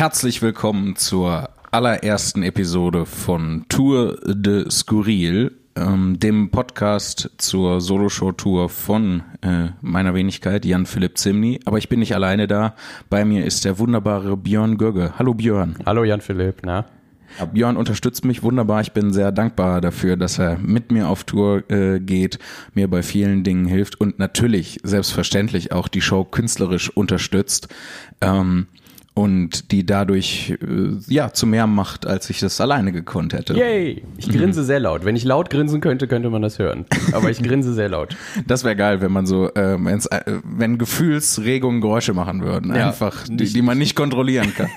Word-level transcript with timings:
Herzlich 0.00 0.40
willkommen 0.40 0.96
zur 0.96 1.50
allerersten 1.70 2.42
Episode 2.42 3.04
von 3.04 3.66
Tour 3.68 4.18
de 4.24 4.70
Skurril, 4.70 5.52
ähm, 5.76 6.18
dem 6.18 6.50
Podcast 6.50 7.28
zur 7.36 7.82
Soloshow-Tour 7.82 8.70
von 8.70 9.22
äh, 9.42 9.66
meiner 9.82 10.14
Wenigkeit, 10.14 10.64
Jan-Philipp 10.64 11.18
Zimny. 11.18 11.60
Aber 11.66 11.76
ich 11.76 11.90
bin 11.90 11.98
nicht 11.98 12.14
alleine 12.14 12.46
da. 12.46 12.76
Bei 13.10 13.26
mir 13.26 13.44
ist 13.44 13.66
der 13.66 13.78
wunderbare 13.78 14.38
Björn 14.38 14.78
Gögge. 14.78 15.12
Hallo 15.18 15.34
Björn. 15.34 15.76
Hallo 15.84 16.02
Jan-Philipp, 16.04 16.62
na? 16.62 16.86
Ja, 17.38 17.44
Björn 17.44 17.76
unterstützt 17.76 18.24
mich 18.24 18.42
wunderbar. 18.42 18.80
Ich 18.80 18.92
bin 18.92 19.12
sehr 19.12 19.32
dankbar 19.32 19.82
dafür, 19.82 20.16
dass 20.16 20.38
er 20.38 20.56
mit 20.56 20.90
mir 20.90 21.10
auf 21.10 21.24
Tour 21.24 21.70
äh, 21.70 22.00
geht, 22.00 22.38
mir 22.72 22.88
bei 22.88 23.02
vielen 23.02 23.44
Dingen 23.44 23.66
hilft 23.66 24.00
und 24.00 24.18
natürlich 24.18 24.80
selbstverständlich 24.82 25.72
auch 25.72 25.88
die 25.88 26.00
Show 26.00 26.24
künstlerisch 26.24 26.88
unterstützt. 26.88 27.68
Ähm, 28.22 28.66
und 29.12 29.72
die 29.72 29.84
dadurch 29.84 30.54
äh, 30.62 31.12
ja 31.12 31.32
zu 31.32 31.46
mehr 31.46 31.66
macht, 31.66 32.06
als 32.06 32.30
ich 32.30 32.38
das 32.40 32.60
alleine 32.60 32.92
gekonnt 32.92 33.32
hätte. 33.32 33.54
Yay! 33.54 34.02
Ich 34.16 34.28
grinse 34.30 34.64
sehr 34.64 34.78
laut. 34.80 35.04
Wenn 35.04 35.16
ich 35.16 35.24
laut 35.24 35.50
grinsen 35.50 35.80
könnte, 35.80 36.06
könnte 36.06 36.30
man 36.30 36.42
das 36.42 36.58
hören. 36.58 36.86
Aber 37.12 37.28
ich 37.30 37.42
grinse 37.42 37.74
sehr 37.74 37.88
laut. 37.88 38.16
Das 38.46 38.64
wäre 38.64 38.76
geil, 38.76 39.00
wenn 39.00 39.12
man 39.12 39.26
so, 39.26 39.50
ähm, 39.56 39.84
wenn's, 39.86 40.06
äh, 40.06 40.22
wenn 40.44 40.78
Gefühlsregungen 40.78 41.80
Geräusche 41.80 42.14
machen 42.14 42.42
würden, 42.42 42.74
Ja, 42.74 42.88
einfach, 42.88 43.26
die, 43.28 43.52
die 43.52 43.62
man 43.62 43.78
nicht 43.78 43.94
kontrollieren 43.96 44.52
kann. 44.54 44.68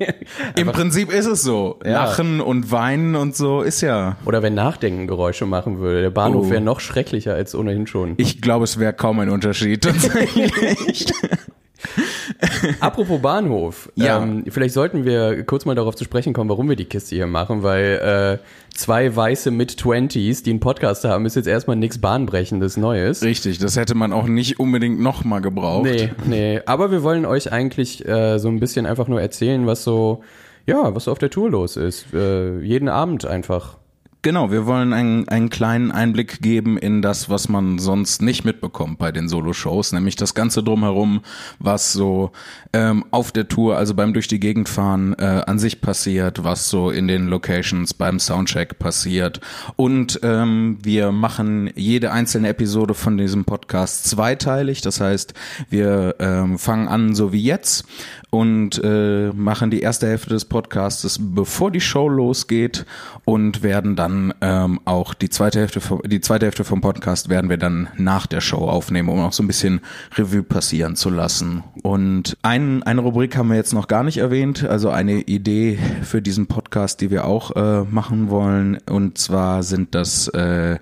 Im 0.56 0.68
Prinzip 0.68 1.12
ist 1.12 1.26
es 1.26 1.42
so. 1.42 1.78
Ja. 1.84 2.04
Lachen 2.04 2.40
und 2.40 2.70
weinen 2.72 3.14
und 3.14 3.36
so 3.36 3.62
ist 3.62 3.80
ja. 3.82 4.16
Oder 4.24 4.42
wenn 4.42 4.54
Nachdenken 4.54 5.06
Geräusche 5.06 5.46
machen 5.46 5.78
würde. 5.78 6.00
Der 6.00 6.10
Bahnhof 6.10 6.46
Oh. 6.46 6.50
wäre 6.50 6.60
noch 6.60 6.80
schrecklicher 6.80 7.34
als 7.34 7.54
ohnehin 7.54 7.86
schon. 7.86 8.14
Ich 8.16 8.40
glaube, 8.40 8.64
es 8.64 8.78
wäre 8.78 8.92
kaum 8.92 9.20
ein 9.20 9.28
Unterschied 9.30 9.82
tatsächlich. 9.84 11.06
Apropos 12.80 13.20
Bahnhof. 13.20 13.90
Ja. 13.94 14.22
Ähm, 14.22 14.44
vielleicht 14.48 14.74
sollten 14.74 15.04
wir 15.04 15.44
kurz 15.44 15.64
mal 15.64 15.74
darauf 15.74 15.94
zu 15.96 16.04
sprechen 16.04 16.32
kommen, 16.32 16.50
warum 16.50 16.68
wir 16.68 16.76
die 16.76 16.84
Kiste 16.84 17.14
hier 17.14 17.26
machen, 17.26 17.62
weil 17.62 18.40
äh, 18.42 18.74
zwei 18.74 19.14
weiße 19.14 19.50
Mid-Twenties, 19.50 20.42
die 20.42 20.50
einen 20.50 20.60
Podcast 20.60 21.04
haben, 21.04 21.26
ist 21.26 21.36
jetzt 21.36 21.46
erstmal 21.46 21.76
nichts 21.76 21.98
Bahnbrechendes 21.98 22.76
Neues. 22.76 23.22
Richtig, 23.22 23.58
das 23.58 23.76
hätte 23.76 23.94
man 23.94 24.12
auch 24.12 24.26
nicht 24.26 24.58
unbedingt 24.60 25.00
nochmal 25.00 25.40
gebraucht. 25.40 25.84
Nee, 25.84 26.10
nee. 26.26 26.60
Aber 26.66 26.90
wir 26.90 27.02
wollen 27.02 27.26
euch 27.26 27.52
eigentlich 27.52 28.06
äh, 28.06 28.38
so 28.38 28.48
ein 28.48 28.60
bisschen 28.60 28.86
einfach 28.86 29.08
nur 29.08 29.20
erzählen, 29.20 29.66
was 29.66 29.84
so, 29.84 30.22
ja, 30.66 30.94
was 30.94 31.04
so 31.04 31.12
auf 31.12 31.18
der 31.18 31.30
Tour 31.30 31.50
los 31.50 31.76
ist. 31.76 32.12
Äh, 32.14 32.60
jeden 32.60 32.88
Abend 32.88 33.26
einfach. 33.26 33.78
Genau, 34.24 34.50
wir 34.50 34.64
wollen 34.64 34.94
einen, 34.94 35.28
einen 35.28 35.50
kleinen 35.50 35.92
Einblick 35.92 36.40
geben 36.40 36.78
in 36.78 37.02
das, 37.02 37.28
was 37.28 37.50
man 37.50 37.78
sonst 37.78 38.22
nicht 38.22 38.42
mitbekommt 38.42 38.96
bei 38.96 39.12
den 39.12 39.28
Solo-Shows, 39.28 39.92
nämlich 39.92 40.16
das 40.16 40.32
Ganze 40.32 40.62
drumherum, 40.62 41.20
was 41.58 41.92
so 41.92 42.32
ähm, 42.72 43.04
auf 43.10 43.32
der 43.32 43.48
Tour, 43.48 43.76
also 43.76 43.92
beim 43.92 44.14
durch 44.14 44.26
die 44.26 44.40
Gegend 44.40 44.70
fahren, 44.70 45.14
äh, 45.18 45.42
an 45.46 45.58
sich 45.58 45.82
passiert, 45.82 46.42
was 46.42 46.70
so 46.70 46.88
in 46.88 47.06
den 47.06 47.26
Locations 47.26 47.92
beim 47.92 48.18
Soundcheck 48.18 48.78
passiert. 48.78 49.40
Und 49.76 50.18
ähm, 50.22 50.78
wir 50.82 51.12
machen 51.12 51.70
jede 51.74 52.10
einzelne 52.10 52.48
Episode 52.48 52.94
von 52.94 53.18
diesem 53.18 53.44
Podcast 53.44 54.08
zweiteilig. 54.08 54.80
Das 54.80 55.02
heißt, 55.02 55.34
wir 55.68 56.14
ähm, 56.18 56.58
fangen 56.58 56.88
an 56.88 57.14
so 57.14 57.34
wie 57.34 57.42
jetzt 57.42 57.84
und 58.30 58.82
äh, 58.82 59.32
machen 59.34 59.70
die 59.70 59.80
erste 59.80 60.08
Hälfte 60.08 60.30
des 60.30 60.46
Podcasts, 60.46 61.20
bevor 61.20 61.70
die 61.70 61.82
Show 61.82 62.08
losgeht 62.08 62.86
und 63.26 63.62
werden 63.62 63.96
dann 63.96 64.13
ähm, 64.40 64.80
auch 64.84 65.14
die 65.14 65.28
zweite 65.28 65.60
Hälfte 65.60 65.80
vom, 65.80 66.00
die 66.04 66.20
zweite 66.20 66.46
Hälfte 66.46 66.64
vom 66.64 66.80
Podcast 66.80 67.28
werden 67.28 67.50
wir 67.50 67.56
dann 67.56 67.88
nach 67.96 68.26
der 68.26 68.40
Show 68.40 68.68
aufnehmen, 68.68 69.08
um 69.08 69.20
auch 69.20 69.32
so 69.32 69.42
ein 69.42 69.46
bisschen 69.46 69.80
Revue 70.16 70.42
passieren 70.42 70.96
zu 70.96 71.10
lassen. 71.10 71.64
Und 71.82 72.36
ein, 72.42 72.82
eine 72.82 73.00
Rubrik 73.00 73.36
haben 73.36 73.48
wir 73.48 73.56
jetzt 73.56 73.72
noch 73.72 73.88
gar 73.88 74.02
nicht 74.02 74.18
erwähnt, 74.18 74.64
also 74.64 74.90
eine 74.90 75.20
Idee 75.20 75.78
für 76.02 76.22
diesen 76.22 76.46
Podcast, 76.46 77.00
die 77.00 77.10
wir 77.10 77.24
auch 77.24 77.54
äh, 77.56 77.84
machen 77.84 78.30
wollen. 78.30 78.78
Und 78.88 79.18
zwar 79.18 79.62
sind 79.62 79.94
das 79.94 80.28
äh, 80.28 80.78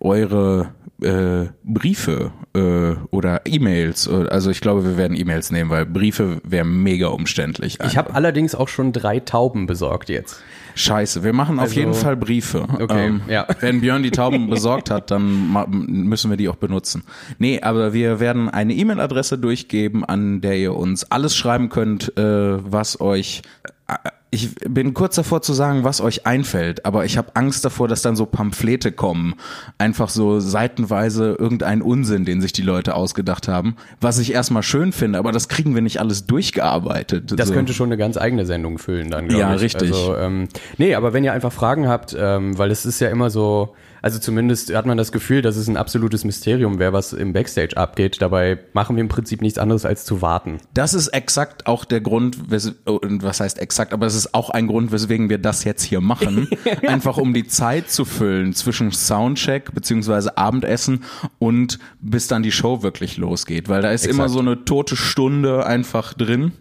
eure 0.00 0.70
äh, 1.02 1.46
Briefe 1.64 2.32
äh, 2.54 2.94
oder 3.10 3.42
E-Mails. 3.44 4.08
Also 4.08 4.50
ich 4.50 4.60
glaube, 4.60 4.84
wir 4.84 4.96
werden 4.96 5.16
E-Mails 5.16 5.50
nehmen, 5.50 5.70
weil 5.70 5.86
Briefe 5.86 6.40
wäre 6.44 6.64
mega 6.64 7.08
umständlich. 7.08 7.78
Ich 7.84 7.96
habe 7.96 8.14
allerdings 8.14 8.54
auch 8.54 8.68
schon 8.68 8.92
drei 8.92 9.20
Tauben 9.20 9.66
besorgt 9.66 10.08
jetzt. 10.08 10.42
Scheiße, 10.78 11.24
wir 11.24 11.32
machen 11.32 11.56
auf 11.58 11.64
Also- 11.64 11.74
jeden 11.80 11.92
Fall 11.94 12.16
Briefe. 12.16 12.66
Ähm, 12.68 12.76
Okay, 12.80 13.20
ja. 13.28 13.46
Wenn 13.60 13.80
Björn 13.80 14.02
die 14.04 14.12
Tauben 14.12 14.48
besorgt 14.50 14.90
hat, 14.90 15.10
dann 15.10 15.52
müssen 15.68 16.30
wir 16.30 16.36
die 16.36 16.48
auch 16.48 16.54
benutzen. 16.56 17.02
Nee, 17.38 17.60
aber 17.60 17.92
wir 17.92 18.20
werden 18.20 18.48
eine 18.48 18.72
E-Mail-Adresse 18.74 19.38
durchgeben, 19.38 20.04
an 20.04 20.40
der 20.40 20.56
ihr 20.56 20.74
uns 20.74 21.04
alles 21.10 21.34
schreiben 21.36 21.68
könnt, 21.68 22.16
äh, 22.16 22.22
was 22.70 23.00
euch 23.00 23.42
äh, 23.88 23.94
ich 24.30 24.54
bin 24.56 24.92
kurz 24.92 25.14
davor 25.16 25.40
zu 25.40 25.54
sagen, 25.54 25.84
was 25.84 26.02
euch 26.02 26.26
einfällt, 26.26 26.84
aber 26.84 27.06
ich 27.06 27.16
habe 27.16 27.30
Angst 27.34 27.64
davor, 27.64 27.88
dass 27.88 28.02
dann 28.02 28.14
so 28.14 28.26
Pamphlete 28.26 28.92
kommen. 28.92 29.34
Einfach 29.78 30.10
so 30.10 30.38
seitenweise 30.38 31.34
irgendein 31.38 31.80
Unsinn, 31.80 32.26
den 32.26 32.42
sich 32.42 32.52
die 32.52 32.62
Leute 32.62 32.94
ausgedacht 32.94 33.48
haben. 33.48 33.76
Was 34.02 34.18
ich 34.18 34.32
erstmal 34.34 34.62
schön 34.62 34.92
finde, 34.92 35.18
aber 35.18 35.32
das 35.32 35.48
kriegen 35.48 35.74
wir 35.74 35.80
nicht 35.80 35.98
alles 35.98 36.26
durchgearbeitet. 36.26 37.32
Das 37.38 37.48
so. 37.48 37.54
könnte 37.54 37.72
schon 37.72 37.88
eine 37.88 37.96
ganz 37.96 38.18
eigene 38.18 38.44
Sendung 38.44 38.76
füllen 38.76 39.10
dann, 39.10 39.28
glaube 39.28 39.40
Ja, 39.40 39.54
ich. 39.54 39.62
richtig. 39.62 39.92
Also, 39.92 40.16
ähm, 40.16 40.48
nee, 40.76 40.94
aber 40.94 41.14
wenn 41.14 41.24
ihr 41.24 41.32
einfach 41.32 41.52
Fragen 41.52 41.88
habt, 41.88 42.14
ähm, 42.18 42.58
weil 42.58 42.70
es 42.70 42.84
ist 42.84 43.00
ja 43.00 43.08
immer 43.08 43.30
so, 43.30 43.74
also 44.08 44.20
zumindest 44.20 44.74
hat 44.74 44.86
man 44.86 44.96
das 44.96 45.12
Gefühl, 45.12 45.42
dass 45.42 45.58
es 45.58 45.68
ein 45.68 45.76
absolutes 45.76 46.24
Mysterium 46.24 46.78
wäre, 46.78 46.94
was 46.94 47.12
im 47.12 47.34
Backstage 47.34 47.76
abgeht. 47.76 48.22
Dabei 48.22 48.58
machen 48.72 48.96
wir 48.96 49.02
im 49.02 49.08
Prinzip 49.08 49.42
nichts 49.42 49.58
anderes 49.58 49.84
als 49.84 50.06
zu 50.06 50.22
warten. 50.22 50.56
Das 50.72 50.94
ist 50.94 51.08
exakt 51.08 51.66
auch 51.66 51.84
der 51.84 52.00
Grund, 52.00 52.38
was 52.48 53.40
heißt 53.40 53.58
exakt, 53.58 53.92
aber 53.92 54.06
es 54.06 54.14
ist 54.14 54.32
auch 54.32 54.48
ein 54.48 54.66
Grund, 54.66 54.92
weswegen 54.92 55.28
wir 55.28 55.36
das 55.36 55.64
jetzt 55.64 55.82
hier 55.82 56.00
machen. 56.00 56.48
Einfach 56.86 57.18
um 57.18 57.34
die 57.34 57.46
Zeit 57.46 57.90
zu 57.90 58.06
füllen 58.06 58.54
zwischen 58.54 58.92
Soundcheck 58.92 59.74
beziehungsweise 59.74 60.38
Abendessen 60.38 61.04
und 61.38 61.78
bis 62.00 62.28
dann 62.28 62.42
die 62.42 62.52
Show 62.52 62.82
wirklich 62.82 63.18
losgeht. 63.18 63.68
Weil 63.68 63.82
da 63.82 63.90
ist 63.90 64.06
Exakt. 64.06 64.14
immer 64.18 64.30
so 64.30 64.38
eine 64.38 64.64
tote 64.64 64.96
Stunde 64.96 65.66
einfach 65.66 66.14
drin, 66.14 66.52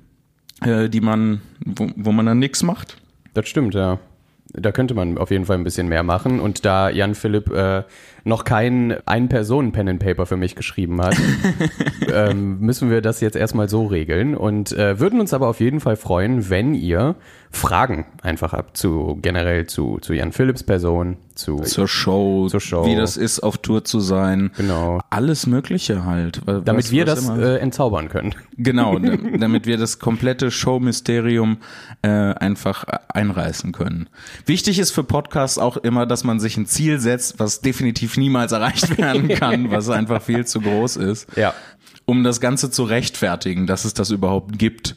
äh, 0.65 0.89
die 0.89 0.99
man, 0.99 1.39
wo, 1.63 1.87
wo 1.95 2.11
man 2.11 2.25
dann 2.25 2.39
nichts 2.39 2.61
macht. 2.61 2.97
Das 3.33 3.47
stimmt, 3.47 3.73
ja. 3.73 3.99
Da 4.53 4.71
könnte 4.71 4.93
man 4.93 5.17
auf 5.17 5.31
jeden 5.31 5.45
Fall 5.45 5.57
ein 5.57 5.63
bisschen 5.63 5.87
mehr 5.87 6.03
machen. 6.03 6.39
Und 6.39 6.65
da 6.65 6.89
Jan 6.89 7.15
Philipp 7.15 7.51
äh, 7.51 7.83
noch 8.23 8.43
kein 8.43 8.97
Ein-Personen-Pen 9.05 9.89
and 9.89 9.99
Paper 9.99 10.25
für 10.25 10.37
mich 10.37 10.55
geschrieben 10.55 11.01
hat, 11.01 11.15
ähm, 12.13 12.59
müssen 12.59 12.89
wir 12.89 13.01
das 13.01 13.21
jetzt 13.21 13.35
erstmal 13.35 13.69
so 13.69 13.85
regeln. 13.85 14.35
Und 14.35 14.71
äh, 14.71 14.99
würden 14.99 15.19
uns 15.19 15.33
aber 15.33 15.47
auf 15.47 15.59
jeden 15.59 15.79
Fall 15.79 15.95
freuen, 15.95 16.49
wenn 16.49 16.73
ihr 16.73 17.15
Fragen 17.51 18.05
einfach 18.21 18.51
habt 18.53 18.77
zu 18.77 19.17
generell 19.21 19.67
zu, 19.67 19.97
zu 20.01 20.13
Jan 20.13 20.31
Philipps 20.31 20.63
Person, 20.63 21.17
zu 21.33 21.57
Zur 21.61 21.87
Show, 21.87 22.47
Zur 22.49 22.59
Show. 22.59 22.85
wie 22.85 22.95
das 22.95 23.15
ist, 23.17 23.39
auf 23.39 23.57
Tour 23.59 23.83
zu 23.85 23.99
sein. 23.99 24.51
Genau. 24.57 24.99
Alles 25.09 25.47
Mögliche 25.47 26.03
halt. 26.05 26.41
Was- 26.45 26.63
damit 26.65 26.91
wir 26.91 27.05
das 27.05 27.27
äh, 27.29 27.57
entzaubern 27.57 28.09
können. 28.09 28.35
Genau, 28.57 28.99
da- 28.99 29.15
damit 29.37 29.65
wir 29.65 29.77
das 29.77 29.99
komplette 29.99 30.51
Show-Mysterium 30.51 31.57
äh, 32.01 32.07
einfach 32.09 32.83
einreißen 33.13 33.71
können. 33.71 34.09
Wichtig 34.45 34.77
ist 34.79 34.91
für 34.91 35.03
Podcasts 35.03 35.57
auch 35.57 35.77
immer, 35.77 36.05
dass 36.05 36.23
man 36.23 36.39
sich 36.39 36.57
ein 36.57 36.65
Ziel 36.65 36.99
setzt, 36.99 37.39
was 37.39 37.61
definitiv 37.61 38.17
niemals 38.17 38.51
erreicht 38.51 38.97
werden 38.97 39.27
kann, 39.29 39.71
was 39.71 39.89
einfach 39.89 40.21
viel 40.21 40.45
zu 40.45 40.59
groß 40.61 40.97
ist, 40.97 41.27
Ja. 41.37 41.53
um 42.05 42.23
das 42.23 42.41
Ganze 42.41 42.69
zu 42.71 42.83
rechtfertigen, 42.83 43.67
dass 43.67 43.85
es 43.85 43.93
das 43.93 44.11
überhaupt 44.11 44.59
gibt. 44.59 44.95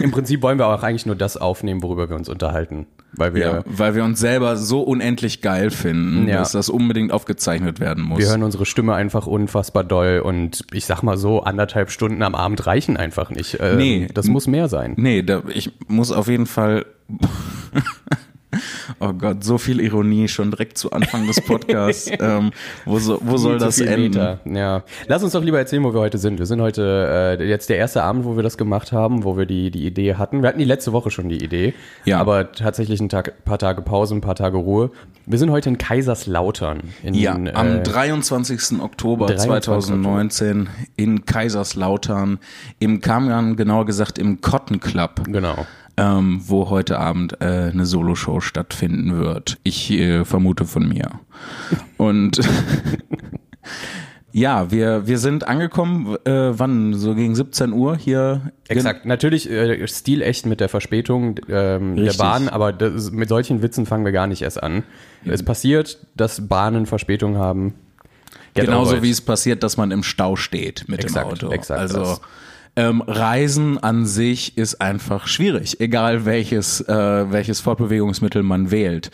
Im 0.00 0.10
Prinzip 0.10 0.42
wollen 0.42 0.58
wir 0.58 0.66
auch 0.66 0.82
eigentlich 0.82 1.06
nur 1.06 1.14
das 1.14 1.36
aufnehmen, 1.36 1.82
worüber 1.82 2.08
wir 2.08 2.16
uns 2.16 2.28
unterhalten. 2.28 2.86
Weil 3.14 3.34
wir, 3.34 3.40
Ja, 3.46 3.62
weil 3.66 3.94
wir 3.94 4.02
uns 4.04 4.18
selber 4.18 4.56
so 4.56 4.80
unendlich 4.82 5.40
geil 5.40 5.70
finden, 5.70 6.26
Ja. 6.28 6.38
dass 6.38 6.52
das 6.52 6.68
unbedingt 6.68 7.12
aufgezeichnet 7.12 7.78
werden 7.78 8.02
muss. 8.02 8.18
wir 8.18 8.28
hören 8.28 8.42
unsere 8.42 8.66
Stimme 8.66 8.94
einfach 8.94 9.26
unfassbar 9.26 9.84
doll 9.84 10.20
und 10.24 10.64
ich 10.72 10.86
sag 10.86 11.02
mal 11.02 11.16
so, 11.16 11.42
anderthalb 11.42 11.90
Stunden 11.90 12.22
am 12.22 12.34
Abend 12.34 12.66
reichen 12.66 12.96
einfach 12.96 13.30
nicht. 13.30 13.58
Ähm, 13.60 13.76
Nee. 13.76 14.08
Das 14.12 14.26
muss 14.26 14.46
mehr 14.48 14.68
sein. 14.68 14.94
Nee, 14.96 15.22
da, 15.22 15.42
ich 15.52 15.70
muss 15.88 16.10
auf 16.10 16.26
jeden 16.28 16.46
Fall. 16.46 16.86
Oh 19.00 19.12
Gott, 19.12 19.42
so 19.42 19.58
viel 19.58 19.80
Ironie 19.80 20.28
schon 20.28 20.50
direkt 20.50 20.76
zu 20.78 20.90
Anfang 20.92 21.26
des 21.26 21.40
Podcasts. 21.40 22.10
ähm, 22.20 22.50
wo, 22.84 22.98
so, 22.98 23.18
wo 23.22 23.36
soll 23.36 23.58
das 23.58 23.80
enden? 23.80 24.02
Meter. 24.02 24.40
Ja. 24.44 24.84
Lass 25.06 25.22
uns 25.22 25.32
doch 25.32 25.42
lieber 25.42 25.58
erzählen, 25.58 25.82
wo 25.82 25.94
wir 25.94 26.00
heute 26.00 26.18
sind. 26.18 26.38
Wir 26.38 26.46
sind 26.46 26.60
heute 26.60 27.38
äh, 27.40 27.44
jetzt 27.44 27.70
der 27.70 27.78
erste 27.78 28.02
Abend, 28.02 28.24
wo 28.24 28.36
wir 28.36 28.42
das 28.42 28.58
gemacht 28.58 28.92
haben, 28.92 29.24
wo 29.24 29.36
wir 29.36 29.46
die, 29.46 29.70
die 29.70 29.86
Idee 29.86 30.14
hatten. 30.16 30.42
Wir 30.42 30.48
hatten 30.48 30.58
die 30.58 30.64
letzte 30.64 30.92
Woche 30.92 31.10
schon 31.10 31.28
die 31.28 31.42
Idee. 31.42 31.74
Ja. 32.04 32.18
Aber 32.18 32.52
tatsächlich 32.52 33.00
ein 33.00 33.08
Tag, 33.08 33.44
paar 33.44 33.58
Tage 33.58 33.82
Pause, 33.82 34.14
ein 34.14 34.20
paar 34.20 34.34
Tage 34.34 34.58
Ruhe. 34.58 34.90
Wir 35.24 35.38
sind 35.38 35.50
heute 35.50 35.68
in 35.68 35.78
Kaiserslautern. 35.78 36.82
In, 37.02 37.14
Ja, 37.14 37.36
äh, 37.36 37.52
am 37.52 37.82
23. 37.82 38.80
Oktober 38.80 39.26
23. 39.26 39.64
2019 39.64 40.68
in 40.96 41.24
Kaiserslautern, 41.24 42.38
im 42.80 43.00
Kamian, 43.00 43.56
genauer 43.56 43.86
gesagt 43.86 44.18
im 44.18 44.40
Cotton 44.40 44.80
Club. 44.80 45.22
Genau. 45.26 45.66
Ähm, 45.96 46.40
wo 46.44 46.70
heute 46.70 46.98
Abend 46.98 47.40
äh, 47.40 47.70
eine 47.72 47.86
Soloshow 47.86 48.40
stattfinden 48.40 49.18
wird. 49.18 49.58
Ich 49.62 49.90
äh, 49.90 50.24
vermute 50.24 50.64
von 50.64 50.88
mir. 50.88 51.20
Und 51.96 52.40
Ja, 54.34 54.70
wir, 54.70 55.06
wir 55.06 55.18
sind 55.18 55.46
angekommen, 55.46 56.16
äh, 56.24 56.58
wann? 56.58 56.94
So 56.94 57.14
gegen 57.14 57.34
17 57.34 57.72
Uhr 57.72 57.96
hier. 57.96 58.52
Exakt. 58.66 59.04
Natürlich 59.04 59.48
äh, 59.50 59.86
stilecht 59.86 60.46
mit 60.46 60.60
der 60.60 60.70
Verspätung 60.70 61.38
ähm, 61.50 61.96
der. 61.96 62.14
Bahn, 62.14 62.48
aber 62.48 62.72
das, 62.72 63.10
mit 63.10 63.28
solchen 63.28 63.60
Witzen 63.60 63.84
fangen 63.84 64.06
wir 64.06 64.12
gar 64.12 64.26
nicht 64.26 64.40
erst 64.40 64.62
an. 64.62 64.84
Es 65.26 65.42
passiert, 65.42 65.98
dass 66.16 66.48
Bahnen 66.48 66.86
Verspätung 66.86 67.36
haben. 67.36 67.74
Get 68.54 68.66
Genauso 68.66 69.02
wie 69.02 69.10
es 69.10 69.20
passiert, 69.20 69.62
dass 69.62 69.76
man 69.76 69.90
im 69.90 70.02
Stau 70.02 70.36
steht 70.36 70.88
mit 70.88 71.04
Exakt, 71.04 71.26
dem 71.26 71.32
Auto. 71.32 71.50
exakt 71.50 71.80
also 71.80 71.98
das. 71.98 72.20
Ähm, 72.74 73.02
Reisen 73.06 73.78
an 73.78 74.06
sich 74.06 74.56
ist 74.56 74.80
einfach 74.80 75.26
schwierig, 75.26 75.80
egal 75.80 76.24
welches 76.24 76.80
äh, 76.80 77.30
welches 77.30 77.60
Fortbewegungsmittel 77.60 78.42
man 78.42 78.70
wählt. 78.70 79.10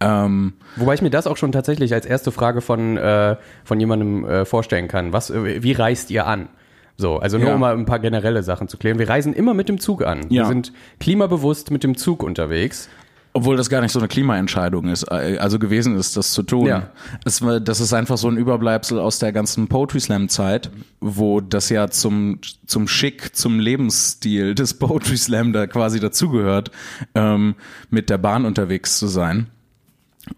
Ähm, 0.00 0.54
Wobei 0.76 0.94
ich 0.94 1.02
mir 1.02 1.10
das 1.10 1.26
auch 1.26 1.36
schon 1.36 1.52
tatsächlich 1.52 1.92
als 1.92 2.06
erste 2.06 2.32
Frage 2.32 2.62
von, 2.62 2.96
äh, 2.96 3.36
von 3.64 3.78
jemandem 3.78 4.24
äh, 4.24 4.44
vorstellen 4.46 4.88
kann. 4.88 5.12
Was, 5.12 5.28
äh, 5.30 5.62
wie 5.62 5.72
reist 5.72 6.10
ihr 6.10 6.26
an? 6.26 6.48
So, 6.96 7.18
also 7.18 7.36
nur 7.38 7.48
Ja. 7.48 7.54
um 7.54 7.60
mal 7.60 7.74
ein 7.76 7.84
paar 7.86 7.98
generelle 7.98 8.42
Sachen 8.42 8.68
zu 8.68 8.76
klären. 8.78 8.98
Wir 8.98 9.08
reisen 9.08 9.32
immer 9.34 9.54
mit 9.54 9.68
dem 9.68 9.78
Zug 9.80 10.04
an. 10.04 10.30
Wir 10.30 10.42
Ja. 10.42 10.46
sind 10.46 10.72
klimabewusst 11.00 11.70
mit 11.70 11.84
dem 11.84 11.96
Zug 11.96 12.22
unterwegs. 12.22 12.88
Obwohl 13.34 13.56
das 13.56 13.70
gar 13.70 13.80
nicht 13.80 13.92
so 13.92 13.98
eine 13.98 14.08
Klimaentscheidung 14.08 14.88
ist, 14.88 15.04
äh, 15.10 15.38
also 15.38 15.58
gewesen 15.58 15.96
ist, 15.96 16.16
das 16.16 16.32
zu 16.32 16.42
tun. 16.42 16.66
Ja. 16.66 16.90
Es 17.24 17.42
das 17.62 17.80
ist 17.80 17.94
einfach 17.94 18.18
so 18.18 18.28
ein 18.28 18.36
Überbleibsel 18.36 18.98
aus 18.98 19.18
der 19.18 19.32
ganzen 19.32 19.68
Poetry 19.68 20.00
Slam 20.00 20.28
Zeit, 20.28 20.70
wo 21.00 21.40
das 21.40 21.70
ja 21.70 21.88
zum, 21.88 22.40
zum 22.66 22.88
Schick, 22.88 23.34
zum 23.34 23.58
Lebensstil 23.58 24.54
des 24.54 24.74
Poetry 24.74 25.16
Slam 25.16 25.52
da 25.54 25.66
quasi 25.66 25.98
dazugehört, 25.98 26.70
ähm, 27.14 27.54
mit 27.88 28.10
der 28.10 28.18
Bahn 28.18 28.44
unterwegs 28.44 28.98
zu 28.98 29.06
sein. 29.06 29.46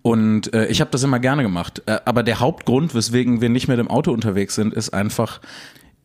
Und 0.03 0.53
äh, 0.55 0.67
ich 0.67 0.81
habe 0.81 0.91
das 0.91 1.03
immer 1.03 1.19
gerne 1.19 1.43
gemacht. 1.43 1.83
Äh, 1.87 1.99
aber 2.05 2.23
der 2.23 2.41
Hauptgrund, 2.41 2.95
weswegen 2.95 3.41
wir 3.41 3.49
nicht 3.49 3.69
mit 3.69 3.79
dem 3.79 3.89
Auto 3.89 4.13
unterwegs 4.13 4.55
sind, 4.55 4.73
ist 4.73 4.91
einfach, 4.91 5.41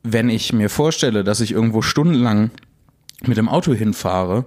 wenn 0.04 0.30
ich 0.30 0.54
mir 0.54 0.70
vorstelle, 0.70 1.24
dass 1.24 1.40
ich 1.40 1.52
irgendwo 1.52 1.82
stundenlang 1.82 2.52
mit 3.26 3.38
dem 3.38 3.50
Auto 3.50 3.74
hinfahre 3.74 4.46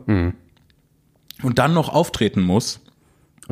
und 1.42 1.58
dann 1.58 1.74
noch 1.74 1.88
auftreten 1.88 2.42
muss, 2.42 2.80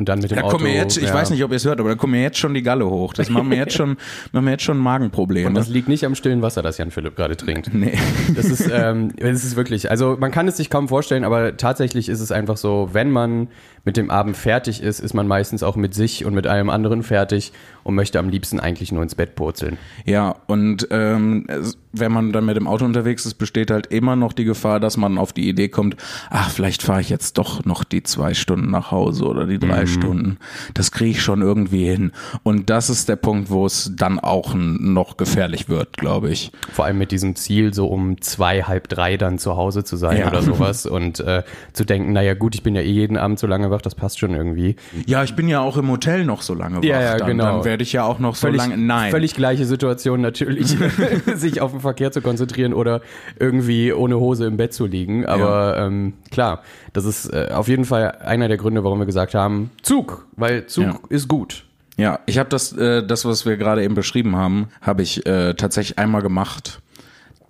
Und 0.01 0.09
dann 0.09 0.17
mit 0.17 0.31
dem 0.31 0.37
da 0.37 0.45
Auto. 0.45 0.57
kommen 0.57 0.73
jetzt, 0.73 0.97
ich 0.97 1.09
ja. 1.09 1.13
weiß 1.13 1.29
nicht, 1.29 1.43
ob 1.43 1.51
ihr 1.51 1.57
es 1.57 1.65
hört, 1.65 1.79
aber 1.79 1.89
da 1.89 1.95
kommen 1.95 2.13
mir 2.13 2.23
jetzt 2.23 2.39
schon 2.39 2.55
die 2.55 2.63
Galle 2.63 2.89
hoch. 2.89 3.13
Das 3.13 3.29
machen 3.29 3.49
mir 3.49 3.57
jetzt 3.57 3.75
schon, 3.75 3.97
machen 4.31 4.45
mir 4.45 4.49
jetzt 4.49 4.63
schon 4.63 4.79
Magenprobleme. 4.79 5.47
Und 5.47 5.53
das 5.53 5.69
liegt 5.69 5.87
nicht 5.87 6.03
am 6.05 6.15
stillen 6.15 6.41
Wasser, 6.41 6.63
das 6.63 6.79
Jan 6.79 6.89
Philipp 6.89 7.15
gerade 7.15 7.37
trinkt. 7.37 7.71
nee. 7.71 7.93
Das 8.35 8.45
ist, 8.45 8.67
ähm, 8.73 9.13
das 9.15 9.43
ist 9.43 9.55
wirklich, 9.55 9.91
also 9.91 10.17
man 10.19 10.31
kann 10.31 10.47
es 10.47 10.57
sich 10.57 10.71
kaum 10.71 10.87
vorstellen, 10.87 11.23
aber 11.23 11.55
tatsächlich 11.55 12.09
ist 12.09 12.19
es 12.19 12.31
einfach 12.31 12.57
so, 12.57 12.89
wenn 12.93 13.11
man 13.11 13.49
mit 13.83 13.97
dem 13.97 14.09
Abend 14.09 14.37
fertig 14.37 14.81
ist, 14.81 14.99
ist 14.99 15.13
man 15.13 15.27
meistens 15.27 15.63
auch 15.63 15.75
mit 15.75 15.93
sich 15.93 16.25
und 16.25 16.33
mit 16.33 16.47
allem 16.47 16.69
anderen 16.69 17.03
fertig 17.03 17.51
und 17.83 17.95
möchte 17.95 18.19
am 18.19 18.29
liebsten 18.29 18.59
eigentlich 18.59 18.91
nur 18.91 19.01
ins 19.01 19.15
Bett 19.15 19.35
purzeln. 19.35 19.77
Ja, 20.05 20.35
und 20.47 20.87
ähm, 20.91 21.47
wenn 21.91 22.11
man 22.11 22.31
dann 22.31 22.45
mit 22.45 22.55
dem 22.55 22.67
Auto 22.67 22.85
unterwegs 22.85 23.25
ist, 23.25 23.35
besteht 23.35 23.71
halt 23.71 23.87
immer 23.87 24.15
noch 24.15 24.33
die 24.33 24.45
Gefahr, 24.45 24.79
dass 24.79 24.97
man 24.97 25.17
auf 25.17 25.33
die 25.33 25.49
Idee 25.49 25.69
kommt, 25.69 25.95
ach, 26.29 26.51
vielleicht 26.51 26.83
fahre 26.83 27.01
ich 27.01 27.09
jetzt 27.09 27.37
doch 27.37 27.65
noch 27.65 27.83
die 27.83 28.03
zwei 28.03 28.33
Stunden 28.33 28.69
nach 28.69 28.91
Hause 28.91 29.25
oder 29.25 29.47
die 29.47 29.59
drei 29.59 29.85
Stunden. 29.91 30.37
Das 30.73 30.91
kriege 30.91 31.11
ich 31.11 31.21
schon 31.21 31.41
irgendwie 31.41 31.85
hin. 31.85 32.11
Und 32.43 32.69
das 32.69 32.89
ist 32.89 33.09
der 33.09 33.15
Punkt, 33.15 33.49
wo 33.49 33.65
es 33.65 33.91
dann 33.95 34.19
auch 34.19 34.53
noch 34.55 35.17
gefährlich 35.17 35.69
wird, 35.69 35.97
glaube 35.97 36.29
ich. 36.31 36.51
Vor 36.71 36.85
allem 36.85 36.97
mit 36.97 37.11
diesem 37.11 37.35
Ziel, 37.35 37.73
so 37.73 37.87
um 37.87 38.21
zwei, 38.21 38.63
halb 38.63 38.87
drei 38.89 39.17
dann 39.17 39.37
zu 39.37 39.55
Hause 39.57 39.83
zu 39.83 39.95
sein 39.97 40.17
Ja. 40.17 40.27
oder 40.27 40.41
sowas 40.41 40.85
und 40.85 41.19
äh, 41.19 41.43
zu 41.73 41.85
denken, 41.85 42.13
naja 42.13 42.33
gut, 42.33 42.55
ich 42.55 42.63
bin 42.63 42.75
ja 42.75 42.81
eh 42.81 42.91
jeden 42.91 43.17
Abend 43.17 43.39
so 43.39 43.47
lange 43.47 43.71
wach, 43.71 43.81
das 43.81 43.95
passt 43.95 44.19
schon 44.19 44.33
irgendwie. 44.33 44.75
Ja, 45.05 45.23
ich 45.23 45.35
bin 45.35 45.47
ja 45.47 45.61
auch 45.61 45.77
im 45.77 45.89
Hotel 45.89 46.25
noch 46.25 46.41
so 46.41 46.53
lange 46.53 46.77
wach. 46.77 46.83
Ja, 46.83 47.01
ja, 47.01 47.17
dann, 47.17 47.27
genau. 47.27 47.43
Dann 47.45 47.65
werde 47.65 47.83
ich 47.83 47.93
ja 47.93 48.03
auch 48.03 48.19
noch 48.19 48.35
so 48.35 48.47
lange. 48.47 48.77
Nein. 48.77 49.11
Völlig 49.11 49.33
gleiche 49.35 49.65
Situation 49.65 50.21
natürlich, 50.21 50.67
sich 51.35 51.61
auf 51.61 51.71
den 51.71 51.81
Verkehr 51.81 52.11
zu 52.11 52.21
konzentrieren 52.21 52.73
oder 52.73 53.01
irgendwie 53.39 53.93
ohne 53.93 54.19
Hose 54.19 54.45
im 54.45 54.57
Bett 54.57 54.73
zu 54.73 54.85
liegen. 54.85 55.25
Aber 55.25 55.77
ähm, 55.77 56.13
klar, 56.31 56.61
das 56.93 57.05
ist 57.05 57.27
äh, 57.33 57.49
auf 57.53 57.67
jeden 57.67 57.85
Fall 57.85 58.11
einer 58.23 58.47
der 58.47 58.57
Gründe, 58.57 58.83
warum 58.83 58.99
wir 58.99 59.05
gesagt 59.05 59.33
haben, 59.33 59.71
Zug, 59.81 60.25
weil 60.35 60.65
Zug 60.67 60.85
Ja. 60.85 60.99
ist 61.09 61.27
gut. 61.27 61.65
Ja, 61.97 62.19
ich 62.25 62.37
habe 62.39 62.49
das, 62.49 62.71
äh, 62.73 63.05
das, 63.05 63.25
was 63.25 63.45
wir 63.45 63.57
gerade 63.57 63.83
eben 63.83 63.95
beschrieben 63.95 64.35
haben, 64.35 64.69
habe 64.81 65.03
ich 65.03 65.25
äh, 65.25 65.53
tatsächlich 65.53 65.99
einmal 65.99 66.21
gemacht. 66.21 66.81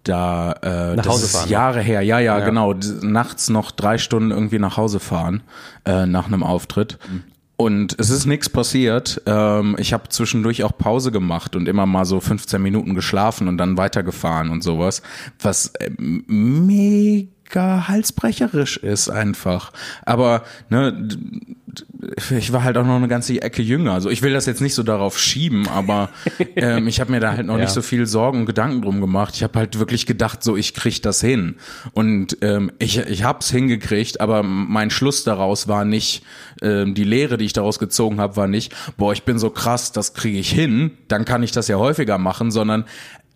Da 0.03 0.53
äh, 0.63 0.95
Nach 0.95 1.03
das 1.03 1.07
Hause 1.13 1.25
ist 1.25 1.31
fahren, 1.37 1.49
Jahre 1.49 1.81
her, 1.81 2.01
ja, 2.01 2.19
ja, 2.19 2.39
Ja. 2.39 2.45
genau. 2.45 2.73
Nachts 3.01 3.49
noch 3.49 3.69
drei 3.71 3.97
Stunden 3.99 4.31
irgendwie 4.31 4.57
nach 4.59 4.75
Hause 4.77 4.99
fahren 4.99 5.43
äh, 5.85 6.05
nach 6.07 6.25
einem 6.25 6.41
Auftritt. 6.43 6.97
Und 7.55 7.95
es 7.99 8.09
ist 8.09 8.25
nichts 8.25 8.49
passiert. 8.49 9.21
Ähm, 9.27 9.75
ich 9.77 9.93
habe 9.93 10.09
zwischendurch 10.09 10.63
auch 10.63 10.75
Pause 10.75 11.11
gemacht 11.11 11.55
und 11.55 11.67
immer 11.67 11.85
mal 11.85 12.05
so 12.05 12.19
15 12.19 12.59
Minuten 12.59 12.95
geschlafen 12.95 13.47
und 13.47 13.59
dann 13.59 13.77
weitergefahren 13.77 14.49
und 14.49 14.63
sowas, 14.63 15.03
was 15.39 15.67
äh, 15.75 15.91
mega 17.51 17.87
halsbrecherisch 17.87 18.77
ist 18.77 19.09
einfach. 19.09 19.71
Aber 20.05 20.43
ne, 20.69 21.09
ich 22.35 22.51
war 22.51 22.63
halt 22.63 22.77
auch 22.77 22.85
noch 22.85 22.95
eine 22.95 23.07
ganze 23.07 23.41
Ecke 23.41 23.61
jünger. 23.61 23.93
Also 23.93 24.09
ich 24.09 24.21
will 24.21 24.33
das 24.33 24.45
jetzt 24.45 24.61
nicht 24.61 24.73
so 24.73 24.83
darauf 24.83 25.17
schieben, 25.19 25.67
aber 25.67 26.09
ähm, 26.55 26.87
ich 26.87 26.99
habe 26.99 27.11
mir 27.11 27.19
da 27.19 27.31
halt 27.33 27.45
noch 27.45 27.55
Ja. 27.55 27.61
nicht 27.61 27.73
so 27.73 27.81
viel 27.81 28.05
Sorgen 28.05 28.41
und 28.41 28.45
Gedanken 28.45 28.81
drum 28.81 28.99
gemacht. 29.01 29.35
Ich 29.35 29.43
habe 29.43 29.57
halt 29.59 29.79
wirklich 29.79 30.05
gedacht, 30.05 30.43
so 30.43 30.57
ich 30.57 30.73
krieg 30.73 31.01
das 31.01 31.21
hin. 31.21 31.55
Und 31.93 32.37
ähm, 32.41 32.71
ich, 32.79 32.97
ich 32.97 33.23
habe 33.23 33.39
es 33.39 33.49
hingekriegt, 33.51 34.19
aber 34.21 34.43
mein 34.43 34.89
Schluss 34.89 35.23
daraus 35.23 35.67
war 35.67 35.85
nicht, 35.85 36.23
ähm, 36.61 36.93
die 36.95 37.03
Lehre, 37.03 37.37
die 37.37 37.45
ich 37.45 37.53
daraus 37.53 37.79
gezogen 37.79 38.19
habe, 38.19 38.35
war 38.35 38.47
nicht, 38.47 38.73
boah, 38.97 39.13
ich 39.13 39.23
bin 39.23 39.39
so 39.39 39.49
krass, 39.49 39.91
das 39.91 40.13
kriege 40.13 40.39
ich 40.39 40.51
hin, 40.51 40.91
dann 41.07 41.25
kann 41.25 41.43
ich 41.43 41.51
das 41.51 41.67
ja 41.67 41.77
häufiger 41.77 42.17
machen, 42.17 42.51
sondern 42.51 42.85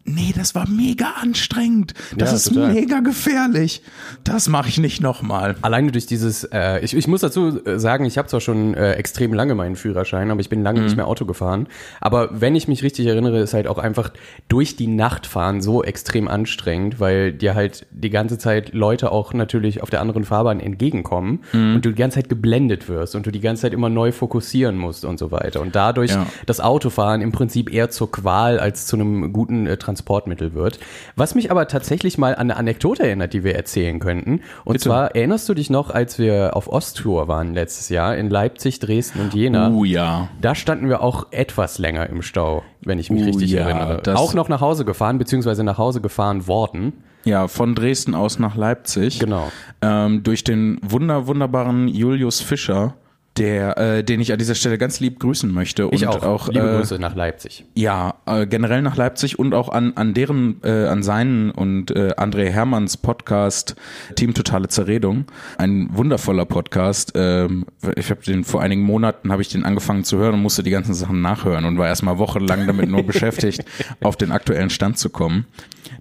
Nee, 0.07 0.34
das 0.38 0.54
war 0.54 0.69
mega 0.69 1.16
anstrengend. 1.19 1.96
Das 2.16 2.30
Ja, 2.30 2.36
ist 2.36 2.50
total. 2.54 2.74
mega 2.74 3.00
gefährlich. 3.00 3.81
Das 4.24 4.48
mache 4.48 4.69
ich 4.69 4.78
nicht 4.78 5.02
nochmal. 5.02 5.56
Alleine 5.63 5.92
durch 5.92 6.06
dieses, 6.06 6.44
äh, 6.44 6.80
ich, 6.86 6.96
ich 6.96 7.07
muss 7.07 7.22
dazu 7.22 7.60
äh, 7.66 7.80
sagen, 7.80 8.06
ich 8.06 8.19
habe 8.19 8.28
zwar 8.28 8.40
schon 8.40 8.75
äh, 8.75 8.94
extrem 8.94 9.34
lange 9.34 9.56
meinen 9.56 9.75
Führerschein, 9.75 10.30
aber 10.30 10.42
ich 10.42 10.50
bin 10.50 10.62
lange 10.62 10.81
nicht 10.81 10.96
mehr 10.96 11.07
Auto 11.07 11.25
gefahren. 11.25 11.68
Aber 12.02 12.30
wenn 12.40 12.56
ich 12.56 12.68
mich 12.68 12.84
richtig 12.84 13.07
erinnere, 13.07 13.40
ist 13.40 13.56
halt 13.56 13.66
auch 13.68 13.80
einfach 13.80 14.12
durch 14.48 14.75
die 14.75 14.86
Nacht 14.86 15.25
fahren 15.25 15.60
so 15.62 15.84
extrem 15.84 16.28
anstrengend, 16.28 17.00
weil 17.00 17.34
dir 17.34 17.56
halt 17.56 17.88
die 17.92 18.12
ganze 18.12 18.38
Zeit 18.38 18.74
Leute 18.74 19.12
auch 19.12 19.34
natürlich 19.34 19.81
auf 19.81 19.90
der 19.90 20.02
anderen 20.02 20.24
Fahrbahn 20.24 20.60
entgegenkommen 20.60 21.40
und 21.52 21.81
du 21.84 21.90
die 21.90 21.96
ganze 21.96 22.19
Zeit 22.19 22.30
geblendet 22.30 22.88
wirst 22.90 23.16
und 23.16 23.25
du 23.25 23.31
die 23.31 23.40
ganze 23.42 23.63
Zeit 23.63 23.74
immer 23.74 23.90
neu 23.90 24.12
fokussieren 24.12 24.78
musst 24.78 25.04
und 25.04 25.18
so 25.18 25.31
weiter. 25.31 25.62
Und 25.62 25.75
dadurch 25.75 26.12
Ja. 26.12 26.28
das 26.46 26.60
Autofahren 26.60 27.22
im 27.22 27.31
Prinzip 27.31 27.74
eher 27.74 27.90
zur 27.90 28.12
Qual 28.12 28.60
als 28.60 28.86
zu 28.86 28.96
einem 28.98 29.34
guten 29.34 29.66
äh, 29.66 29.78
Transportmittel 29.95 30.53
wird. 30.53 30.80
Was 31.15 31.36
mich 31.36 31.51
aber 31.51 31.68
tatsächlich 31.68 32.18
mal 32.18 32.36
an 32.36 32.51
eine 32.51 32.57
Anekdote 32.57 33.03
erinnert, 33.03 33.33
die 33.33 33.44
wir 33.44 33.56
erzählen 33.56 34.00
könnten. 34.00 34.42
Und 34.65 34.80
zwar 34.80 35.15
erinnerst 35.15 35.47
du 35.47 35.53
dich 35.53 35.69
noch, 35.69 35.89
als 35.89 36.19
wir 36.19 36.56
auf 36.56 36.68
Osttour 36.68 37.28
waren 37.28 37.54
letztes 37.54 37.90
Jahr 37.90 38.16
in 38.18 38.30
Leipzig, 38.30 38.80
Dresden 38.80 39.21
und 39.21 39.33
Jena? 39.33 39.69
Uh 39.69 39.85
ja. 39.85 40.30
Da 40.42 40.54
standen 40.54 40.90
wir 40.90 41.02
auch 41.02 41.28
etwas 41.31 41.80
länger 41.80 42.09
im 42.09 42.21
Stau, 42.21 42.64
wenn 42.81 42.99
ich 42.99 43.09
mich 43.09 43.25
Uh, 43.25 43.28
richtig 43.28 43.52
ja, 43.52 43.61
erinnere. 43.61 44.16
Auch 44.16 44.33
noch 44.33 44.49
nach 44.49 44.61
Hause 44.61 44.85
gefahren, 44.85 45.18
beziehungsweise 45.18 45.64
nach 45.64 45.78
Hause 45.78 46.02
gefahren 46.02 46.47
worden. 46.47 46.94
Ja, 47.23 47.47
von 47.47 47.73
Dresden 47.73 48.14
aus 48.14 48.37
nach 48.37 48.56
Leipzig. 48.56 49.19
Genau. 49.19 49.52
Ähm, 49.81 50.21
durch 50.21 50.44
den 50.44 50.80
wunder, 50.83 51.25
wunderbaren 51.25 51.87
Julius 51.87 52.42
Fischer, 52.42 52.94
der, 53.37 53.77
äh, 53.77 54.04
den 54.04 54.21
ich 54.21 54.31
an 54.31 54.39
dieser 54.39 54.56
Stelle 54.56 54.77
ganz 54.77 54.99
lieb 54.99 55.19
grüßen 55.19 55.51
möchte. 55.51 55.89
Ich 55.92 56.07
und 56.07 56.23
auch. 56.23 56.47
Liebe 56.47 56.68
äh, 56.68 56.77
Grüße 56.77 56.99
nach 56.99 57.15
Leipzig. 57.15 57.65
Ja, 57.75 58.15
äh, 58.25 58.47
generell 58.47 58.81
nach 58.81 58.95
Leipzig 58.95 59.37
und 59.37 59.54
auch 59.54 59.69
an, 59.69 59.94
an 59.95 60.13
deren, 60.13 60.61
äh, 60.63 60.85
an 60.85 61.04
seinen 61.04 61.51
und 61.51 61.92
äh, 61.92 62.13
André 62.18 62.49
Hermanns 62.49 62.97
Podcast 62.97 63.75
Team 64.15 64.33
Totale 64.33 64.69
Zerredung. 64.69 65.25
Ein 65.57 65.89
wundervoller 65.92 66.45
Podcast. 66.45 67.11
Ähm, 67.15 67.65
ich 67.95 68.09
habe 68.09 68.21
den 68.23 68.44
vor 68.44 68.61
einigen 68.61 68.83
Monaten 68.83 69.31
habe 69.31 69.42
ich 69.42 69.49
den 69.49 69.65
angefangen 69.65 70.06
zu 70.06 70.18
hören 70.18 70.35
und 70.35 70.42
musste 70.42 70.63
die 70.63 70.71
ganzen 70.71 70.94
Sachen 70.94 71.21
nachhören 71.21 71.65
und 71.65 71.77
war 71.77 71.87
erstmal 71.87 72.18
wochenlang 72.18 72.68
damit 72.68 72.89
nur 72.89 73.04
beschäftigt, 73.07 73.65
auf 74.01 74.15
den 74.15 74.31
aktuellen 74.31 74.69
Stand 74.69 74.97
zu 74.97 75.09
kommen. 75.09 75.45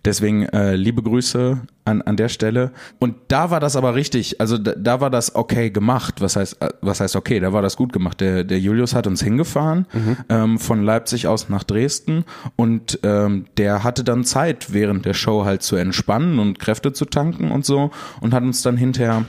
Deswegen 0.04 0.44
äh, 0.44 0.76
liebe 0.76 1.02
Grüße 1.02 1.62
an, 1.84 2.02
an 2.02 2.16
der 2.16 2.28
Stelle. 2.28 2.72
Und 2.98 3.16
da 3.28 3.50
war 3.50 3.60
das 3.60 3.76
aber 3.76 3.94
richtig, 3.94 4.40
also 4.40 4.56
da, 4.58 4.72
da 4.76 5.00
war 5.00 5.10
das 5.10 5.34
okay 5.34 5.70
gemacht. 5.70 6.20
Was 6.20 6.36
heißt, 6.36 6.62
äh, 6.62 6.68
was 6.80 7.00
heißt 7.00 7.16
okay? 7.16 7.40
Da 7.40 7.52
war 7.52 7.62
das 7.62 7.76
gut 7.76 7.92
gemacht. 7.92 8.20
Der, 8.20 8.44
der 8.44 8.58
Julius 8.58 8.94
hat 8.94 9.06
uns 9.06 9.22
hingefahren 9.22 9.86
ähm, 10.28 10.58
von 10.58 10.82
Leipzig 10.82 11.26
aus 11.26 11.48
nach 11.48 11.64
Dresden 11.64 12.24
und 12.56 12.98
ähm, 13.02 13.46
der 13.58 13.84
hatte 13.84 14.04
dann 14.04 14.24
Zeit 14.24 14.72
während 14.72 15.04
der 15.04 15.14
Show 15.14 15.44
halt 15.44 15.62
zu 15.62 15.76
entspannen 15.76 16.38
und 16.38 16.58
Kräfte 16.58 16.92
zu 16.92 17.04
tanken 17.04 17.50
und 17.50 17.64
so 17.64 17.90
und 18.20 18.32
hat 18.32 18.42
uns 18.42 18.62
dann 18.62 18.76
hinterher 18.76 19.24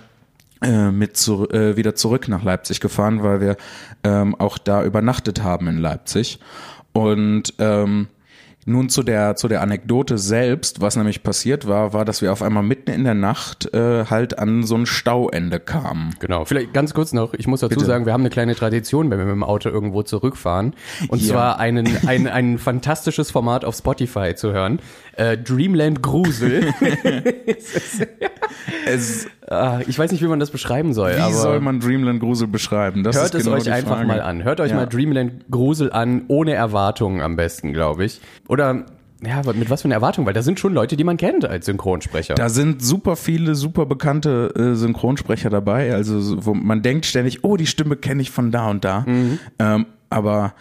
äh, 0.61 0.91
mit 0.91 1.17
zu, 1.17 1.49
äh, 1.49 1.75
wieder 1.75 1.95
zurück 1.95 2.27
nach 2.29 2.43
Leipzig 2.43 2.79
gefahren, 2.79 3.21
weil 3.21 3.41
wir 3.41 3.57
ähm, 4.03 4.35
auch 4.35 4.57
da 4.57 4.83
übernachtet 4.83 5.43
haben 5.43 5.67
in 5.67 5.77
Leipzig. 5.77 6.39
Und 6.93 7.53
ähm, 7.59 8.07
Nun 8.67 8.89
zu 8.89 9.03
der 9.03 9.35
zu 9.35 9.47
der 9.47 9.61
Anekdote 9.61 10.17
selbst, 10.17 10.81
was 10.81 10.95
nämlich 10.95 11.21
passiert 11.21 11.67
war, 11.67 11.93
war, 11.93 12.03
dass 12.03 12.23
wir 12.23 12.31
auf 12.31 12.41
einmal 12.41 12.63
mitten 12.63 12.89
in 12.89 13.03
der 13.03 13.13
Nacht 13.13 13.71
äh, 13.75 14.05
halt 14.05 14.39
an 14.39 14.63
so 14.63 14.75
ein 14.75 14.87
Stauende 14.87 15.59
kamen. 15.59 16.15
Genau, 16.19 16.45
vielleicht 16.45 16.73
ganz 16.73 16.95
kurz 16.95 17.13
noch, 17.13 17.35
ich 17.35 17.45
muss 17.45 17.59
dazu 17.59 17.75
Bitte. 17.75 17.85
sagen, 17.85 18.07
wir 18.07 18.13
haben 18.13 18.21
eine 18.21 18.31
kleine 18.31 18.55
Tradition, 18.55 19.11
wenn 19.11 19.19
wir 19.19 19.25
mit 19.25 19.35
dem 19.35 19.43
Auto 19.43 19.69
irgendwo 19.69 20.01
zurückfahren. 20.01 20.73
Und 21.09 21.21
Ja. 21.21 21.33
zwar 21.33 21.59
einen, 21.59 21.87
ein, 22.07 22.27
ein 22.27 22.57
fantastisches 22.57 23.29
Format 23.29 23.63
auf 23.65 23.75
Spotify 23.75 24.33
zu 24.35 24.51
hören. 24.51 24.79
Äh, 25.15 25.37
Dreamland 25.37 26.01
Grusel. 26.01 26.73
Es, 28.87 29.27
ich 29.87 29.99
weiß 29.99 30.11
nicht, 30.11 30.23
wie 30.23 30.27
man 30.27 30.39
das 30.39 30.49
beschreiben 30.49 30.93
soll, 30.93 31.15
wie 31.15 31.19
aber 31.21 31.33
soll 31.33 31.59
man 31.59 31.79
Dreamland 31.79 32.19
Grusel 32.19 32.47
beschreiben? 32.47 33.03
Das 33.03 33.15
hört 33.15 33.35
es 33.35 33.43
genau 33.43 33.57
euch 33.57 33.71
einfach 33.71 33.95
Frage. 33.97 34.07
mal 34.07 34.21
an. 34.21 34.43
Hört 34.43 34.59
euch 34.59 34.71
Ja. 34.71 34.75
mal 34.77 34.85
Dreamland 34.87 35.45
Grusel 35.51 35.91
an, 35.91 36.23
ohne 36.27 36.53
Erwartungen 36.53 37.21
am 37.21 37.35
besten, 37.35 37.71
glaube 37.71 38.05
ich. 38.05 38.21
Oder, 38.47 38.85
ja, 39.23 39.41
mit 39.53 39.69
was 39.69 39.83
für 39.83 39.85
einer 39.85 39.95
Erwartung? 39.95 40.25
Weil 40.25 40.33
da 40.33 40.41
sind 40.41 40.59
schon 40.59 40.73
Leute, 40.73 40.97
die 40.97 41.03
man 41.03 41.17
kennt 41.17 41.45
als 41.45 41.67
Synchronsprecher. 41.67 42.33
Da 42.35 42.49
sind 42.49 42.83
super 42.83 43.15
viele, 43.15 43.53
super 43.55 43.85
bekannte 43.85 44.51
äh, 44.55 44.75
Synchronsprecher 44.75 45.49
dabei. 45.51 45.93
Also 45.93 46.41
man 46.53 46.81
denkt 46.81 47.05
ständig, 47.05 47.43
oh, 47.43 47.55
die 47.55 47.67
Stimme 47.67 47.95
kenne 47.97 48.21
ich 48.23 48.31
von 48.31 48.51
da 48.51 48.69
und 48.69 48.83
da. 48.83 49.01
Mhm. 49.01 49.39
Ähm, 49.59 49.85
aber 50.09 50.53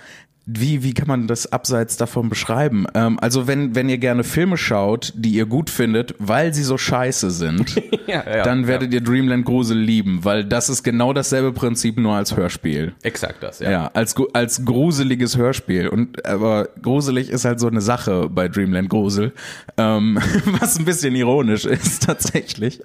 wie, 0.46 0.82
wie 0.82 0.92
kann 0.92 1.08
man 1.08 1.26
das 1.26 1.50
abseits 1.50 1.96
davon 1.96 2.28
beschreiben? 2.28 2.86
Ähm, 2.94 3.18
also 3.20 3.46
wenn, 3.46 3.74
wenn 3.74 3.88
ihr 3.88 3.98
gerne 3.98 4.24
Filme 4.24 4.56
schaut, 4.56 5.12
die 5.16 5.30
ihr 5.30 5.46
gut 5.46 5.70
findet, 5.70 6.14
weil 6.18 6.52
sie 6.52 6.62
so 6.62 6.76
scheiße 6.76 7.30
sind, 7.30 7.74
Ja, 8.06 8.22
ja, 8.26 8.42
dann 8.42 8.62
ja. 8.62 8.68
werdet 8.68 8.92
ihr 8.92 9.00
Dreamland 9.00 9.44
Grusel 9.44 9.78
lieben, 9.78 10.24
weil 10.24 10.44
das 10.44 10.68
ist 10.68 10.82
genau 10.82 11.12
dasselbe 11.12 11.52
Prinzip, 11.52 11.98
nur 11.98 12.14
als 12.14 12.36
Hörspiel. 12.36 12.94
Exakt 13.02 13.42
das, 13.42 13.60
ja. 13.60 13.70
Ja, 13.70 13.90
als, 13.94 14.14
als 14.32 14.64
gruseliges 14.64 15.36
Hörspiel. 15.36 15.88
Und 15.88 16.24
aber 16.26 16.68
gruselig 16.82 17.30
ist 17.30 17.44
halt 17.44 17.60
so 17.60 17.66
eine 17.66 17.80
Sache 17.80 18.28
bei 18.28 18.48
Dreamland 18.48 18.88
Grusel, 18.90 19.32
ähm, 19.78 20.18
was 20.60 20.78
ein 20.78 20.84
bisschen 20.84 21.14
ironisch 21.14 21.64
ist 21.64 22.04
tatsächlich. 22.04 22.80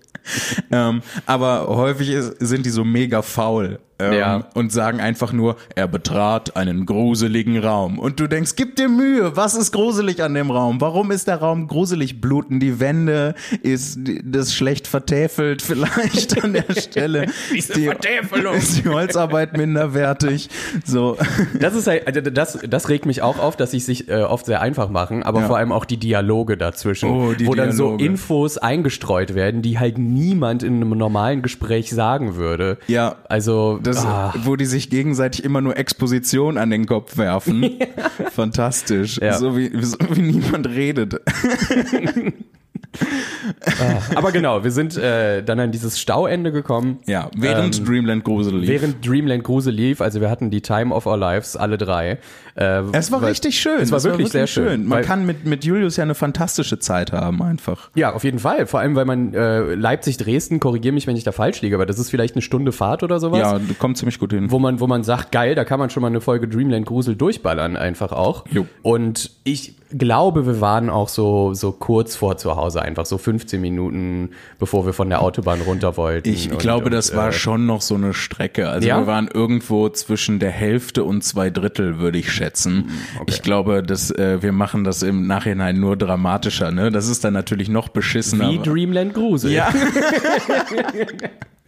Ähm, 0.72 1.02
aber 1.26 1.68
häufig 1.68 2.10
ist, 2.10 2.36
sind 2.40 2.66
die 2.66 2.70
so 2.70 2.84
mega 2.86 3.22
faul. 3.22 3.80
Ähm, 4.00 4.14
Ja. 4.14 4.48
Und 4.54 4.72
sagen 4.72 5.02
einfach 5.02 5.34
nur, 5.34 5.58
er 5.76 5.88
betrat 5.88 6.56
einen 6.56 6.86
gruseligen 6.86 7.49
Raum. 7.58 8.00
Und 8.00 8.20
du 8.20 8.28
denkst, 8.28 8.52
gib 8.56 8.76
dir 8.76 8.90
Mühe, 8.90 9.36
was 9.36 9.56
ist 9.56 9.72
gruselig 9.72 10.22
an 10.24 10.34
dem 10.34 10.52
Raum? 10.52 10.80
Warum 10.82 11.12
ist 11.12 11.28
der 11.28 11.38
Raum 11.38 11.68
gruselig? 11.68 12.22
Bluten 12.22 12.60
die 12.60 12.80
Wände? 12.80 13.36
Ist 13.64 14.00
das 14.24 14.54
schlecht 14.54 14.88
vertäfelt 14.88 15.62
vielleicht 15.62 16.44
an 16.44 16.54
der 16.54 16.66
Stelle? 16.80 17.26
Diese 17.54 17.58
Ist 17.58 17.76
die, 17.76 17.86
Vertäfelung. 17.86 18.56
ist 18.56 18.84
die 18.84 18.90
Holzarbeit 18.90 19.58
minderwertig? 19.58 20.50
So. 20.86 21.18
Das 21.60 21.76
ist 21.76 21.88
halt, 21.88 22.06
also 22.08 22.22
das, 22.22 22.60
das 22.68 22.90
regt 22.90 23.06
mich 23.06 23.22
auch 23.22 23.40
auf, 23.40 23.56
dass 23.56 23.72
sie 23.72 23.80
sich 23.80 24.10
äh, 24.10 24.22
oft 24.24 24.46
sehr 24.46 24.62
einfach 24.62 24.90
machen, 24.90 25.24
aber 25.24 25.42
Ja. 25.42 25.48
vor 25.48 25.58
allem 25.58 25.72
auch 25.72 25.86
die 25.86 25.98
Dialoge 25.98 26.58
dazwischen, 26.58 27.10
Oh, 27.10 27.34
die 27.34 27.48
wo 27.48 27.56
dann 27.56 27.72
so 27.72 27.86
Dialoge. 27.98 28.06
Infos 28.06 28.58
eingestreut 28.58 29.36
werden, 29.36 29.62
die 29.62 29.80
halt 29.80 29.98
niemand 29.98 30.64
in 30.64 30.76
einem 30.76 30.90
normalen 30.98 31.42
Gespräch 31.42 31.90
sagen 31.92 32.36
würde. 32.36 32.78
Ja. 32.88 33.16
Also, 33.28 33.80
Das, 33.82 34.06
ah, 34.06 34.34
wo 34.44 34.56
die 34.56 34.66
sich 34.66 34.90
gegenseitig 34.90 35.44
immer 35.44 35.62
nur 35.62 35.78
Exposition 35.78 36.58
an 36.58 36.70
den 36.70 36.86
Kopf 36.86 37.18
werfen. 37.18 37.39
Fantastisch. 38.32 39.20
Ja. 39.22 39.38
So, 39.38 39.58
wie, 39.58 39.70
so 39.84 39.98
wie 40.12 40.22
niemand 40.22 40.68
redet. 40.68 41.16
aber 44.16 44.32
genau, 44.32 44.64
wir 44.64 44.72
sind 44.72 44.98
äh, 44.98 45.44
dann 45.44 45.60
an 45.60 45.72
dieses 45.72 46.00
Stauende 46.00 46.52
gekommen. 46.52 47.00
Ja, 47.06 47.30
während 47.36 47.78
Ähm, 47.80 47.86
Dreamland 47.86 48.24
Grusel 48.24 48.58
lief. 48.58 48.70
Während 48.70 49.06
Dreamland 49.08 49.44
Grusel 49.44 49.74
lief, 49.74 50.02
also 50.02 50.22
wir 50.22 50.30
hatten 50.30 50.50
die 50.50 50.62
Time 50.62 50.94
of 50.94 51.06
Our 51.06 51.18
Lives, 51.18 51.56
alle 51.56 51.78
drei. 51.78 52.20
Äh, 52.56 52.82
es 52.94 53.12
war 53.12 53.22
weil- 53.22 53.30
richtig 53.30 53.60
schön. 53.60 53.80
Es 53.82 53.92
war 53.92 54.04
wirklich 54.04 54.30
sehr 54.30 54.48
schön. 54.48 54.86
Man 54.86 55.00
weil- 55.00 55.06
kann 55.06 55.26
mit, 55.26 55.46
mit 55.46 55.64
Julius 55.64 55.98
ja 55.98 56.04
eine 56.04 56.16
fantastische 56.16 56.80
Zeit 56.80 57.12
haben, 57.12 57.42
einfach. 57.42 57.90
Ja, 57.96 58.14
auf 58.14 58.24
jeden 58.24 58.40
Fall. 58.40 58.66
Vor 58.68 58.80
allem, 58.80 58.96
weil 58.96 59.06
man 59.06 59.34
äh, 59.34 59.74
Leipzig-Dresden, 59.76 60.60
korrigier 60.60 60.92
mich, 60.92 61.08
wenn 61.08 61.16
ich 61.16 61.24
da 61.24 61.32
falsch 61.32 61.62
liege, 61.62 61.76
aber 61.76 61.86
das 61.86 62.00
ist 62.00 62.10
vielleicht 62.10 62.36
eine 62.36 62.42
Stunde 62.42 62.72
Fahrt 62.72 63.04
oder 63.04 63.20
sowas. 63.20 63.40
Ja, 63.40 63.60
kommt 63.78 63.98
ziemlich 63.98 64.20
gut 64.20 64.34
hin. 64.34 64.52
wo 64.52 64.60
man, 64.60 64.80
wo 64.80 64.88
man 64.88 65.04
sagt, 65.04 65.32
geil, 65.32 65.56
da 65.56 65.64
kann 65.64 65.80
man 65.80 65.90
schon 65.90 66.02
mal 66.02 66.08
eine 66.08 66.22
Folge 66.22 66.48
Dreamland 66.48 66.86
Grusel 66.86 67.16
durchballern, 67.16 67.78
einfach 67.78 68.12
auch. 68.12 68.46
Jo. 68.52 68.66
Und 68.82 69.32
ich 69.44 69.76
glaube, 69.98 70.46
wir 70.46 70.62
waren 70.62 70.90
auch 70.90 71.10
so, 71.10 71.54
so 71.54 71.72
kurz 71.72 72.16
vor 72.16 72.38
zu 72.38 72.56
Hause, 72.56 72.82
einfach 72.82 73.06
so 73.06 73.18
15 73.18 73.60
Minuten, 73.60 74.32
bevor 74.60 74.86
wir 74.86 74.94
von 74.94 75.10
der 75.10 75.22
Autobahn 75.22 75.62
runter 75.62 75.98
wollten. 75.98 76.30
Ich 76.30 76.52
Und- 76.52 76.60
glaube, 76.60 76.86
und, 76.86 76.92
das 76.94 77.16
war 77.16 77.30
äh, 77.30 77.32
schon 77.32 77.66
noch 77.66 77.82
so 77.82 77.96
eine 77.96 78.14
Strecke. 78.14 78.70
Also 78.70 78.88
Ja? 78.88 79.00
wir 79.00 79.08
waren 79.08 79.28
irgendwo 79.34 79.90
zwischen 79.90 80.40
der 80.40 80.52
Hälfte 80.52 81.04
und 81.04 81.24
zwei 81.24 81.50
Drittel, 81.50 82.00
würde 82.00 82.18
ich 82.20 82.32
schätzen. 82.32 82.90
Ich 83.28 83.42
glaube, 83.42 83.82
dass 83.84 84.12
äh, 84.12 84.42
wir 84.42 84.52
machen 84.52 84.84
das 84.84 85.02
im 85.04 85.26
Nachhinein 85.28 85.80
nur 85.80 85.98
dramatischer. 85.98 86.72
Ne, 86.72 86.92
das 86.92 87.08
ist 87.08 87.24
dann 87.24 87.34
natürlich 87.34 87.70
noch 87.70 87.90
beschissener. 87.90 88.50
Wie 88.52 88.60
Dreamland 88.60 89.14
Grusel. 89.14 89.52
ja. 89.52 89.70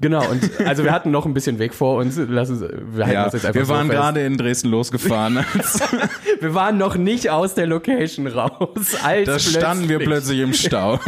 Genau, 0.00 0.28
und 0.30 0.48
also 0.64 0.84
wir 0.84 0.92
hatten 0.92 1.10
noch 1.10 1.26
ein 1.26 1.34
bisschen 1.34 1.58
Weg 1.58 1.74
vor 1.74 1.96
uns. 1.98 2.16
Lass 2.28 2.50
uns, 2.50 2.60
wir 2.60 3.08
Ja, 3.08 3.24
das 3.24 3.32
jetzt 3.34 3.46
einfach 3.46 3.54
wir 3.60 3.64
so 3.66 3.74
waren 3.74 3.86
fest. 3.88 3.98
gerade 3.98 4.24
in 4.24 4.36
Dresden 4.36 4.68
losgefahren. 4.68 5.44
Wir 6.40 6.54
waren 6.54 6.78
noch 6.78 6.96
nicht 6.96 7.30
aus 7.30 7.54
der 7.54 7.66
Location 7.66 8.28
raus. 8.28 8.94
Als 9.02 9.26
da 9.26 9.38
standen 9.40 9.88
wir 9.88 9.98
plötzlich 9.98 10.38
im 10.38 10.52
Stau. 10.52 11.00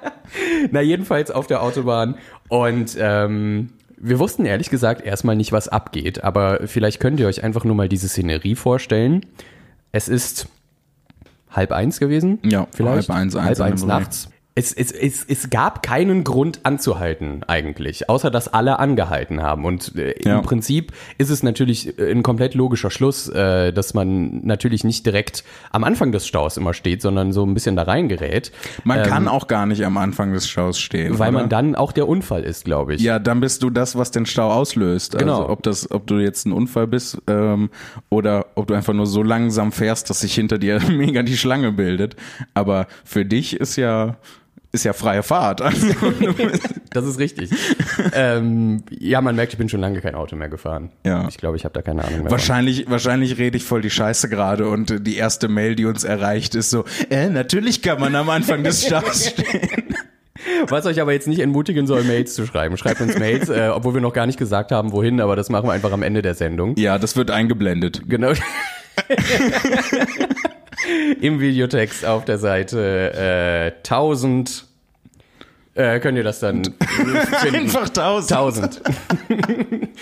Na, 0.70 0.80
jedenfalls 0.80 1.30
auf 1.30 1.46
der 1.46 1.62
Autobahn. 1.62 2.14
Und 2.48 2.96
ähm, 2.98 3.68
wir 3.98 4.18
wussten 4.18 4.46
ehrlich 4.46 4.70
gesagt 4.70 5.04
erstmal 5.04 5.36
nicht, 5.36 5.52
was 5.52 5.68
abgeht. 5.68 6.24
Aber 6.24 6.60
vielleicht 6.66 7.00
könnt 7.00 7.20
ihr 7.20 7.26
euch 7.26 7.44
einfach 7.44 7.64
nur 7.64 7.74
mal 7.74 7.88
diese 7.88 8.08
Szenerie 8.08 8.54
vorstellen. 8.54 9.26
Es 9.92 10.08
ist 10.08 10.48
halb 11.50 11.70
eins 11.72 12.00
gewesen. 12.00 12.38
Ja, 12.44 12.66
vielleicht. 12.74 13.10
halb 13.10 13.18
eins, 13.18 13.36
eins 13.36 13.60
halb 13.60 13.72
eins 13.72 13.84
nachts. 13.84 14.28
Es, 14.54 14.70
es, 14.74 14.92
es, 14.92 15.24
es 15.26 15.48
gab 15.48 15.82
keinen 15.82 16.24
Grund 16.24 16.60
anzuhalten 16.64 17.42
eigentlich, 17.46 18.10
außer 18.10 18.30
dass 18.30 18.48
alle 18.48 18.78
angehalten 18.78 19.40
haben. 19.42 19.64
Und 19.64 19.96
äh, 19.96 20.14
Ja. 20.28 20.36
im 20.36 20.42
Prinzip 20.42 20.92
ist 21.16 21.30
es 21.30 21.42
natürlich 21.42 21.98
äh, 21.98 22.10
ein 22.10 22.22
komplett 22.22 22.52
logischer 22.54 22.90
Schluss, 22.90 23.28
äh, 23.30 23.72
dass 23.72 23.94
man 23.94 24.44
natürlich 24.44 24.84
nicht 24.84 25.06
direkt 25.06 25.42
am 25.70 25.84
Anfang 25.84 26.12
des 26.12 26.26
Staus 26.26 26.58
immer 26.58 26.74
steht, 26.74 27.00
sondern 27.00 27.32
so 27.32 27.46
ein 27.46 27.54
bisschen 27.54 27.76
da 27.76 27.84
reingerät. 27.84 28.52
Man 28.84 29.02
kann 29.04 29.26
auch 29.26 29.46
gar 29.48 29.64
nicht 29.64 29.86
am 29.86 29.96
Anfang 29.96 30.34
des 30.34 30.46
Staus 30.46 30.78
stehen. 30.78 31.14
Ähm, 31.14 31.18
Weil 31.18 31.30
oder? 31.30 31.38
man 31.40 31.48
dann 31.48 31.74
auch 31.74 31.92
der 31.92 32.06
Unfall 32.06 32.42
ist, 32.44 32.66
glaube 32.66 32.94
ich. 32.94 33.00
Ja, 33.00 33.18
dann 33.18 33.40
bist 33.40 33.62
du 33.62 33.70
das, 33.70 33.96
was 33.96 34.10
den 34.10 34.26
Stau 34.26 34.50
auslöst. 34.50 35.16
Genau. 35.16 35.38
Also 35.38 35.48
ob 35.48 35.62
das, 35.62 35.90
ob 35.90 36.06
du 36.06 36.18
jetzt 36.18 36.44
ein 36.44 36.52
Unfall 36.52 36.86
bist 36.88 37.16
ähm, 37.26 37.70
oder 38.10 38.48
ob 38.54 38.66
du 38.66 38.74
einfach 38.74 38.92
nur 38.92 39.06
so 39.06 39.22
langsam 39.22 39.72
fährst, 39.72 40.10
dass 40.10 40.20
sich 40.20 40.34
hinter 40.34 40.58
dir 40.58 40.78
mega 40.90 41.22
die 41.22 41.38
Schlange 41.38 41.72
bildet. 41.72 42.16
Aber 42.52 42.86
für 43.02 43.24
dich 43.24 43.58
ist 43.58 43.76
ja 43.76 44.16
ist 44.72 44.84
ja 44.84 44.92
freie 44.94 45.22
Fahrt. 45.22 45.60
Also, 45.60 45.86
Das 46.90 47.06
ist 47.06 47.18
richtig. 47.18 47.50
ähm, 48.14 48.82
ja, 48.90 49.20
man 49.22 49.34
merkt, 49.36 49.52
ich 49.52 49.58
bin 49.58 49.68
schon 49.68 49.80
lange 49.80 50.00
kein 50.00 50.14
Auto 50.14 50.36
mehr 50.36 50.48
gefahren. 50.50 50.90
Ja. 51.06 51.26
Ich 51.28 51.38
glaube, 51.38 51.56
ich 51.56 51.64
habe 51.64 51.72
da 51.72 51.80
keine 51.82 52.00
Ahnung 52.02 52.12
mehr. 52.14 52.22
von. 52.24 52.30
wahrscheinlich, 52.32 52.90
wahrscheinlich 52.90 53.38
rede 53.38 53.56
ich 53.56 53.64
voll 53.64 53.80
die 53.80 53.90
Scheiße 53.90 54.28
gerade 54.28 54.68
und 54.68 55.06
die 55.06 55.16
erste 55.16 55.48
Mail, 55.48 55.74
die 55.74 55.86
uns 55.86 56.04
erreicht, 56.04 56.54
ist 56.54 56.68
so: 56.70 56.84
äh, 57.10 57.28
Natürlich 57.30 57.80
kann 57.82 57.98
man 58.00 58.14
am 58.14 58.28
Anfang 58.28 58.62
des 58.64 58.84
Staus 58.84 59.28
stehen. 59.30 59.94
Was 60.68 60.86
euch 60.86 61.00
aber 61.00 61.12
jetzt 61.12 61.28
nicht 61.28 61.38
entmutigen 61.40 61.86
soll, 61.86 62.02
Mails 62.04 62.34
zu 62.34 62.46
schreiben. 62.46 62.76
Schreibt 62.76 63.00
uns 63.00 63.18
Mails, 63.18 63.48
äh, 63.48 63.70
obwohl 63.72 63.94
wir 63.94 64.00
noch 64.00 64.12
gar 64.12 64.26
nicht 64.26 64.38
gesagt 64.38 64.72
haben, 64.72 64.92
wohin, 64.92 65.20
aber 65.20 65.36
das 65.36 65.48
machen 65.50 65.68
wir 65.68 65.72
einfach 65.72 65.92
am 65.92 66.02
Ende 66.02 66.20
der 66.20 66.34
Sendung. 66.34 66.74
Ja, 66.76 66.98
das 66.98 67.16
wird 67.16 67.30
eingeblendet. 67.30 68.02
Genau. 68.08 68.32
Im 71.20 71.40
Videotext 71.40 72.04
auf 72.04 72.24
der 72.24 72.38
Seite 72.38 73.72
äh, 73.74 73.78
1000 73.78 74.71
äh, 75.74 76.00
könnt 76.00 76.18
ihr 76.18 76.24
das 76.24 76.40
dann 76.40 76.62
finden. 77.40 77.56
Einfach 77.56 77.88
tausend. 77.88 78.32
1000. 78.32 78.82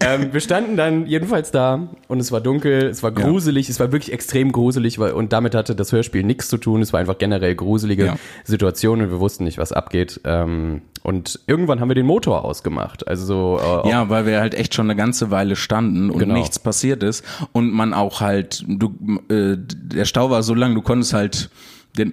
ähm, 0.00 0.32
wir 0.32 0.40
standen 0.40 0.76
dann 0.76 1.06
jedenfalls 1.06 1.50
da 1.50 1.88
und 2.08 2.20
es 2.20 2.32
war 2.32 2.40
dunkel, 2.40 2.84
es 2.86 3.02
war 3.02 3.12
gruselig, 3.12 3.68
es 3.68 3.78
war 3.80 3.92
wirklich 3.92 4.12
extrem 4.12 4.52
gruselig 4.52 4.98
weil, 4.98 5.12
und 5.12 5.32
damit 5.32 5.54
hatte 5.54 5.74
das 5.74 5.92
Hörspiel 5.92 6.22
nichts 6.22 6.48
zu 6.48 6.58
tun. 6.58 6.82
Es 6.82 6.92
war 6.92 7.00
einfach 7.00 7.18
generell 7.18 7.54
gruselige 7.54 8.06
Ja. 8.06 8.16
Situation 8.44 9.00
und 9.00 9.10
wir 9.10 9.20
wussten 9.20 9.44
nicht, 9.44 9.58
was 9.58 9.72
abgeht. 9.72 10.20
Ähm, 10.24 10.82
und 11.02 11.40
irgendwann 11.46 11.80
haben 11.80 11.88
wir 11.88 11.94
den 11.94 12.06
Motor 12.06 12.44
ausgemacht. 12.44 13.06
Also 13.06 13.24
so, 13.26 13.60
äh, 13.84 13.90
Ja, 13.90 14.08
weil 14.08 14.26
wir 14.26 14.40
halt 14.40 14.54
echt 14.54 14.74
schon 14.74 14.86
eine 14.86 14.96
ganze 14.96 15.30
Weile 15.30 15.56
standen 15.56 16.10
und 16.10 16.18
Genau. 16.18 16.34
nichts 16.34 16.58
passiert 16.58 17.02
ist 17.02 17.24
und 17.52 17.72
man 17.72 17.94
auch 17.94 18.20
halt, 18.20 18.64
du, 18.66 18.94
äh, 19.28 19.56
der 19.56 20.04
Stau 20.04 20.30
war 20.30 20.42
so 20.42 20.54
lang, 20.54 20.74
du 20.74 20.82
konntest 20.82 21.12
halt 21.14 21.50
den, 21.96 22.12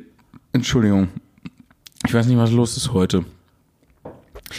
Entschuldigung, 0.51 1.07
ich 2.05 2.13
weiß 2.13 2.27
nicht, 2.27 2.37
was 2.37 2.51
los 2.51 2.77
ist 2.77 2.93
heute. 2.93 3.25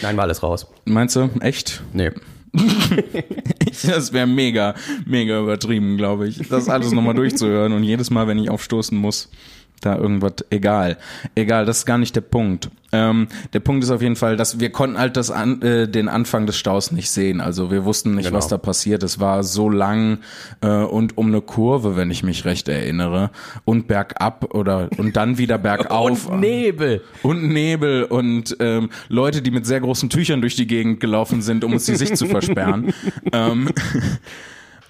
nein, 0.03 0.17
war 0.17 0.25
alles 0.25 0.43
raus. 0.43 0.67
Meinst 0.85 1.17
du? 1.17 1.31
Echt? 1.41 1.83
Nee. 1.93 2.11
Das 3.87 4.13
wäre 4.13 4.27
mega, 4.27 4.75
mega 5.05 5.41
übertrieben, 5.41 5.97
glaube 5.97 6.29
ich, 6.29 6.49
das 6.49 6.69
alles 6.69 6.93
nochmal 6.93 7.15
durchzuhören 7.15 7.73
und 7.73 7.83
jedes 7.83 8.11
Mal, 8.11 8.29
wenn 8.29 8.39
ich 8.39 8.49
aufstoßen 8.49 8.97
muss, 8.97 9.29
da 9.85 9.97
irgendwas, 9.97 10.35
egal. 10.51 10.97
Egal, 11.35 11.67
das 11.67 11.79
ist 11.79 11.87
gar 11.87 11.99
nicht 11.99 12.15
der 12.17 12.21
Punkt. 12.23 12.71
Ähm, 12.93 13.27
der 13.53 13.59
Punkt 13.59 13.83
ist 13.83 13.91
auf 13.91 14.03
jeden 14.03 14.15
Fall, 14.15 14.37
dass 14.37 14.61
wir 14.61 14.71
konnten 14.71 14.99
halt 14.99 15.17
das 15.17 15.33
an, 15.33 15.61
äh, 15.63 15.89
den 15.89 16.09
Anfang 16.09 16.47
des 16.47 16.57
Staus 16.57 16.93
nicht 16.93 17.11
sehen. 17.11 17.41
Also 17.41 17.73
wir 17.73 17.85
wussten 17.85 18.15
nicht, 18.15 18.27
Genau. 18.27 18.39
was 18.39 18.47
da 18.47 18.57
passiert. 18.57 19.03
Es 19.03 19.19
war 19.19 19.43
so 19.43 19.69
lang 19.69 20.19
äh, 20.61 20.69
und 20.69 21.19
um 21.19 21.27
eine 21.27 21.41
Kurve, 21.41 21.97
wenn 21.97 22.13
ich 22.13 22.23
mich 22.23 22.45
recht 22.45 22.69
erinnere, 22.69 23.31
und 23.65 23.89
bergab 23.89 24.55
oder 24.55 24.91
und 24.97 25.17
dann 25.17 25.39
wieder 25.39 25.59
bergauf. 25.59 26.27
Und 26.35 26.41
Nebel. 26.41 27.03
Und 27.23 27.49
Nebel 27.49 28.05
und 28.05 28.57
ähm, 28.61 28.91
Leute, 29.09 29.43
die 29.43 29.51
mit 29.51 29.67
sehr 29.67 29.81
großen 29.81 30.09
Tüchern 30.09 30.41
durch 30.41 30.55
die 30.55 30.67
Gegend 30.67 31.01
gelaufen 31.01 31.43
sind, 31.43 31.65
um 31.65 31.73
uns 31.73 31.87
die 31.87 31.97
Sicht 31.97 32.17
zu 32.17 32.27
versperren. 32.27 32.93
ähm, 33.33 33.69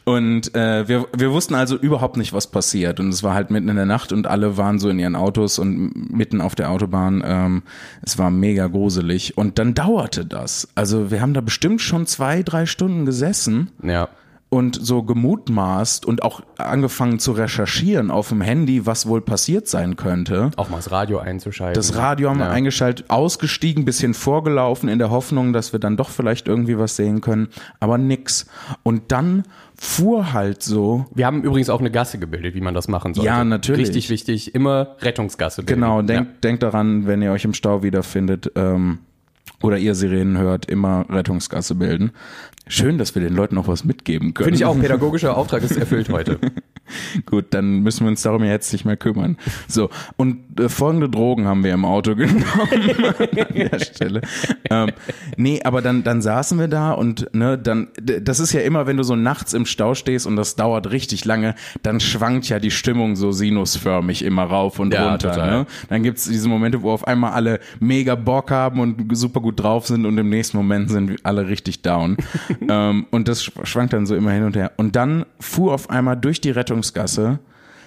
und 0.04 0.54
äh, 0.54 0.87
wir, 0.87 1.06
wir 1.16 1.32
wussten 1.32 1.54
also 1.54 1.76
überhaupt 1.76 2.18
nicht, 2.18 2.34
was 2.34 2.46
passiert. 2.46 3.00
Und 3.00 3.08
es 3.08 3.23
war 3.23 3.32
halt 3.34 3.50
mitten 3.50 3.68
in 3.68 3.76
der 3.76 3.87
Nacht 3.87 4.12
und 4.12 4.26
alle 4.26 4.58
waren 4.58 4.78
so 4.78 4.90
in 4.90 4.99
ihren 4.99 5.16
Autos 5.16 5.58
und 5.58 6.12
mitten 6.12 6.42
auf 6.42 6.54
der 6.54 6.70
Autobahn. 6.70 7.23
Ähm, 7.26 7.62
es 8.02 8.18
war 8.18 8.30
mega 8.30 8.66
gruselig. 8.66 9.38
Und 9.38 9.58
dann 9.58 9.73
dauerte 9.73 10.26
das. 10.26 10.68
Also 10.75 11.11
wir 11.11 11.23
haben 11.23 11.32
da 11.32 11.40
bestimmt 11.40 11.80
schon 11.80 12.06
zwei, 12.06 12.42
drei 12.42 12.66
Stunden 12.66 13.06
gesessen 13.06 13.70
Ja. 13.82 14.08
und 14.50 14.78
so 14.80 15.02
gemutmaßt 15.02 16.04
und 16.04 16.23
auch 16.23 16.42
angefangen 16.58 17.18
zu 17.18 17.32
recherchieren 17.32 18.11
auf 18.11 18.28
dem 18.28 18.42
Handy, 18.42 18.84
was 18.84 19.06
wohl 19.06 19.23
passiert 19.23 19.68
sein 19.68 19.96
könnte. 19.96 20.50
Auch 20.56 20.68
mal 20.68 20.76
das 20.76 20.92
Radio 20.92 21.18
einzuschalten. 21.18 21.75
Das 21.75 21.96
Radio 21.96 22.28
haben 22.28 22.38
wir 22.38 22.46
ja. 22.46 22.52
eingeschaltet, 22.52 23.06
ausgestiegen, 23.08 23.87
bisschen 23.87 24.12
vorgelaufen 24.12 24.90
in 24.90 24.99
der 24.99 25.11
Hoffnung, 25.11 25.54
dass 25.54 25.73
wir 25.73 25.80
dann 25.80 25.96
doch 25.96 26.11
vielleicht 26.11 26.46
irgendwie 26.46 26.78
was 26.78 26.94
sehen 26.94 27.23
können, 27.23 27.49
aber 27.80 27.96
nix. 27.96 28.46
Und 28.82 29.11
dann 29.11 29.44
fuhr 29.76 30.33
halt 30.33 30.62
so, 30.62 31.07
Wir 31.14 31.26
haben 31.26 31.43
übrigens 31.43 31.69
auch 31.69 31.81
eine 31.81 31.90
Gasse 31.90 32.19
gebildet, 32.19 32.54
wie 32.54 32.61
man 32.61 32.75
das 32.75 32.88
machen 32.88 33.14
sollte. 33.14 33.26
Ja, 33.26 33.45
natürlich. 33.45 33.88
Richtig 33.88 34.11
wichtig, 34.11 34.54
immer 34.54 34.97
Rettungsgasse 35.00 35.62
bilden. 35.62 35.81
genau, 35.81 36.02
denkt, 36.02 36.45
denkt 36.45 36.62
daran, 36.62 37.07
wenn 37.07 37.23
ihr 37.23 37.33
euch 37.33 37.45
im 37.45 37.54
Stau 37.54 37.83
wiederfindet 37.83 38.52
ähm, 38.57 38.99
oder 39.62 39.78
ihr 39.78 39.95
Sirenen 39.95 40.38
hört, 40.38 40.66
immer 40.66 41.07
Rettungsgasse 41.09 41.75
bilden. 41.75 42.12
Schön, 42.66 42.97
dass 42.97 43.14
wir 43.14 43.21
den 43.21 43.35
Leuten 43.35 43.59
auch 43.59 43.68
was 43.68 43.85
mitgeben 43.85 44.33
können. 44.33 44.47
Finde 44.47 44.59
ich 44.59 44.64
auch, 44.64 44.78
pädagogischer 44.78 45.37
Auftrag 45.37 45.62
ist 45.62 45.76
erfüllt 45.76 46.09
heute. 46.09 46.38
Gut, 47.26 47.47
dann 47.50 47.80
müssen 47.80 48.04
wir 48.04 48.11
uns 48.11 48.23
darum 48.23 48.44
jetzt 48.44 48.73
nicht 48.73 48.85
mehr 48.85 48.97
kümmern. 48.97 49.37
So, 49.68 49.90
und 50.16 50.61
äh, 50.61 50.68
folgende 50.68 51.09
Drogen 51.09 51.47
haben 51.47 51.64
wir 51.64 51.73
im 51.73 51.85
Auto 51.85 52.14
genommen 52.16 52.44
an 52.50 53.54
der 53.54 53.78
Stelle. 53.80 54.21
Ähm, 54.71 54.92
nee, 55.37 55.61
aber 55.62 55.83
dann, 55.83 56.04
dann 56.04 56.21
saßen 56.23 56.59
wir 56.59 56.68
da 56.68 56.92
und 56.92 57.35
ne, 57.35 57.59
dann, 57.59 57.88
das 58.00 58.40
ist 58.40 58.52
ja 58.52 58.61
immer, 58.61 58.87
wenn 58.87 58.97
du 58.97 59.02
so 59.02 59.16
nachts 59.16 59.52
im 59.54 59.66
Stau 59.66 59.94
stehst 59.94 60.26
und 60.26 60.37
das 60.37 60.56
dauert 60.56 60.90
richtig 60.90 61.25
lange, 61.25 61.54
dann 61.83 62.00
schwankt 62.00 62.49
ja 62.49 62.59
die 62.59 62.71
Stimmung 62.71 63.16
so 63.16 63.33
sinusförmig 63.33 64.23
immer 64.23 64.44
rauf 64.44 64.78
und 64.78 64.92
Ja, 64.92 65.11
runter. 65.11 65.33
total. 65.33 65.50
Ne? 65.50 65.66
Dann 65.88 66.02
gibt's 66.02 66.28
diese 66.28 66.49
Momente, 66.49 66.83
wo 66.83 66.90
auf 66.92 67.06
einmal 67.06 67.33
alle 67.33 67.61
mega 67.80 68.14
Bock 68.14 68.50
haben 68.50 68.80
und 68.80 69.16
super 69.16 69.40
gut 69.40 69.61
drauf 69.61 69.87
sind 69.87 70.06
und 70.06 70.16
im 70.18 70.28
nächsten 70.28 70.56
Moment 70.56 70.90
sind 70.90 71.16
alle 71.25 71.49
richtig 71.49 71.83
down. 71.83 72.16
ähm, 72.68 73.06
und 73.11 73.28
das 73.28 73.42
sch- 73.42 73.64
schwankt 73.66 73.92
dann 73.92 74.06
so 74.06 74.14
immer 74.14 74.30
hin 74.32 74.44
und 74.44 74.56
her. 74.56 74.73
Und 74.76 74.96
dann 74.96 75.25
fuhr 75.40 75.73
auf 75.75 75.90
einmal 75.90 76.16
durch 76.16 76.40
die 76.40 76.50
Rettungsgasse 76.50 77.38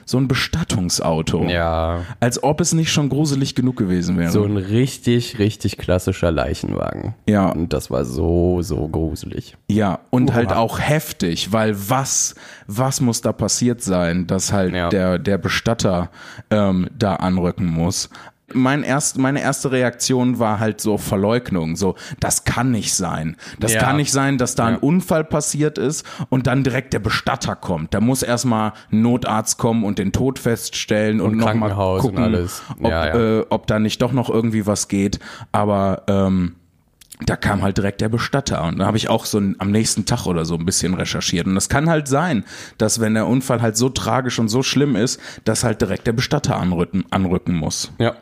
so 0.10 0.18
ein 0.18 0.30
Bestattungsauto. 0.30 1.44
Ja. 1.50 2.06
Als 2.22 2.42
ob 2.42 2.62
es 2.62 2.74
nicht 2.74 2.94
schon 2.94 3.10
gruselig 3.10 3.56
genug 3.56 3.76
gewesen 3.76 4.18
wäre. 4.18 4.32
So 4.32 4.46
ein 4.46 4.56
richtig, 4.56 5.38
richtig 5.38 5.78
klassischer 5.78 6.32
Leichenwagen. 6.32 7.14
Ja. 7.28 7.50
Und 7.50 7.74
das 7.74 7.92
war 7.92 8.06
so, 8.06 8.62
so 8.62 8.88
gruselig. 8.88 9.58
Ja, 9.68 10.00
und 10.10 10.34
halt 10.34 10.54
auch 10.54 10.80
heftig, 10.80 11.52
weil 11.52 11.76
was, 11.90 12.36
was 12.68 13.02
muss 13.02 13.20
da 13.20 13.34
passiert 13.34 13.82
sein, 13.82 14.28
dass 14.28 14.54
halt 14.54 14.74
Ja. 14.74 14.88
der, 14.88 15.20
der 15.20 15.38
Bestatter 15.38 16.10
ähm, 16.52 16.88
da 16.98 17.16
anrücken 17.16 17.66
muss. 17.68 18.10
Mein 18.54 18.84
erst, 18.84 19.18
meine 19.18 19.42
erste 19.42 19.72
Reaktion 19.74 20.40
war 20.40 20.60
halt 20.62 20.80
so 20.80 20.98
Verleugnung, 20.98 21.76
so, 21.76 21.96
das 22.22 22.46
kann 22.46 22.72
nicht 22.72 22.94
sein. 22.96 23.36
Das 23.60 23.74
Ja. 23.74 23.82
kann 23.82 23.98
nicht 23.98 24.14
sein, 24.14 24.38
dass 24.38 24.56
da 24.56 24.68
ein 24.68 24.74
Ja. 24.76 24.80
Unfall 24.80 25.26
passiert 25.26 25.78
ist 25.78 26.06
und 26.30 26.48
dann 26.48 26.64
direkt 26.64 26.94
der 26.94 27.00
Bestatter 27.00 27.58
kommt. 27.58 27.94
Da 27.94 28.00
muss 28.00 28.24
erstmal 28.24 28.72
ein 28.90 29.02
Notarzt 29.02 29.58
kommen 29.58 29.84
und 29.84 30.00
den 30.00 30.14
Tod 30.14 30.40
feststellen 30.40 31.20
und, 31.20 31.32
Und 31.34 31.38
nochmal 31.40 31.76
gucken, 32.00 32.20
alles. 32.24 32.62
ob, 32.82 32.90
ja. 32.90 33.40
Äh, 33.40 33.46
ob 33.50 33.68
da 33.68 33.80
nicht 33.80 34.02
doch 34.02 34.14
noch 34.14 34.30
irgendwie 34.30 34.66
was 34.66 34.88
geht. 34.88 35.20
Aber 35.52 36.04
ähm, 36.08 36.56
da 37.26 37.36
kam 37.36 37.64
halt 37.64 37.78
direkt 37.78 38.00
der 38.00 38.10
Bestatter 38.10 38.64
und 38.64 38.78
da 38.80 38.86
habe 38.86 38.96
ich 38.96 39.10
auch 39.10 39.26
so 39.26 39.40
ein, 39.40 39.56
am 39.60 39.72
nächsten 39.72 40.06
Tag 40.06 40.26
oder 40.26 40.46
so 40.46 40.56
ein 40.56 40.66
bisschen 40.66 40.94
recherchiert 40.94 41.48
und 41.48 41.56
das 41.56 41.68
kann 41.68 41.90
halt 41.90 42.08
sein, 42.08 42.46
dass 42.78 43.00
wenn 43.02 43.16
der 43.16 43.26
Unfall 43.26 43.62
halt 43.62 43.76
so 43.76 43.90
tragisch 43.90 44.38
und 44.40 44.50
so 44.50 44.62
schlimm 44.62 44.96
ist, 44.96 45.20
dass 45.44 45.64
halt 45.64 45.82
direkt 45.82 46.06
der 46.06 46.14
Bestatter 46.14 46.58
anrücken, 46.58 47.06
anrücken 47.10 47.56
muss. 47.56 47.92
Ja. 47.98 48.14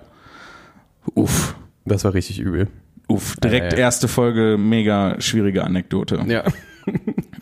Uff, 1.13 1.55
Das 1.85 2.03
war 2.03 2.13
richtig 2.13 2.39
übel. 2.39 2.67
uff, 3.07 3.35
direkt 3.37 3.73
Äh, 3.73 3.79
erste 3.79 4.07
Folge, 4.07 4.57
mega 4.57 5.19
schwierige 5.21 5.63
Anekdote. 5.63 6.23
Ja. 6.27 6.43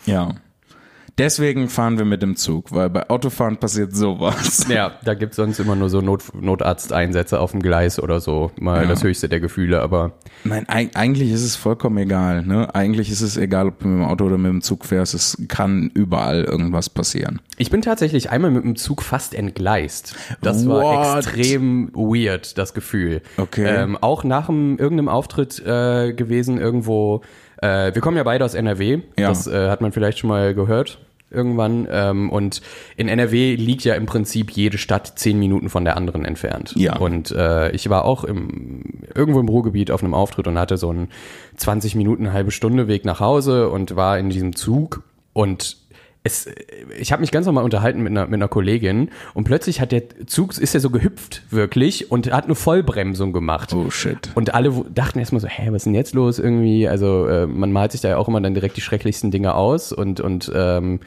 Ja. 0.05 0.35
Deswegen 1.19 1.69
fahren 1.69 1.99
wir 1.99 2.05
mit 2.05 2.23
dem 2.23 2.35
Zug, 2.35 2.71
weil 2.71 2.89
bei 2.89 3.07
Autofahren 3.09 3.57
passiert 3.57 3.95
sowas. 3.95 4.65
Ja, 4.67 4.93
da 5.05 5.13
gibt's 5.13 5.35
sonst 5.35 5.59
immer 5.59 5.75
nur 5.75 5.89
so 5.89 6.01
Not, 6.01 6.23
Notarzteinsätze 6.33 7.39
auf 7.39 7.51
dem 7.51 7.61
Gleis 7.61 7.99
oder 8.01 8.19
so. 8.19 8.49
Mal 8.59 8.81
Ja. 8.83 8.89
das 8.89 9.03
höchste 9.03 9.29
der 9.29 9.39
Gefühle, 9.39 9.81
aber 9.81 10.13
Nein, 10.43 10.65
eig- 10.65 10.95
eigentlich 10.95 11.31
ist 11.31 11.43
es 11.43 11.55
vollkommen 11.55 11.97
egal. 11.97 12.43
Ne? 12.43 12.73
Eigentlich 12.73 13.11
ist 13.11 13.21
es 13.21 13.37
egal, 13.37 13.67
ob 13.67 13.79
du 13.79 13.87
mit 13.87 13.99
dem 13.99 14.05
Auto 14.09 14.25
oder 14.25 14.37
mit 14.39 14.49
dem 14.51 14.61
Zug 14.61 14.85
fährst. 14.85 15.13
Es 15.13 15.37
kann 15.49 15.91
überall 15.93 16.43
irgendwas 16.45 16.89
passieren. 16.89 17.41
ich 17.57 17.69
bin 17.69 17.83
tatsächlich 17.83 18.31
einmal 18.31 18.49
mit 18.49 18.63
dem 18.63 18.75
Zug 18.75 19.03
fast 19.03 19.35
entgleist. 19.35 20.15
Das 20.41 20.67
war 20.67 21.15
What? 21.15 21.25
extrem 21.27 21.89
weird, 21.93 22.57
das 22.57 22.73
Gefühl. 22.73 23.21
Okay. 23.37 23.65
Ähm, 23.67 23.97
auch 24.01 24.23
nach 24.23 24.49
einem, 24.49 24.77
irgendeinem 24.79 25.09
Auftritt 25.09 25.59
äh, 25.65 26.13
gewesen 26.13 26.57
irgendwo. 26.57 27.21
Äh, 27.63 27.95
wir 27.95 28.01
kommen 28.01 28.17
ja 28.17 28.23
beide 28.23 28.43
aus 28.43 28.55
NRW. 28.55 28.99
Ja. 29.17 29.29
Das 29.29 29.47
äh, 29.47 29.69
hat 29.69 29.79
man 29.79 29.93
vielleicht 29.93 30.19
schon 30.19 30.27
mal 30.27 30.53
gehört 30.53 30.99
irgendwann. 31.31 31.87
Ähm, 31.89 32.29
und 32.29 32.61
in 32.95 33.07
NRW 33.07 33.55
liegt 33.55 33.85
ja 33.85 33.95
im 33.95 34.05
Prinzip 34.05 34.51
jede 34.51 34.77
Stadt 34.77 35.13
zehn 35.15 35.39
Minuten 35.39 35.69
von 35.69 35.83
der 35.83 35.97
anderen 35.97 36.25
entfernt. 36.25 36.73
Ja. 36.75 36.97
Und 36.97 37.31
äh, 37.31 37.71
ich 37.71 37.89
war 37.89 38.05
auch 38.05 38.23
im, 38.23 39.03
irgendwo 39.15 39.39
im 39.39 39.47
Ruhrgebiet 39.47 39.91
auf 39.91 40.03
einem 40.03 40.13
Auftritt 40.13 40.47
und 40.47 40.59
hatte 40.59 40.77
so 40.77 40.89
einen 40.89 41.09
20 41.57 41.95
Minuten, 41.95 42.25
eine 42.25 42.33
halbe 42.33 42.51
Stunde 42.51 42.87
Weg 42.87 43.05
nach 43.05 43.19
Hause 43.19 43.69
und 43.69 43.95
war 43.95 44.19
in 44.19 44.29
diesem 44.29 44.55
Zug 44.55 45.03
und 45.33 45.77
es, 46.23 46.49
ich 46.97 47.11
habe 47.11 47.21
mich 47.21 47.31
ganz 47.31 47.45
normal 47.45 47.65
unterhalten 47.65 48.01
mit 48.01 48.11
einer, 48.11 48.25
mit 48.25 48.35
einer 48.35 48.47
Kollegin 48.47 49.09
und 49.33 49.43
plötzlich 49.43 49.81
hat 49.81 49.91
der 49.91 50.03
Zug, 50.25 50.57
ist 50.57 50.73
er 50.73 50.79
so 50.79 50.89
gehüpft 50.89 51.43
wirklich 51.49 52.11
und 52.11 52.31
hat 52.31 52.45
eine 52.45 52.55
Vollbremsung 52.55 53.33
gemacht. 53.33 53.73
Oh 53.73 53.89
shit. 53.89 54.31
Und 54.33 54.53
alle 54.53 54.71
dachten 54.93 55.19
erstmal 55.19 55.41
so, 55.41 55.47
hä, 55.47 55.67
was 55.67 55.77
ist 55.77 55.85
denn 55.85 55.95
jetzt 55.95 56.13
los 56.13 56.39
irgendwie? 56.39 56.87
Also 56.87 57.27
äh, 57.27 57.45
man 57.45 57.73
malt 57.73 57.91
sich 57.91 58.01
da 58.01 58.09
ja 58.09 58.17
auch 58.17 58.29
immer 58.29 58.39
dann 58.39 58.53
direkt 58.53 58.77
die 58.77 58.81
schrecklichsten 58.81 59.31
Dinge 59.31 59.53
aus 59.55 59.91
und, 59.91 60.21
und 60.21 60.49
ähm, 60.55 61.01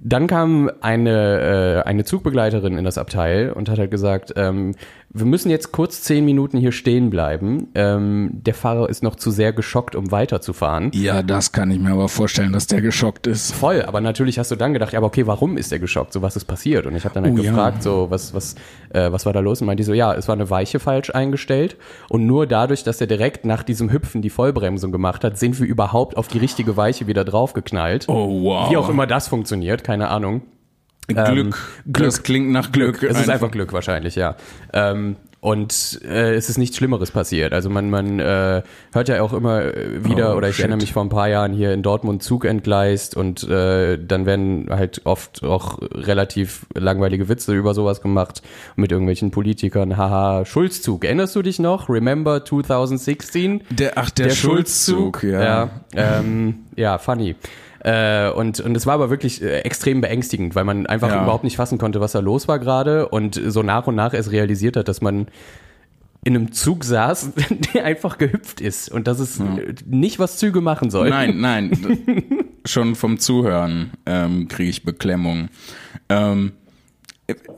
dann 0.00 0.26
kam 0.26 0.70
eine, 0.80 1.82
äh, 1.84 1.88
eine 1.88 2.04
Zugbegleiterin 2.04 2.76
in 2.76 2.84
das 2.84 2.98
Abteil 2.98 3.50
und 3.50 3.68
hat 3.68 3.78
halt 3.78 3.90
gesagt, 3.90 4.34
ähm, 4.36 4.74
wir 5.10 5.24
müssen 5.24 5.48
jetzt 5.50 5.72
kurz 5.72 6.02
zehn 6.02 6.24
Minuten 6.24 6.58
hier 6.58 6.70
stehen 6.72 7.08
bleiben. 7.08 7.68
Ähm, 7.74 8.30
der 8.32 8.52
Fahrer 8.54 8.88
ist 8.90 9.02
noch 9.02 9.16
zu 9.16 9.30
sehr 9.30 9.52
geschockt, 9.54 9.96
um 9.96 10.10
weiterzufahren. 10.10 10.90
Ja, 10.92 11.22
das 11.22 11.52
kann 11.52 11.70
ich 11.70 11.78
mir 11.78 11.92
aber 11.92 12.08
vorstellen, 12.08 12.52
dass 12.52 12.66
der 12.66 12.82
geschockt 12.82 13.26
ist. 13.26 13.54
Voll, 13.54 13.82
aber 13.82 14.00
natürlich 14.02 14.38
hast 14.38 14.50
du 14.50 14.56
dann 14.56 14.74
gedacht, 14.74 14.92
ja, 14.92 14.98
aber 14.98 15.06
okay, 15.06 15.26
warum 15.26 15.56
ist 15.56 15.72
er 15.72 15.78
geschockt? 15.78 16.12
So, 16.12 16.20
was 16.20 16.36
ist 16.36 16.44
passiert? 16.44 16.84
Und 16.86 16.94
ich 16.94 17.04
habe 17.04 17.14
dann 17.14 17.24
halt 17.24 17.34
Oh, 17.38 17.42
ja. 17.42 17.50
gefragt, 17.50 17.82
so, 17.82 18.06
was, 18.10 18.34
was, 18.34 18.54
äh, 18.90 19.10
was 19.10 19.24
war 19.24 19.32
da 19.32 19.40
los? 19.40 19.60
Und 19.62 19.66
meinte 19.66 19.82
so, 19.82 19.94
ja, 19.94 20.12
es 20.14 20.28
war 20.28 20.34
eine 20.34 20.50
Weiche 20.50 20.78
falsch 20.78 21.10
eingestellt. 21.10 21.76
Und 22.10 22.26
nur 22.26 22.46
dadurch, 22.46 22.84
dass 22.84 23.00
er 23.00 23.06
direkt 23.06 23.46
nach 23.46 23.62
diesem 23.62 23.90
Hüpfen 23.90 24.20
die 24.20 24.30
Vollbremsung 24.30 24.92
gemacht 24.92 25.24
hat, 25.24 25.38
sind 25.38 25.58
wir 25.58 25.66
überhaupt 25.66 26.16
auf 26.18 26.28
die 26.28 26.38
richtige 26.38 26.76
Weiche 26.76 27.06
wieder 27.06 27.24
draufgeknallt. 27.24 28.04
Oh 28.08 28.42
wow. 28.42 28.70
Wie 28.70 28.76
auch 28.76 28.88
immer 28.90 29.06
das 29.06 29.28
funktioniert, 29.28 29.84
keine 29.84 30.08
Ahnung. 30.08 30.42
Glück. 31.08 31.56
Glück. 31.86 32.04
Das 32.06 32.22
klingt 32.22 32.50
nach 32.50 32.70
Glück. 32.72 33.02
Es 33.02 33.18
ist 33.18 33.30
einfach 33.30 33.50
Glück 33.50 33.72
wahrscheinlich, 33.72 34.14
ja. 34.14 34.36
Ähm, 34.72 35.16
und 35.40 36.00
äh, 36.04 36.34
es 36.34 36.50
ist 36.50 36.58
nichts 36.58 36.76
Schlimmeres 36.76 37.12
passiert. 37.12 37.52
Also 37.52 37.70
man, 37.70 37.90
man 37.90 38.18
äh, 38.18 38.62
hört 38.92 39.08
ja 39.08 39.22
auch 39.22 39.32
immer 39.32 39.62
wieder, 40.04 40.34
Oh, 40.34 40.36
oder 40.36 40.48
ich 40.48 40.56
shit. 40.56 40.64
erinnere 40.64 40.80
mich 40.80 40.92
vor 40.92 41.04
ein 41.04 41.10
paar 41.10 41.28
Jahren 41.28 41.52
hier 41.52 41.72
in 41.72 41.82
Dortmund 41.84 42.24
Zug 42.24 42.44
entgleist 42.44 43.16
und 43.16 43.44
äh, 43.48 43.98
dann 44.04 44.26
werden 44.26 44.66
halt 44.68 45.02
oft 45.04 45.44
auch 45.44 45.78
relativ 45.92 46.66
langweilige 46.74 47.28
Witze 47.28 47.54
über 47.54 47.72
sowas 47.72 48.00
gemacht 48.00 48.42
mit 48.74 48.90
irgendwelchen 48.90 49.30
Politikern. 49.30 49.96
Haha, 49.96 50.44
Schulzzug. 50.44 51.04
Erinnerst 51.04 51.36
du 51.36 51.42
dich 51.42 51.60
noch? 51.60 51.88
Remember 51.88 52.44
2016? 52.44 53.62
Der, 53.70 53.92
ach, 53.96 54.10
der, 54.10 54.30
Schulzzug, 54.30 55.22
ja. 55.22 55.40
Ja, 55.42 55.70
ähm, 55.94 56.64
ja 56.74 56.98
funny. 56.98 57.36
Äh, 57.80 58.30
und, 58.30 58.60
und 58.60 58.76
es 58.76 58.86
war 58.86 58.94
aber 58.94 59.10
wirklich 59.10 59.42
äh, 59.42 59.60
extrem 59.60 60.00
beängstigend, 60.00 60.54
weil 60.54 60.64
man 60.64 60.86
einfach 60.86 61.08
Ja. 61.10 61.22
überhaupt 61.22 61.44
nicht 61.44 61.56
fassen 61.56 61.78
konnte, 61.78 62.00
was 62.00 62.12
da 62.12 62.20
los 62.20 62.48
war 62.48 62.58
gerade 62.58 63.08
und 63.08 63.40
so 63.46 63.62
nach 63.62 63.86
und 63.86 63.94
nach 63.94 64.14
erst 64.14 64.32
realisiert 64.32 64.76
hat, 64.76 64.88
dass 64.88 65.00
man 65.00 65.26
in 66.24 66.34
einem 66.34 66.52
Zug 66.52 66.84
saß, 66.84 67.32
der 67.74 67.84
einfach 67.84 68.18
gehüpft 68.18 68.60
ist 68.60 68.90
und 68.90 69.06
dass 69.06 69.20
es 69.20 69.38
äh, 69.38 69.74
nicht 69.86 70.18
was 70.18 70.38
Züge 70.38 70.60
machen 70.60 70.90
soll. 70.90 71.08
Nein, 71.10 71.40
nein. 71.40 71.70
Schon 72.66 72.96
vom 72.96 73.18
Zuhören 73.18 73.92
ähm, 74.04 74.48
kriege 74.48 74.68
ich 74.70 74.82
Beklemmung. 74.84 75.48
Ähm, 76.08 76.52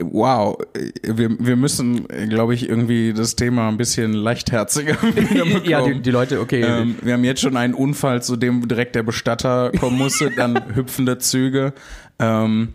Wow, 0.01 0.59
wir, 1.03 1.31
wir 1.39 1.55
müssen, 1.55 2.09
glaube 2.09 2.55
ich, 2.55 2.69
irgendwie 2.69 3.13
das 3.13 3.37
Thema 3.37 3.69
ein 3.69 3.77
bisschen 3.77 4.13
leichtherziger 4.13 4.95
bekommen. 5.15 5.63
Ja, 5.65 5.83
die, 5.83 6.01
die 6.01 6.11
Leute, 6.11 6.41
okay. 6.41 6.63
Ähm, 6.63 6.97
wir 7.03 7.13
haben 7.13 7.23
jetzt 7.23 7.41
schon 7.41 7.57
einen 7.57 7.75
Unfall, 7.75 8.21
zu 8.21 8.37
dem 8.37 8.67
direkt 8.67 8.97
der 8.97 9.05
Bestatter 9.05 9.71
kommen 9.79 9.97
musste, 9.99 10.33
dann 10.33 10.75
hüpfende 10.75 11.19
Züge. 11.19 11.73
Ähm, 12.19 12.71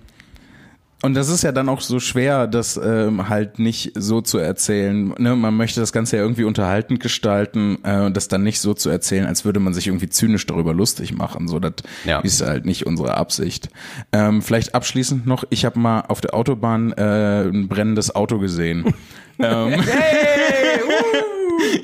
und 1.05 1.13
das 1.13 1.29
ist 1.29 1.43
ja 1.43 1.51
dann 1.51 1.69
auch 1.69 1.81
so 1.81 1.99
schwer, 1.99 2.47
das 2.47 2.77
ähm, 2.83 3.29
halt 3.29 3.59
nicht 3.59 3.91
so 3.95 4.21
zu 4.21 4.37
erzählen. 4.39 5.13
Ne? 5.17 5.35
Man 5.35 5.55
möchte 5.55 5.79
das 5.79 5.93
Ganze 5.93 6.17
ja 6.17 6.23
irgendwie 6.23 6.43
unterhaltend 6.43 6.99
gestalten 6.99 7.77
äh, 7.83 7.99
und 8.01 8.17
das 8.17 8.27
dann 8.27 8.43
nicht 8.43 8.59
so 8.59 8.73
zu 8.73 8.89
erzählen, 8.89 9.25
als 9.25 9.45
würde 9.45 9.59
man 9.59 9.73
sich 9.73 9.87
irgendwie 9.87 10.09
zynisch 10.09 10.45
darüber 10.45 10.73
lustig 10.73 11.13
machen. 11.15 11.47
So, 11.47 11.59
das 11.59 11.73
Ja. 12.05 12.19
ist 12.21 12.41
halt 12.45 12.65
nicht 12.65 12.85
unsere 12.85 13.15
Absicht. 13.15 13.69
Ähm, 14.11 14.41
vielleicht 14.41 14.75
abschließend 14.75 15.25
noch, 15.27 15.43
ich 15.49 15.63
habe 15.65 15.79
mal 15.79 16.01
auf 16.01 16.21
der 16.21 16.33
Autobahn 16.33 16.91
äh, 16.93 17.43
ein 17.43 17.67
brennendes 17.67 18.13
Auto 18.15 18.39
gesehen. 18.39 18.93
ähm, 19.39 19.73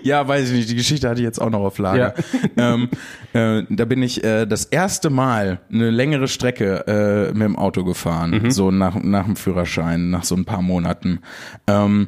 ja, 0.03 0.27
weiß 0.27 0.49
ich 0.49 0.55
nicht. 0.55 0.69
Die 0.69 0.75
Geschichte 0.75 1.09
hatte 1.09 1.21
ich 1.21 1.25
jetzt 1.25 1.39
auch 1.39 1.49
noch 1.49 1.61
auf 1.61 1.77
Lager. 1.77 2.13
ähm, 2.57 2.89
äh, 3.33 3.63
da 3.69 3.85
bin 3.85 4.03
ich 4.03 4.23
äh, 4.23 4.45
das 4.45 4.65
erste 4.65 5.09
Mal 5.09 5.59
eine 5.71 5.89
längere 5.89 6.27
Strecke 6.27 6.85
äh, 6.87 7.33
mit 7.33 7.43
dem 7.43 7.55
Auto 7.55 7.83
gefahren, 7.83 8.51
so 8.51 8.71
nach, 8.71 8.95
nach 9.01 9.25
dem 9.25 9.35
Führerschein, 9.35 10.09
nach 10.09 10.23
so 10.23 10.35
ein 10.35 10.45
paar 10.45 10.61
Monaten. 10.61 11.19
Ähm, 11.67 12.07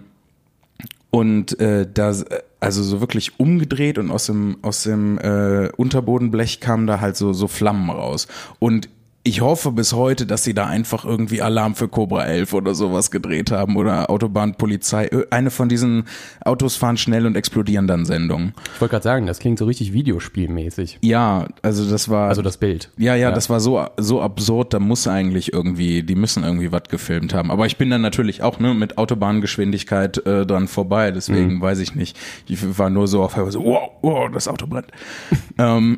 und 1.12 1.60
äh, 1.60 1.86
da, 1.92 2.12
also 2.60 2.82
so 2.82 3.00
wirklich 3.00 3.40
umgedreht 3.40 4.00
und 4.00 4.10
aus 4.10 4.26
dem, 4.26 4.58
aus 4.64 4.84
dem 4.84 5.20
äh, 5.20 5.70
Unterbodenblech 5.78 6.60
kamen 6.60 6.88
da 6.88 7.02
halt 7.02 7.18
so, 7.18 7.34
so 7.34 7.48
Flammen 7.48 7.92
raus. 7.92 8.28
Und 8.58 8.90
ich 9.26 9.40
hoffe 9.40 9.72
bis 9.72 9.94
heute, 9.94 10.26
dass 10.26 10.44
sie 10.44 10.54
da 10.54 10.66
einfach 10.66 11.06
irgendwie 11.06 11.42
Alarm 11.42 11.76
für 11.76 11.88
Cobra 11.88 12.26
11 12.26 12.54
oder 12.54 12.76
sowas 12.76 13.10
gedreht 13.10 13.52
haben 13.52 13.78
oder 13.78 14.10
Autobahnpolizei. 14.10 15.10
Eine 15.30 15.50
von 15.50 15.70
diesen 15.70 16.04
Autos 16.44 16.76
fahren 16.76 16.98
schnell 16.98 17.26
und 17.26 17.38
explodieren 17.38 17.88
dann 17.88 18.06
Sendungen. 18.06 18.54
ich 18.76 18.82
wollte 18.82 18.92
gerade 18.92 19.04
sagen, 19.04 19.26
das 19.26 19.40
klingt 19.40 19.60
so 19.60 19.66
richtig 19.66 19.94
Videospielmäßig. 19.94 21.00
Ja, 21.02 21.48
also 21.62 21.90
das 21.90 22.10
war. 22.10 22.28
Also 22.28 22.42
das 22.42 22.58
Bild. 22.58 22.90
Ja, 22.98 23.16
ja, 23.16 23.30
Ja. 23.30 23.32
das 23.32 23.50
war 23.50 23.62
so, 23.62 23.86
so 23.98 24.22
absurd, 24.22 24.74
da 24.74 24.80
muss 24.80 25.08
eigentlich 25.08 25.54
irgendwie, 25.54 26.04
die 26.04 26.16
müssen 26.16 26.44
irgendwie 26.44 26.74
was 26.74 26.84
gefilmt 26.90 27.34
haben. 27.34 27.50
Aber 27.50 27.66
ich 27.66 27.78
bin 27.78 27.90
dann 27.90 28.02
natürlich 28.02 28.44
auch 28.44 28.60
ne, 28.60 28.74
mit 28.74 28.98
Autobahngeschwindigkeit 28.98 30.26
äh, 30.26 30.46
dran 30.46 30.68
vorbei, 30.68 31.12
deswegen 31.12 31.62
weiß 31.62 31.80
ich 31.80 31.96
nicht. 31.96 32.18
Ich 32.48 32.78
war 32.78 32.90
nur 32.90 33.08
so 33.08 33.24
auf 33.24 33.38
so, 33.50 33.64
wow, 33.64 33.92
wow, 34.02 34.30
das 34.34 34.50
Auto 34.50 34.68
brennt. 34.68 34.88
ähm, 35.58 35.98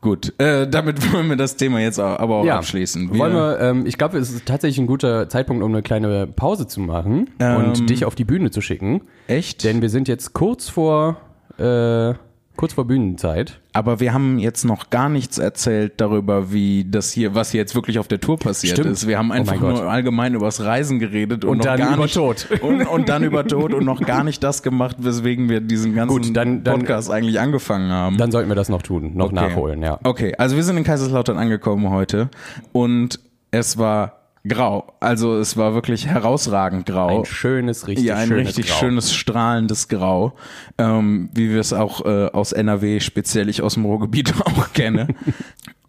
gut, 0.00 0.32
äh, 0.38 0.68
damit 0.68 1.12
wollen 1.12 1.28
wir 1.28 1.36
das 1.36 1.56
Thema 1.56 1.80
jetzt 1.80 1.98
auch- 1.98 2.18
aber 2.18 2.36
auch 2.36 2.44
Ja. 2.44 2.56
abschließen. 2.58 3.16
Wollen 3.18 3.32
wir, 3.34 3.58
ähm, 3.60 3.86
ich 3.86 3.98
glaube, 3.98 4.18
es 4.18 4.30
ist 4.30 4.46
tatsächlich 4.46 4.78
ein 4.78 4.86
guter 4.86 5.28
Zeitpunkt, 5.28 5.62
um 5.62 5.72
eine 5.72 5.82
kleine 5.82 6.26
Pause 6.26 6.66
zu 6.66 6.80
machen 6.80 7.30
Ähm. 7.40 7.56
und 7.56 7.90
dich 7.90 8.04
auf 8.04 8.14
die 8.14 8.24
Bühne 8.24 8.50
zu 8.50 8.60
schicken. 8.60 9.02
echt? 9.26 9.64
Denn 9.64 9.82
wir 9.82 9.88
sind 9.90 10.08
jetzt 10.08 10.32
kurz 10.32 10.68
vor, 10.68 11.16
äh, 11.58 12.14
kurz 12.56 12.72
vor 12.74 12.86
Bühnenzeit. 12.86 13.60
Aber 13.78 14.00
wir 14.00 14.12
haben 14.12 14.40
jetzt 14.40 14.64
noch 14.64 14.90
gar 14.90 15.08
nichts 15.08 15.38
erzählt 15.38 15.94
darüber, 16.00 16.52
wie 16.52 16.84
das 16.84 17.12
hier, 17.12 17.36
was 17.36 17.52
hier 17.52 17.60
jetzt 17.60 17.76
wirklich 17.76 18.00
auf 18.00 18.08
der 18.08 18.18
Tour 18.18 18.36
passiert 18.36 18.72
Stimmt. 18.78 18.90
ist. 18.90 19.06
Wir 19.06 19.16
haben 19.18 19.30
Oh 19.30 19.34
einfach 19.34 19.58
Gott. 19.60 19.74
nur 19.76 19.82
allgemein 19.88 20.34
übers 20.34 20.60
Reisen 20.64 20.98
geredet 20.98 21.44
und, 21.44 21.50
Und 21.52 21.58
noch 21.58 21.64
dann 21.66 21.78
gar 21.78 21.94
über 21.94 22.02
nicht, 22.02 22.14
Tod. 22.14 22.48
Und, 22.60 22.82
und 22.86 23.08
dann 23.08 23.22
über 23.22 23.46
Tod 23.46 23.72
und 23.72 23.84
noch 23.84 24.00
gar 24.00 24.24
nicht 24.24 24.42
das 24.42 24.64
gemacht, 24.64 24.96
weswegen 24.98 25.48
wir 25.48 25.60
diesen 25.60 25.94
ganzen 25.94 26.20
Gut, 26.22 26.36
dann- 26.36 26.64
dann- 26.64 26.80
Podcast 26.80 27.08
eigentlich 27.10 27.38
angefangen 27.38 27.92
haben. 27.92 28.16
Dann 28.16 28.32
sollten 28.32 28.48
wir 28.48 28.56
das 28.56 28.68
noch 28.68 28.82
tun, 28.82 29.12
noch 29.14 29.26
Okay. 29.26 29.34
nachholen, 29.36 29.80
ja. 29.82 30.00
Okay, 30.02 30.34
also 30.36 30.56
wir 30.56 30.64
sind 30.64 30.76
in 30.76 30.82
Kaiserslautern 30.84 31.38
angekommen 31.38 31.88
heute 31.90 32.28
und 32.72 33.20
es 33.52 33.78
war 33.78 34.17
grau. 34.48 34.92
Also 35.00 35.38
es 35.38 35.56
war 35.56 35.74
wirklich 35.74 36.06
herausragend 36.06 36.86
grau. 36.86 37.20
Ein 37.20 37.24
schönes, 37.24 37.86
richtig 37.86 38.06
ja, 38.06 38.16
ein 38.16 38.28
schönes 38.28 38.48
richtig 38.48 38.68
Grau. 38.68 38.78
schönes, 38.78 39.14
strahlendes 39.14 39.88
Grau, 39.88 40.34
ähm, 40.78 41.30
wie 41.34 41.50
wir 41.50 41.60
es 41.60 41.72
auch 41.72 42.04
äh, 42.04 42.26
aus 42.26 42.52
NRW, 42.52 43.00
speziell 43.00 43.48
ich 43.48 43.62
aus 43.62 43.74
dem 43.74 43.84
Ruhrgebiet 43.84 44.34
auch 44.44 44.72
kenne. 44.72 45.08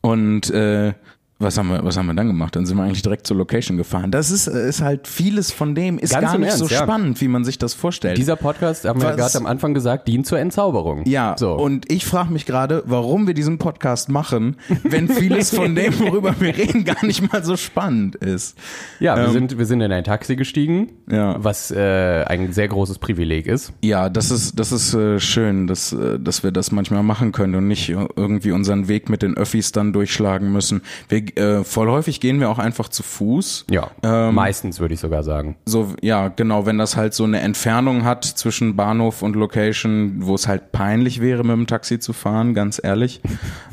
Und 0.01 0.49
äh, 0.51 0.93
was 1.41 1.57
haben 1.57 1.69
wir, 1.69 1.83
was 1.85 1.95
haben 1.97 2.07
wir 2.07 2.13
dann 2.13 2.27
gemacht? 2.27 2.55
Dann 2.57 2.65
sind 2.65 2.75
wir 2.75 2.83
eigentlich 2.83 3.01
direkt 3.01 3.25
zur 3.25 3.37
Location 3.37 3.77
gefahren. 3.77 4.11
Das 4.11 4.29
ist, 4.29 4.47
äh, 4.47 4.67
ist 4.67 4.81
halt 4.81 5.07
vieles 5.07 5.51
von 5.51 5.73
dem 5.73 5.97
ist 5.97 6.11
Ganz 6.11 6.25
gar 6.25 6.37
nicht 6.37 6.51
so 6.51 6.65
Ernst, 6.65 6.71
ja. 6.71 6.83
spannend, 6.83 7.21
wie 7.21 7.29
man 7.29 7.45
sich 7.45 7.57
das 7.57 7.73
vorstellt. 7.73 8.17
Dieser 8.17 8.35
Podcast, 8.35 8.83
haben 8.83 9.01
wir 9.01 9.09
ja 9.09 9.15
gerade 9.15 9.37
am 9.37 9.45
Anfang 9.45 9.73
gesagt, 9.73 10.07
dient 10.09 10.27
zur 10.27 10.37
Entzauberung. 10.39 11.05
ja, 11.05 11.35
so. 11.39 11.53
und 11.53 11.89
ich 11.89 12.05
frage 12.05 12.33
mich 12.33 12.45
gerade, 12.45 12.83
warum 12.85 13.25
wir 13.25 13.33
diesen 13.33 13.57
Podcast 13.57 14.09
machen, 14.09 14.57
wenn 14.83 15.07
vieles 15.07 15.55
von 15.55 15.75
dem, 15.75 15.97
worüber 15.99 16.35
wir 16.39 16.57
reden, 16.57 16.83
gar 16.83 17.05
nicht 17.05 17.31
mal 17.31 17.43
so 17.43 17.55
spannend 17.55 18.15
ist. 18.15 18.57
ja, 18.99 19.15
wir, 19.15 19.29
sind, 19.29 19.57
wir 19.57 19.65
sind 19.65 19.79
in 19.79 19.91
ein 19.93 20.03
Taxi 20.03 20.35
gestiegen, 20.35 20.89
ähm, 21.09 21.15
Ja. 21.15 21.35
was 21.43 21.71
äh, 21.71 22.25
ein 22.27 22.51
sehr 22.51 22.67
großes 22.67 22.99
Privileg 22.99 23.47
ist. 23.47 23.71
Ja, 23.81 24.09
das 24.09 24.29
ist, 24.29 24.59
das 24.59 24.73
ist 24.73 24.93
äh, 24.93 25.19
schön, 25.21 25.67
dass, 25.67 25.93
äh, 25.93 26.19
dass 26.19 26.43
wir 26.43 26.51
das 26.51 26.71
manchmal 26.73 27.03
machen 27.03 27.31
können 27.31 27.55
und 27.55 27.67
nicht 27.69 27.87
irgendwie 27.89 28.51
unseren 28.51 28.89
Weg 28.89 29.09
mit 29.09 29.21
den 29.21 29.37
Öffis 29.37 29.71
dann 29.71 29.93
durchschlagen 29.93 30.51
müssen. 30.51 30.81
Wir, 31.07 31.28
äh, 31.37 31.63
voll 31.63 31.89
häufig 31.89 32.19
gehen 32.19 32.39
wir 32.39 32.49
auch 32.49 32.59
einfach 32.59 32.89
zu 32.89 33.03
Fuß. 33.03 33.65
Ja, 33.69 33.91
Ähm, 34.03 34.35
meistens 34.35 34.79
würde 34.79 34.93
ich 34.93 34.99
sogar 34.99 35.23
sagen. 35.23 35.55
So, 35.65 35.93
ja, 36.01 36.27
genau, 36.29 36.65
wenn 36.65 36.77
das 36.77 36.95
halt 36.95 37.13
so 37.13 37.23
eine 37.23 37.39
Entfernung 37.41 38.03
hat 38.03 38.25
zwischen 38.25 38.75
Bahnhof 38.75 39.21
und 39.21 39.35
Location, 39.35 40.15
wo 40.19 40.35
es 40.35 40.47
halt 40.47 40.71
peinlich 40.71 41.21
wäre, 41.21 41.43
mit 41.43 41.51
dem 41.55 41.67
Taxi 41.67 41.99
zu 41.99 42.13
fahren, 42.13 42.53
ganz 42.53 42.79
ehrlich. 42.83 43.21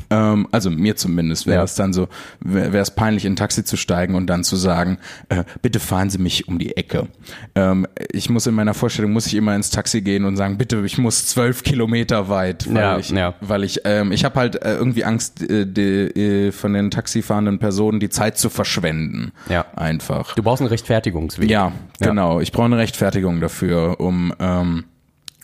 Ähm, 0.09 0.47
also 0.51 0.69
mir 0.69 0.95
zumindest 0.95 1.47
wäre 1.47 1.57
Ja. 1.57 1.63
es 1.63 1.75
dann 1.75 1.93
so, 1.93 2.07
wäre 2.39 2.77
es 2.79 2.91
peinlich, 2.91 3.25
in 3.25 3.33
ein 3.33 3.35
Taxi 3.35 3.63
zu 3.63 3.77
steigen 3.77 4.15
und 4.15 4.27
dann 4.27 4.43
zu 4.43 4.55
sagen, 4.55 4.97
äh, 5.29 5.43
bitte 5.61 5.79
fahren 5.79 6.09
Sie 6.09 6.17
mich 6.17 6.47
um 6.47 6.59
die 6.59 6.75
Ecke. 6.77 7.07
Ähm, 7.55 7.87
ich 8.11 8.29
muss 8.29 8.47
in 8.47 8.55
meiner 8.55 8.73
Vorstellung, 8.73 9.11
muss 9.11 9.27
ich 9.27 9.35
immer 9.35 9.55
ins 9.55 9.69
Taxi 9.69 10.01
gehen 10.01 10.25
und 10.25 10.37
sagen, 10.37 10.57
bitte, 10.57 10.81
ich 10.85 10.97
muss 10.97 11.25
zwölf 11.27 11.63
Kilometer 11.63 12.29
weit, 12.29 12.67
weil 12.73 12.81
Ja, 12.81 12.97
ich, 12.97 13.09
ja. 13.09 13.33
weil 13.41 13.63
ich, 13.63 13.81
ähm, 13.85 14.11
ich 14.11 14.23
habe 14.25 14.39
halt 14.39 14.61
äh, 14.63 14.75
irgendwie 14.75 15.03
Angst, 15.03 15.41
äh, 15.41 15.65
die, 15.65 15.81
äh, 15.81 16.51
von 16.51 16.73
den 16.73 16.91
taxifahrenden 16.91 17.59
Personen 17.59 17.99
die 17.99 18.09
Zeit 18.09 18.37
zu 18.37 18.49
verschwenden. 18.49 19.31
Ja. 19.49 19.65
Einfach. 19.75 20.35
Du 20.35 20.43
brauchst 20.43 20.61
einen 20.61 20.69
Rechtfertigungsweg. 20.69 21.49
Ja, 21.49 21.71
genau. 21.99 22.39
Ich 22.39 22.51
brauche 22.51 22.65
eine 22.65 22.77
Rechtfertigung 22.77 23.39
dafür, 23.41 23.99
um, 23.99 24.33
ähm, 24.39 24.85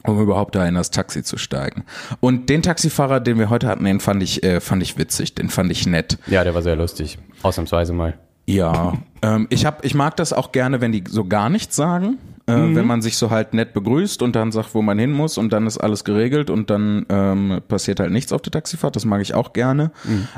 um 0.05 0.19
überhaupt 0.19 0.55
da 0.55 0.65
in 0.67 0.75
das 0.75 0.91
Taxi 0.91 1.23
zu 1.23 1.37
steigen. 1.37 1.83
Und 2.19 2.49
den 2.49 2.61
Taxifahrer, 2.61 3.19
den 3.19 3.39
wir 3.39 3.49
heute 3.49 3.67
hatten, 3.67 3.85
den 3.85 3.99
fand 3.99 4.21
ich, 4.23 4.43
äh, 4.43 4.59
fand 4.59 4.83
ich 4.83 4.97
witzig, 4.97 5.35
den 5.35 5.49
fand 5.49 5.71
ich 5.71 5.87
nett. 5.87 6.17
Ja, 6.27 6.43
der 6.43 6.53
war 6.53 6.61
sehr 6.61 6.75
lustig. 6.75 7.17
Ausnahmsweise 7.41 7.93
mal. 7.93 8.13
Ja, 8.45 8.93
ähm, 9.21 9.47
ich 9.49 9.65
hab, 9.65 9.85
ich 9.85 9.95
mag 9.95 10.17
das 10.17 10.33
auch 10.33 10.51
gerne, 10.51 10.81
wenn 10.81 10.91
die 10.91 11.03
so 11.07 11.25
gar 11.25 11.49
nichts 11.49 11.75
sagen. 11.75 12.17
Äh, 12.53 12.75
Wenn 12.75 12.87
man 12.87 13.01
sich 13.01 13.17
so 13.17 13.29
halt 13.29 13.53
nett 13.53 13.73
begrüßt 13.73 14.21
und 14.21 14.35
dann 14.35 14.51
sagt, 14.51 14.73
wo 14.73 14.81
man 14.81 14.99
hin 14.99 15.11
muss 15.11 15.37
und 15.37 15.51
dann 15.53 15.67
ist 15.67 15.77
alles 15.77 16.03
geregelt 16.03 16.49
und 16.49 16.69
dann 16.69 17.05
ähm, 17.09 17.61
passiert 17.67 17.99
halt 17.99 18.11
nichts 18.11 18.31
auf 18.31 18.41
der 18.41 18.51
Taxifahrt, 18.51 18.95
das 18.95 19.05
mag 19.05 19.21
ich 19.21 19.33
auch 19.33 19.53
gerne. 19.53 19.91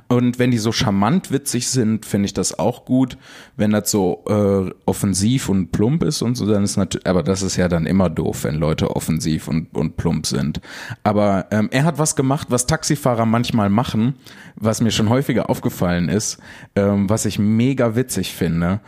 Und 0.07 0.39
wenn 0.39 0.51
die 0.51 0.57
so 0.57 0.71
charmant 0.71 1.31
witzig 1.31 1.69
sind, 1.69 2.05
finde 2.05 2.27
ich 2.27 2.33
das 2.33 2.57
auch 2.57 2.85
gut. 2.85 3.17
Wenn 3.57 3.71
das 3.71 3.91
so 3.91 4.23
äh, 4.27 4.71
offensiv 4.85 5.49
und 5.49 5.71
plump 5.71 6.03
ist 6.03 6.21
und 6.21 6.35
so, 6.35 6.45
dann 6.45 6.63
ist 6.63 6.77
natürlich, 6.77 7.07
aber 7.07 7.23
das 7.23 7.41
ist 7.41 7.55
ja 7.55 7.67
dann 7.67 7.85
immer 7.85 8.09
doof, 8.09 8.43
wenn 8.43 8.55
Leute 8.55 8.95
offensiv 8.95 9.47
und, 9.47 9.73
und 9.75 9.97
plump 9.97 10.25
sind. 10.25 10.61
Aber 11.03 11.47
ähm, 11.51 11.69
er 11.71 11.83
hat 11.83 11.97
was 11.97 12.15
gemacht, 12.15 12.47
was 12.49 12.67
Taxifahrer 12.67 13.25
manchmal 13.25 13.69
machen, 13.69 14.15
was 14.55 14.81
mir 14.81 14.91
schon 14.91 15.09
häufiger 15.09 15.49
aufgefallen 15.49 16.09
ist, 16.09 16.39
ähm, 16.75 17.09
was 17.09 17.25
ich 17.25 17.39
mega 17.39 17.95
witzig 17.95 18.33
finde 18.33 18.79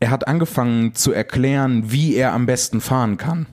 er 0.00 0.10
hat 0.10 0.28
angefangen 0.28 0.94
zu 0.94 1.12
erklären, 1.12 1.90
wie 1.90 2.14
er 2.14 2.32
am 2.32 2.46
besten 2.46 2.80
fahren 2.80 3.16
kann. 3.16 3.46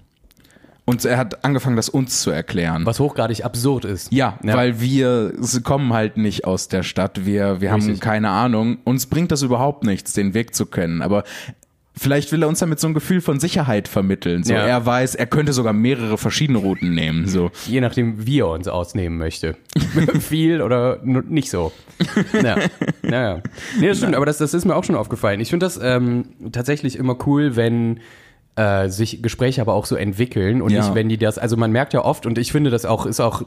Und 0.88 1.04
er 1.04 1.18
hat 1.18 1.44
angefangen, 1.44 1.76
das 1.76 1.90
uns 1.90 2.22
zu 2.22 2.30
erklären. 2.30 2.86
Was 2.86 3.00
hochgradig 3.00 3.44
absurd 3.44 3.86
ist. 3.86 4.12
Ja, 4.12 4.38
Ja. 4.44 4.54
weil 4.56 4.80
wir 4.80 5.34
kommen 5.64 5.94
halt 5.94 6.18
nicht 6.18 6.46
aus 6.46 6.68
der 6.68 6.84
Stadt. 6.84 7.26
Wir, 7.26 7.60
wir 7.60 7.72
haben 7.72 8.00
keine 8.00 8.30
Ahnung. 8.30 8.78
Uns 8.84 9.08
bringt 9.08 9.32
das 9.32 9.42
überhaupt 9.42 9.84
nichts, 9.84 10.14
den 10.14 10.36
Weg 10.36 10.54
zu 10.54 10.68
kennen. 10.68 11.02
Aber 11.02 11.24
vielleicht 11.98 12.32
will 12.32 12.42
er 12.44 12.48
uns 12.48 12.60
damit 12.60 12.80
so 12.80 12.88
ein 12.88 12.94
Gefühl 12.94 13.22
von 13.22 13.40
Sicherheit 13.40 13.88
vermitteln. 13.88 14.44
So, 14.44 14.54
Ja. 14.54 14.60
er 14.66 14.86
weiß, 14.86 15.16
er 15.16 15.26
könnte 15.28 15.54
sogar 15.54 15.74
mehrere 15.74 16.18
verschiedene 16.18 16.60
Routen 16.60 16.94
nehmen. 16.94 17.28
So. 17.28 17.52
Je 17.68 17.82
nachdem, 17.82 18.26
wie 18.28 18.40
er 18.40 18.50
uns 18.50 18.68
ausnehmen 18.68 19.18
möchte. 19.18 19.56
Viel 20.20 20.62
oder 20.62 21.00
nicht 21.04 21.50
so. 21.50 21.72
Ja. 22.34 22.58
Naja. 23.02 23.42
Nee, 23.80 23.88
das 23.88 23.98
stimmt, 23.98 24.16
aber 24.16 24.26
das, 24.26 24.38
das 24.38 24.54
ist 24.54 24.66
mir 24.66 24.76
auch 24.76 24.84
schon 24.84 24.96
aufgefallen. 24.96 25.40
Ich 25.40 25.50
finde 25.50 25.66
das 25.66 25.80
ähm, 25.82 26.26
tatsächlich 26.52 26.98
immer 26.98 27.18
cool, 27.26 27.56
wenn 27.56 28.00
äh, 28.58 28.88
sich 28.90 29.22
Gespräche 29.22 29.60
aber 29.62 29.74
auch 29.74 29.86
so 29.86 29.96
entwickeln 29.96 30.62
und 30.62 30.72
Ja. 30.72 30.82
nicht, 30.82 30.96
wenn 30.96 31.10
die 31.10 31.18
das, 31.18 31.38
also 31.38 31.58
man 31.58 31.72
merkt 31.72 31.94
ja 31.94 32.04
oft 32.06 32.26
und 32.26 32.38
ich 32.38 32.52
finde 32.54 32.70
das 32.70 32.86
auch, 32.86 33.06
ist 33.06 33.20
auch 33.20 33.42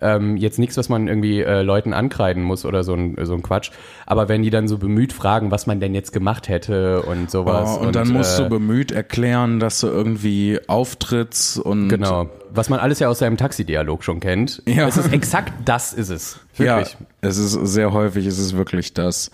ähm, 0.00 0.36
jetzt 0.38 0.58
nichts, 0.58 0.76
was 0.76 0.88
man 0.88 1.08
irgendwie 1.08 1.42
äh, 1.42 1.60
Leuten 1.62 1.92
ankreiden 1.92 2.42
muss 2.42 2.64
oder 2.64 2.82
so 2.82 2.94
ein, 2.94 3.16
so 3.22 3.34
ein 3.34 3.42
Quatsch, 3.42 3.70
aber 4.06 4.28
wenn 4.28 4.42
die 4.42 4.50
dann 4.50 4.66
so 4.66 4.78
bemüht 4.78 5.12
fragen, 5.12 5.50
was 5.50 5.66
man 5.66 5.78
denn 5.78 5.94
jetzt 5.94 6.12
gemacht 6.12 6.48
hätte 6.48 7.02
und 7.02 7.30
sowas. 7.30 7.78
Oh, 7.78 7.86
und, 7.86 7.96
dann 7.96 8.08
musst 8.08 8.38
äh, 8.38 8.44
du 8.44 8.48
bemüht 8.48 8.92
erklären, 8.92 9.60
dass 9.60 9.80
du 9.80 9.88
irgendwie 9.88 10.58
auftrittst 10.68 11.58
und 11.58 11.88
Genau. 11.88 12.28
Was 12.50 12.70
man 12.70 12.80
alles 12.80 13.00
ja 13.00 13.08
aus 13.08 13.18
seinem 13.18 13.36
Taxidialog 13.36 14.02
schon 14.02 14.20
kennt. 14.20 14.62
Ja. 14.66 14.88
Es 14.88 14.96
ist 14.96 15.12
exakt 15.12 15.52
das 15.66 15.92
ist 15.92 16.08
es. 16.08 16.40
Wirklich. 16.56 16.92
Ja, 16.92 17.06
es 17.20 17.36
ist 17.36 17.52
sehr 17.52 17.92
häufig, 17.92 18.24
es 18.24 18.38
ist 18.38 18.56
wirklich 18.56 18.94
das. 18.94 19.30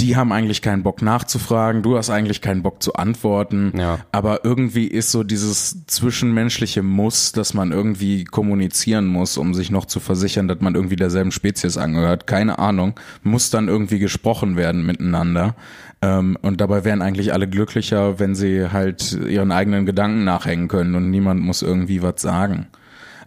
Die 0.00 0.16
haben 0.16 0.32
eigentlich 0.32 0.62
keinen 0.62 0.82
Bock 0.82 1.02
nachzufragen, 1.02 1.82
du 1.82 1.96
hast 1.96 2.10
eigentlich 2.10 2.40
keinen 2.40 2.62
Bock 2.62 2.82
zu 2.82 2.94
antworten, 2.94 3.72
Ja. 3.76 3.98
aber 4.12 4.44
irgendwie 4.44 4.86
ist 4.86 5.10
so 5.10 5.22
dieses 5.22 5.84
zwischenmenschliche 5.86 6.82
Muss, 6.82 7.32
dass 7.32 7.54
man 7.54 7.70
irgendwie 7.72 8.24
kommunizieren 8.24 9.06
muss, 9.06 9.36
um 9.38 9.54
sich 9.54 9.70
noch 9.70 9.84
zu 9.84 10.00
versichern, 10.00 10.48
dass 10.48 10.60
man 10.60 10.74
irgendwie 10.74 10.96
derselben 10.96 11.32
Spezies 11.32 11.76
angehört, 11.76 12.26
keine 12.26 12.58
Ahnung, 12.58 12.98
muss 13.22 13.50
dann 13.50 13.68
irgendwie 13.68 13.98
gesprochen 13.98 14.56
werden 14.56 14.84
miteinander. 14.86 15.54
Ähm, 16.02 16.38
und 16.40 16.60
dabei 16.62 16.84
wären 16.84 17.02
eigentlich 17.02 17.32
alle 17.34 17.46
glücklicher, 17.46 18.18
wenn 18.18 18.34
sie 18.34 18.72
halt 18.72 19.12
ihren 19.28 19.52
eigenen 19.52 19.84
Gedanken 19.84 20.24
nachhängen 20.24 20.68
können 20.68 20.94
und 20.94 21.10
niemand 21.10 21.42
muss 21.42 21.60
irgendwie 21.60 22.00
was 22.02 22.22
sagen. 22.22 22.68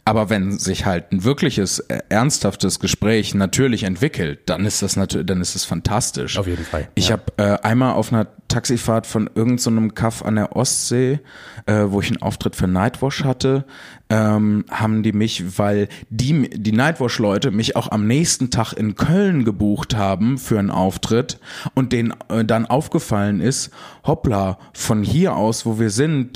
Aber 0.05 0.29
wenn 0.29 0.59
sich 0.59 0.85
halt 0.85 1.11
ein 1.11 1.23
wirkliches, 1.23 1.79
äh, 1.79 1.99
ernsthaftes 2.09 2.79
Gespräch 2.79 3.33
natürlich 3.35 3.83
entwickelt, 3.83 4.41
dann 4.47 4.65
ist 4.65 4.81
das 4.81 4.97
natürlich, 4.97 5.27
dann 5.27 5.39
ist 5.39 5.55
es 5.55 5.63
fantastisch. 5.63 6.37
Auf 6.37 6.47
jeden 6.47 6.65
Fall, 6.65 6.89
Ich 6.95 7.09
ja. 7.09 7.13
habe 7.13 7.23
äh, 7.37 7.57
einmal 7.65 7.93
auf 7.93 8.11
einer 8.11 8.27
Taxifahrt 8.49 9.07
von 9.07 9.29
irgendeinem 9.33 9.89
so 9.89 9.95
Kaff 9.95 10.23
an 10.23 10.35
der 10.35 10.55
Ostsee, 10.55 11.19
äh, 11.65 11.85
wo 11.87 12.01
ich 12.01 12.07
einen 12.07 12.21
Auftritt 12.21 12.55
für 12.55 12.67
Nightwash 12.67 13.23
hatte, 13.23 13.65
ähm, 14.13 14.65
haben 14.69 15.01
die 15.01 15.11
mich, 15.11 15.57
weil 15.57 15.87
die, 16.09 16.49
die 16.49 16.71
Nightwash-Leute 16.71 17.49
mich 17.49 17.75
auch 17.75 17.89
am 17.91 18.05
nächsten 18.05 18.51
Tag 18.51 18.73
in 18.73 18.93
Köln 18.95 19.43
gebucht 19.43 19.95
haben 19.95 20.37
für 20.37 20.59
einen 20.59 20.69
Auftritt 20.69 21.39
und 21.73 21.93
denen 21.93 22.13
äh, 22.29 22.45
dann 22.45 22.67
aufgefallen 22.67 23.39
ist, 23.39 23.71
hoppla, 24.05 24.59
von 24.73 25.01
hier 25.01 25.35
aus, 25.35 25.65
wo 25.65 25.79
wir 25.79 25.89
sind, 25.89 26.33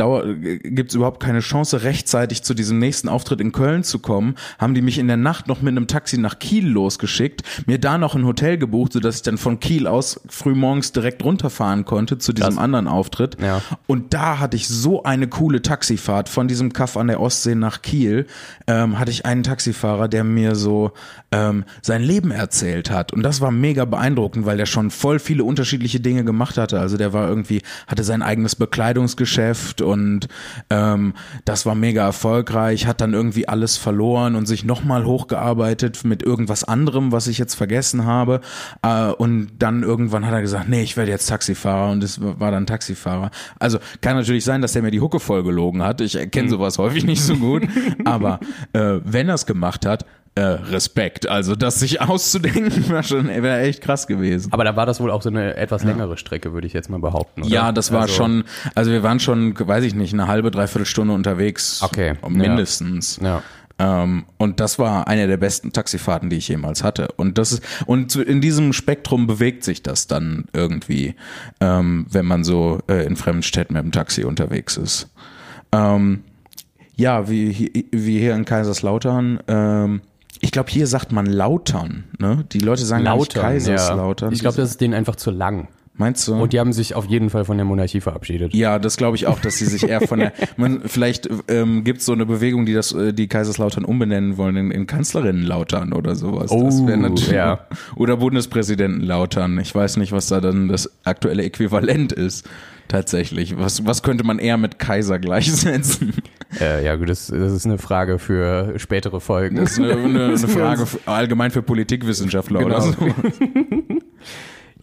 gibt 0.64 0.92
es 0.92 0.96
überhaupt 0.96 1.22
keine 1.22 1.42
Chance, 1.42 1.84
rechtzeitig 1.84 2.42
zu 2.42 2.56
diesem 2.56 2.80
nächsten 2.80 3.10
Auftritt 3.10 3.42
in 3.42 3.52
Köln 3.52 3.84
zu 3.84 4.00
kommen, 4.00 4.36
haben 4.58 4.74
die 4.74 4.82
mich 4.82 4.98
in 4.98 5.08
der 5.08 5.18
Nacht 5.18 5.48
noch 5.48 5.62
mit 5.62 5.72
einem 5.72 5.88
Taxi 5.88 6.18
nach 6.18 6.40
Kiel 6.40 6.68
losgeschickt, 6.68 7.44
mir 7.68 7.78
da 7.78 7.98
noch 8.00 8.16
ein 8.16 8.26
Hotel 8.26 8.58
gebucht, 8.58 8.94
sodass 8.94 9.18
ich 9.18 9.22
dann 9.22 9.38
von 9.38 9.60
Kiel 9.60 9.86
aus 9.86 10.20
frühmorgens 10.30 10.94
direkt 10.94 11.24
runterfahren 11.24 11.86
konnte 11.86 12.18
zu 12.18 12.34
diesem 12.34 12.54
Krass. 12.54 12.64
anderen 12.64 12.88
Auftritt. 12.88 13.38
Ja. 13.40 13.62
Und 13.86 14.14
da 14.14 14.40
hatte 14.40 14.58
ich 14.58 14.68
so 14.68 15.04
eine 15.04 15.28
coole 15.28 15.62
Taxifahrt 15.62 16.30
von 16.30 16.48
diesem 16.48 16.74
Kaff 16.74 16.98
an 16.98 17.08
der 17.08 17.20
Ostsee 17.20 17.54
nach 17.68 17.82
Kiel. 17.82 18.26
Ähm, 18.68 18.98
hatte 18.98 19.12
ich 19.12 19.26
einen 19.26 19.44
Taxifahrer, 19.44 20.08
der 20.08 20.24
mir 20.24 20.56
so 20.56 20.92
ähm, 21.32 21.66
sein 21.82 22.02
Leben 22.02 22.32
erzählt 22.32 22.90
hat. 22.90 23.12
Und 23.12 23.24
das 23.24 23.42
war 23.42 23.52
mega 23.52 23.84
beeindruckend, 23.86 24.46
weil 24.46 24.58
der 24.58 24.66
schon 24.66 24.90
voll 24.90 25.20
viele 25.20 25.44
unterschiedliche 25.44 26.00
Dinge 26.00 26.24
gemacht 26.24 26.58
hatte. 26.58 26.80
Also 26.80 26.98
der 26.98 27.12
war 27.12 27.28
irgendwie, 27.28 27.62
hatte 27.88 28.04
sein 28.04 28.22
eigenes 28.22 28.56
Bekleidungsgeschäft 28.56 29.82
und 29.82 30.28
ähm, 30.70 31.14
das 31.44 31.66
war 31.66 31.76
mega 31.76 32.06
erfolgreich, 32.06 32.88
hat 32.88 33.02
dann 33.02 33.14
irgendwie 33.14 33.48
alles 33.48 33.76
verloren 33.76 34.36
und 34.36 34.46
sich 34.46 34.64
nochmal 34.64 35.06
hochgearbeitet 35.06 36.06
mit 36.06 36.24
irgendwas 36.24 36.64
anderem, 36.64 37.12
was 37.12 37.28
ich 37.28 37.38
jetzt 37.38 37.56
vergessen 37.56 38.06
habe. 38.06 38.40
Äh, 38.82 39.10
und 39.10 39.50
dann 39.60 39.84
irgendwann 39.84 40.26
hat 40.26 40.34
er 40.34 40.42
gesagt, 40.42 40.70
nee, 40.70 40.82
ich 40.82 40.96
werde 40.96 41.12
jetzt 41.12 41.28
Taxifahrer 41.28 41.92
und 41.92 42.04
es 42.04 42.22
war 42.22 42.52
dann 42.52 42.66
Taxifahrer. 42.66 43.32
Also 43.60 43.80
kann 44.00 44.16
natürlich 44.16 44.46
sein, 44.46 44.62
dass 44.62 44.72
der 44.72 44.82
mir 44.82 44.92
die 44.92 45.02
Hucke 45.02 45.20
voll 45.20 45.44
gelogen 45.44 45.84
hat. 45.84 46.00
Ich 46.00 46.18
kenne 46.32 46.50
sowas 46.50 46.78
häufig 46.78 47.04
nicht 47.04 47.22
so 47.22 47.36
gut. 47.36 47.47
Aber 48.06 48.40
äh, 48.74 49.00
wenn 49.04 49.30
er 49.30 49.36
es 49.36 49.46
gemacht 49.46 49.86
hat, 49.86 50.06
äh, 50.38 50.42
Respekt. 50.42 51.28
Also 51.28 51.56
das 51.56 51.80
sich 51.80 52.00
auszudenken 52.02 52.90
war 52.90 53.02
schon 53.02 53.28
wäre 53.28 53.60
echt 53.62 53.82
krass 53.82 54.06
gewesen. 54.06 54.54
Aber 54.54 54.64
da 54.64 54.76
war 54.76 54.86
das 54.86 55.00
wohl 55.00 55.10
auch 55.10 55.24
so 55.24 55.30
eine 55.30 55.56
etwas 55.56 55.84
längere 55.84 56.16
Strecke, 56.18 56.54
würde 56.54 56.68
ich 56.68 56.74
jetzt 56.74 56.90
mal 56.90 57.00
behaupten. 57.00 57.42
Oder? 57.42 57.50
Ja, 57.50 57.72
das 57.72 57.92
war 57.92 58.04
Also, 58.04 58.14
schon, 58.14 58.44
also 58.76 58.92
wir 58.92 59.02
waren 59.02 59.20
schon, 59.20 59.56
weiß 59.58 59.84
ich 59.84 59.96
nicht, 59.96 60.14
eine 60.14 60.28
halbe, 60.28 60.52
dreiviertel 60.52 60.86
Stunde 60.86 61.14
unterwegs. 61.14 61.82
Okay, 61.82 62.14
Mindestens. 62.28 63.20
Ja. 63.22 63.42
Ähm, 63.80 64.26
und 64.38 64.60
das 64.60 64.80
war 64.80 65.08
eine 65.08 65.28
der 65.28 65.38
besten 65.38 65.72
Taxifahrten, 65.72 66.30
die 66.30 66.38
ich 66.38 66.48
jemals 66.48 66.84
hatte. 66.84 67.10
Und 67.16 67.38
das 67.38 67.54
ist, 67.54 67.64
und 67.86 68.16
in 68.16 68.42
diesem 68.42 68.74
Spektrum 68.74 69.28
bewegt 69.28 69.64
sich 69.64 69.84
das 69.84 70.08
dann 70.08 70.46
irgendwie, 70.54 71.16
ähm, 71.60 72.06
wenn 72.10 72.26
man 72.26 72.44
so 72.44 72.80
äh, 72.88 73.06
in 73.06 73.16
fremden 73.16 73.44
Städten 73.44 73.74
mit 73.74 73.84
dem 73.84 73.92
Taxi 73.92 74.24
unterwegs 74.24 74.78
ist. 74.78 75.10
Ähm, 75.72 76.24
ja, 76.98 77.30
wie, 77.30 77.86
wie 77.92 78.20
hier 78.20 78.36
in 78.36 78.44
Kaiserslautern, 78.44 79.40
ähm, 79.48 80.02
ich 80.42 80.52
glaube, 80.52 80.70
hier 80.70 80.86
sagt 80.86 81.12
man 81.12 81.26
Lautern, 81.26 82.04
ne? 82.20 82.44
Die 82.52 82.60
Leute 82.60 82.86
sagen 82.86 83.04
Lautern, 83.06 83.42
Kaiserslautern. 83.42 84.30
ja. 84.30 84.34
Ich 84.36 84.42
glaube, 84.42 84.58
das 84.58 84.72
ist 84.72 84.82
denen 84.82 84.94
einfach 84.94 85.16
zu 85.16 85.32
lang. 85.32 85.68
Meinst 86.00 86.28
du? 86.28 86.36
Und 86.36 86.54
die 86.54 86.60
haben 86.60 86.74
sich 86.74 86.94
auf 86.94 87.06
jeden 87.06 87.32
Fall 87.32 87.44
von 87.44 87.58
der 87.58 87.66
Monarchie 87.66 88.02
verabschiedet. 88.02 88.54
Ja, 88.54 88.78
das 88.78 88.98
glaube 88.98 89.16
ich 89.16 89.26
auch, 89.26 89.40
dass 89.40 89.58
sie 89.58 89.66
sich 89.66 89.90
eher 89.90 90.02
von 90.02 90.20
der. 90.20 90.32
Man, 90.56 90.82
vielleicht 90.86 91.28
ähm, 91.48 91.84
gibt 91.84 92.02
es 92.02 92.06
so 92.06 92.14
eine 92.14 92.28
Bewegung, 92.28 92.68
die 92.68 92.74
das, 92.76 92.92
äh, 92.94 93.14
die 93.14 93.28
Kaiserslautern 93.28 93.84
umbenennen 93.84 94.38
wollen 94.38 94.58
in, 94.58 94.70
in 94.70 94.86
Kanzlerinnenlautern 94.86 95.94
oder 95.94 96.16
sowas. 96.16 96.52
das 96.52 96.82
Oh, 96.82 96.88
wäre 96.88 97.00
natürlich. 97.00 97.32
ja. 97.32 97.62
Oder 97.96 98.18
Bundespräsidentenlautern. 98.18 99.58
Ich 99.60 99.74
weiß 99.74 99.98
nicht, 99.98 100.12
was 100.12 100.28
da 100.28 100.40
dann 100.40 100.68
das 100.68 100.88
aktuelle 101.04 101.42
Äquivalent 101.44 102.12
ist. 102.14 102.48
Tatsächlich. 102.88 103.58
Was, 103.58 103.86
was 103.86 104.02
könnte 104.04 104.24
man 104.24 104.40
eher 104.40 104.58
mit 104.58 104.80
Kaiser 104.80 105.20
gleichsetzen? 105.20 106.14
Äh, 106.60 106.86
ja, 106.86 106.96
gut, 106.96 107.10
das, 107.10 107.28
das 107.28 107.52
ist 107.52 107.66
eine 107.66 107.78
Frage 107.78 108.20
für 108.20 108.80
spätere 108.80 109.20
Folgen. 109.20 109.58
Das 109.58 109.72
ist 109.72 109.80
eine, 109.80 109.92
eine, 110.04 110.26
eine 110.26 110.38
Frage 110.38 110.86
für, 110.86 111.00
allgemein 111.06 111.52
für 111.52 111.62
Politikwissenschaftler 111.62 112.66
oder 112.66 112.80
Genau. 112.80 112.92
so. 112.92 113.08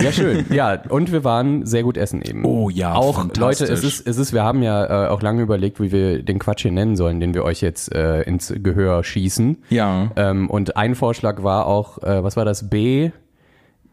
Ja, 0.02 0.10
schön. 0.10 0.44
Ja, 0.50 0.82
und 0.88 1.12
wir 1.12 1.22
waren 1.22 1.64
sehr 1.66 1.84
gut 1.84 1.96
essen 1.96 2.20
eben. 2.20 2.44
Oh 2.44 2.68
ja, 2.68 2.94
Auch. 2.94 3.24
Leute, 3.36 3.64
es 3.64 3.84
ist, 3.84 4.04
es 4.06 4.18
ist, 4.18 4.32
wir 4.32 4.42
haben 4.42 4.60
ja 4.62 5.06
äh, 5.06 5.08
auch 5.08 5.22
lange 5.22 5.40
überlegt, 5.42 5.80
wie 5.80 5.92
wir 5.92 6.20
den 6.22 6.40
Quatsch 6.40 6.62
hier 6.62 6.72
nennen 6.72 6.96
sollen, 6.96 7.20
den 7.20 7.32
wir 7.32 7.44
euch 7.44 7.60
jetzt 7.60 7.94
äh, 7.94 8.22
ins 8.22 8.52
Gehör 8.60 9.04
schießen. 9.04 9.58
Ja. 9.70 10.10
Ähm, 10.16 10.50
und 10.50 10.76
ein 10.76 10.96
Vorschlag 10.96 11.44
war 11.44 11.66
auch, 11.66 12.02
äh, 12.02 12.24
was 12.24 12.36
war 12.36 12.44
das? 12.44 12.68
B, 12.68 13.12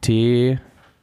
T, 0.02 0.58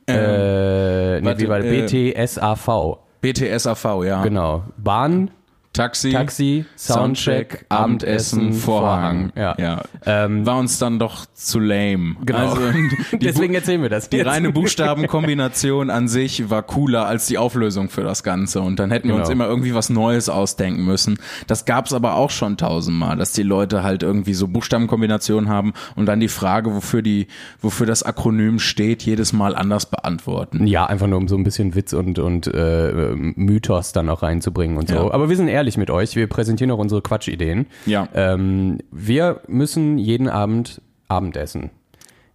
äh, 0.08 1.20
nee, 1.20 1.26
warte, 1.26 1.40
wie 1.40 1.48
war 1.48 1.60
äh, 1.64 2.12
BTSAV. 2.12 2.98
BTSAV, 3.20 4.04
ja. 4.04 4.22
Genau. 4.22 4.62
Bahn, 4.76 5.30
Taxi, 5.78 6.10
Taxi, 6.10 6.64
Soundcheck, 6.76 7.64
Abendessen, 7.68 8.52
Vorhang. 8.52 9.30
Vorhang. 9.30 9.32
Ja. 9.36 9.54
ja. 9.58 9.82
Ähm, 10.06 10.44
War 10.44 10.58
uns 10.58 10.78
dann 10.78 10.98
doch 10.98 11.24
zu 11.34 11.60
lame. 11.60 12.16
Genau. 12.24 12.38
Also, 12.38 12.60
Deswegen 13.20 13.54
erzählen 13.54 13.80
wir 13.80 13.88
das. 13.88 14.08
die 14.10 14.16
jetzt. 14.16 14.26
reine 14.26 14.50
Buchstabenkombination 14.50 15.90
an 15.90 16.08
sich 16.08 16.50
war 16.50 16.62
cooler 16.64 17.06
als 17.06 17.26
die 17.26 17.38
Auflösung 17.38 17.90
für 17.90 18.02
das 18.02 18.22
Ganze. 18.22 18.60
Und 18.60 18.78
dann 18.80 18.90
hätten 18.90 19.08
wir 19.08 19.14
uns 19.14 19.28
Genau. 19.28 19.44
immer 19.44 19.48
irgendwie 19.50 19.74
was 19.74 19.88
Neues 19.88 20.28
ausdenken 20.28 20.84
müssen. 20.84 21.18
Das 21.46 21.64
gab's 21.64 21.92
aber 21.92 22.14
auch 22.16 22.30
schon 22.30 22.56
tausendmal, 22.56 23.16
dass 23.16 23.32
die 23.32 23.42
Leute 23.44 23.82
halt 23.84 24.02
irgendwie 24.02 24.34
so 24.34 24.48
Buchstabenkombinationen 24.48 25.48
haben 25.48 25.74
und 25.94 26.06
dann 26.06 26.18
die 26.18 26.28
Frage, 26.28 26.74
wofür 26.74 27.02
die, 27.02 27.28
wofür 27.60 27.86
das 27.86 28.02
Akronym 28.02 28.58
steht, 28.58 29.02
jedes 29.04 29.32
Mal 29.32 29.54
anders 29.54 29.86
beantworten. 29.86 30.66
Ja, 30.66 30.86
einfach 30.86 31.06
nur 31.06 31.18
um 31.18 31.28
so 31.28 31.36
ein 31.36 31.44
bisschen 31.44 31.74
Witz 31.74 31.92
und, 31.92 32.18
und 32.18 32.46
äh, 32.48 33.14
Mythos 33.14 33.92
dann 33.92 34.08
auch 34.08 34.22
reinzubringen 34.22 34.76
und 34.78 34.88
so. 34.88 34.94
Ja. 34.94 35.10
Aber 35.12 35.28
wir 35.28 35.36
sind 35.36 35.48
ehrlich 35.48 35.67
mit 35.76 35.90
euch, 35.90 36.16
wir 36.16 36.26
präsentieren 36.26 36.70
auch 36.70 36.78
unsere 36.78 37.02
Quatschideen. 37.02 37.66
Ja. 37.86 38.08
Ähm, 38.14 38.78
wir 38.90 39.42
müssen 39.48 39.98
jeden 39.98 40.28
Abend 40.28 40.80
Abendessen. 41.08 41.70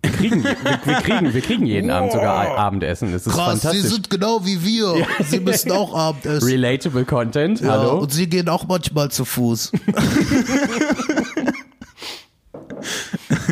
Wir 0.06 0.12
kriegen, 0.12 0.44
wir, 0.44 0.56
wir 0.84 0.96
kriegen, 0.96 1.34
wir 1.34 1.42
kriegen 1.42 1.66
jeden 1.66 1.90
Abend 1.90 2.12
sogar 2.12 2.58
Abendessen. 2.58 3.14
Das 3.14 3.26
ist 3.26 3.32
Krass, 3.34 3.62
sie 3.62 3.68
fantastisch. 3.68 3.92
sind 3.94 4.10
genau 4.10 4.46
wie 4.46 4.62
wir. 4.66 5.08
Sie 5.26 5.40
müssen 5.40 5.72
auch 5.72 5.96
Abendessen. 5.96 6.46
Relatable 6.50 7.06
Content, 7.06 7.62
Ja, 7.62 7.70
hallo. 7.70 8.00
und 8.00 8.12
sie 8.12 8.28
gehen 8.28 8.50
auch 8.50 8.68
manchmal 8.68 9.10
zu 9.12 9.24
Fuß. 9.24 9.72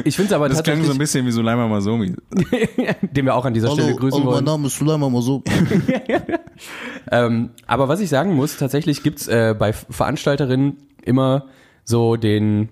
Ich 0.03 0.15
finde 0.15 0.27
es 0.29 0.33
aber 0.33 0.49
Das 0.49 0.63
klang 0.63 0.77
tatsächlich, 0.77 0.87
so 0.87 0.91
ein 0.93 0.97
bisschen 0.97 1.25
wie 1.25 1.31
Suleiman 1.31 1.69
Masomi. 1.69 2.15
den 3.01 3.25
wir 3.25 3.35
auch 3.35 3.45
an 3.45 3.53
dieser 3.53 3.71
Stelle 3.71 3.87
Hallo, 3.87 3.97
grüßen 3.97 4.19
hallo 4.19 4.25
mein 4.25 4.33
wollen. 4.35 4.45
Name 4.45 4.67
ist 4.67 4.77
Sulaiman 4.77 5.11
Maso. 5.11 5.43
Ähm, 7.11 7.49
aber 7.65 7.87
was 7.87 7.99
ich 7.99 8.09
sagen 8.09 8.35
muss, 8.35 8.57
tatsächlich 8.57 9.03
gibt's 9.03 9.27
äh, 9.27 9.55
bei 9.57 9.73
Veranstalterinnen 9.73 10.77
immer 11.03 11.47
so 11.83 12.15
den 12.15 12.69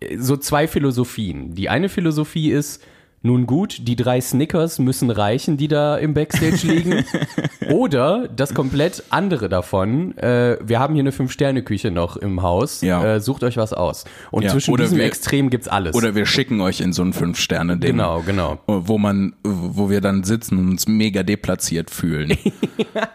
äh, 0.00 0.16
so 0.18 0.36
zwei 0.36 0.68
Philosophien. 0.68 1.54
Die 1.54 1.68
eine 1.68 1.88
Philosophie 1.88 2.50
ist, 2.50 2.82
nun 3.22 3.46
gut, 3.46 3.86
die 3.86 3.96
drei 3.96 4.20
Snickers 4.20 4.78
müssen 4.78 5.10
reichen, 5.10 5.56
die 5.58 5.68
da 5.68 5.96
im 5.96 6.14
Backstage 6.14 6.66
liegen. 6.66 7.04
Oder 7.70 8.28
das 8.34 8.54
komplett 8.54 9.02
andere 9.10 9.48
davon, 9.50 10.16
äh, 10.16 10.56
wir 10.64 10.78
haben 10.80 10.94
hier 10.94 11.02
eine 11.02 11.12
Fünf-Sterne-Küche 11.12 11.90
noch 11.90 12.16
im 12.16 12.40
Haus, 12.42 12.80
Ja. 12.80 13.16
äh, 13.16 13.20
sucht 13.20 13.44
euch 13.44 13.56
was 13.58 13.72
aus. 13.74 14.04
Und 14.30 14.44
Ja, 14.44 14.50
zwischen 14.50 14.72
oder 14.72 14.84
diesem 14.84 14.98
wir- 14.98 15.04
Extrem 15.04 15.50
gibt's 15.50 15.68
alles. 15.68 15.94
Oder 15.94 16.14
wir 16.14 16.24
schicken 16.24 16.60
euch 16.62 16.80
in 16.80 16.92
so 16.94 17.02
ein 17.02 17.12
Fünf-Sterne-Ding. 17.12 17.90
genau, 17.92 18.22
genau. 18.22 18.58
Wo 18.66 18.96
man, 18.96 19.34
wo 19.44 19.90
wir 19.90 20.00
dann 20.00 20.24
sitzen 20.24 20.56
und 20.58 20.70
uns 20.70 20.88
mega 20.88 21.22
deplatziert 21.22 21.90
fühlen. 21.90 22.36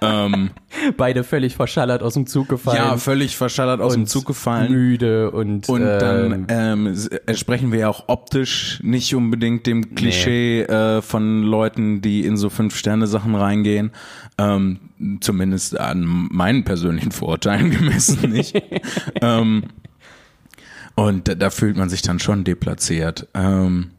Beide 0.97 1.23
völlig 1.23 1.55
verschallert 1.55 2.03
aus 2.03 2.13
dem 2.13 2.27
Zug 2.27 2.49
gefallen. 2.49 2.77
ja, 2.77 2.97
völlig 2.97 3.35
verschallert 3.37 3.81
aus 3.81 3.93
dem 3.93 4.05
Zug 4.05 4.25
gefallen. 4.25 4.71
Müde 4.71 5.31
und, 5.31 5.67
Und 5.69 5.81
dann 5.81 6.31
ähm, 6.31 6.45
ähm, 6.49 6.87
s- 6.87 7.07
entsprechen 7.07 7.71
wir 7.71 7.79
ja 7.79 7.89
auch 7.89 8.03
optisch 8.07 8.79
nicht 8.83 9.15
unbedingt 9.15 9.65
dem 9.67 9.94
Klischee 9.95 10.61
äh, 10.61 11.01
von 11.01 11.43
Leuten, 11.43 12.01
die 12.01 12.25
in 12.25 12.37
so 12.37 12.49
Fünf-Sterne-Sachen 12.49 13.35
reingehen. 13.35 13.91
Ähm, 14.37 14.79
zumindest 15.21 15.79
an 15.79 16.27
meinen 16.31 16.63
persönlichen 16.63 17.11
Vorurteilen 17.11 17.71
gemessen 17.77 18.29
nicht. 18.31 18.61
ähm, 19.21 19.63
und 20.95 21.27
da, 21.27 21.35
da 21.35 21.49
fühlt 21.49 21.77
man 21.77 21.89
sich 21.89 22.01
dann 22.01 22.19
schon 22.19 22.43
deplatziert. 22.43 23.27
Ähm, 23.33 23.91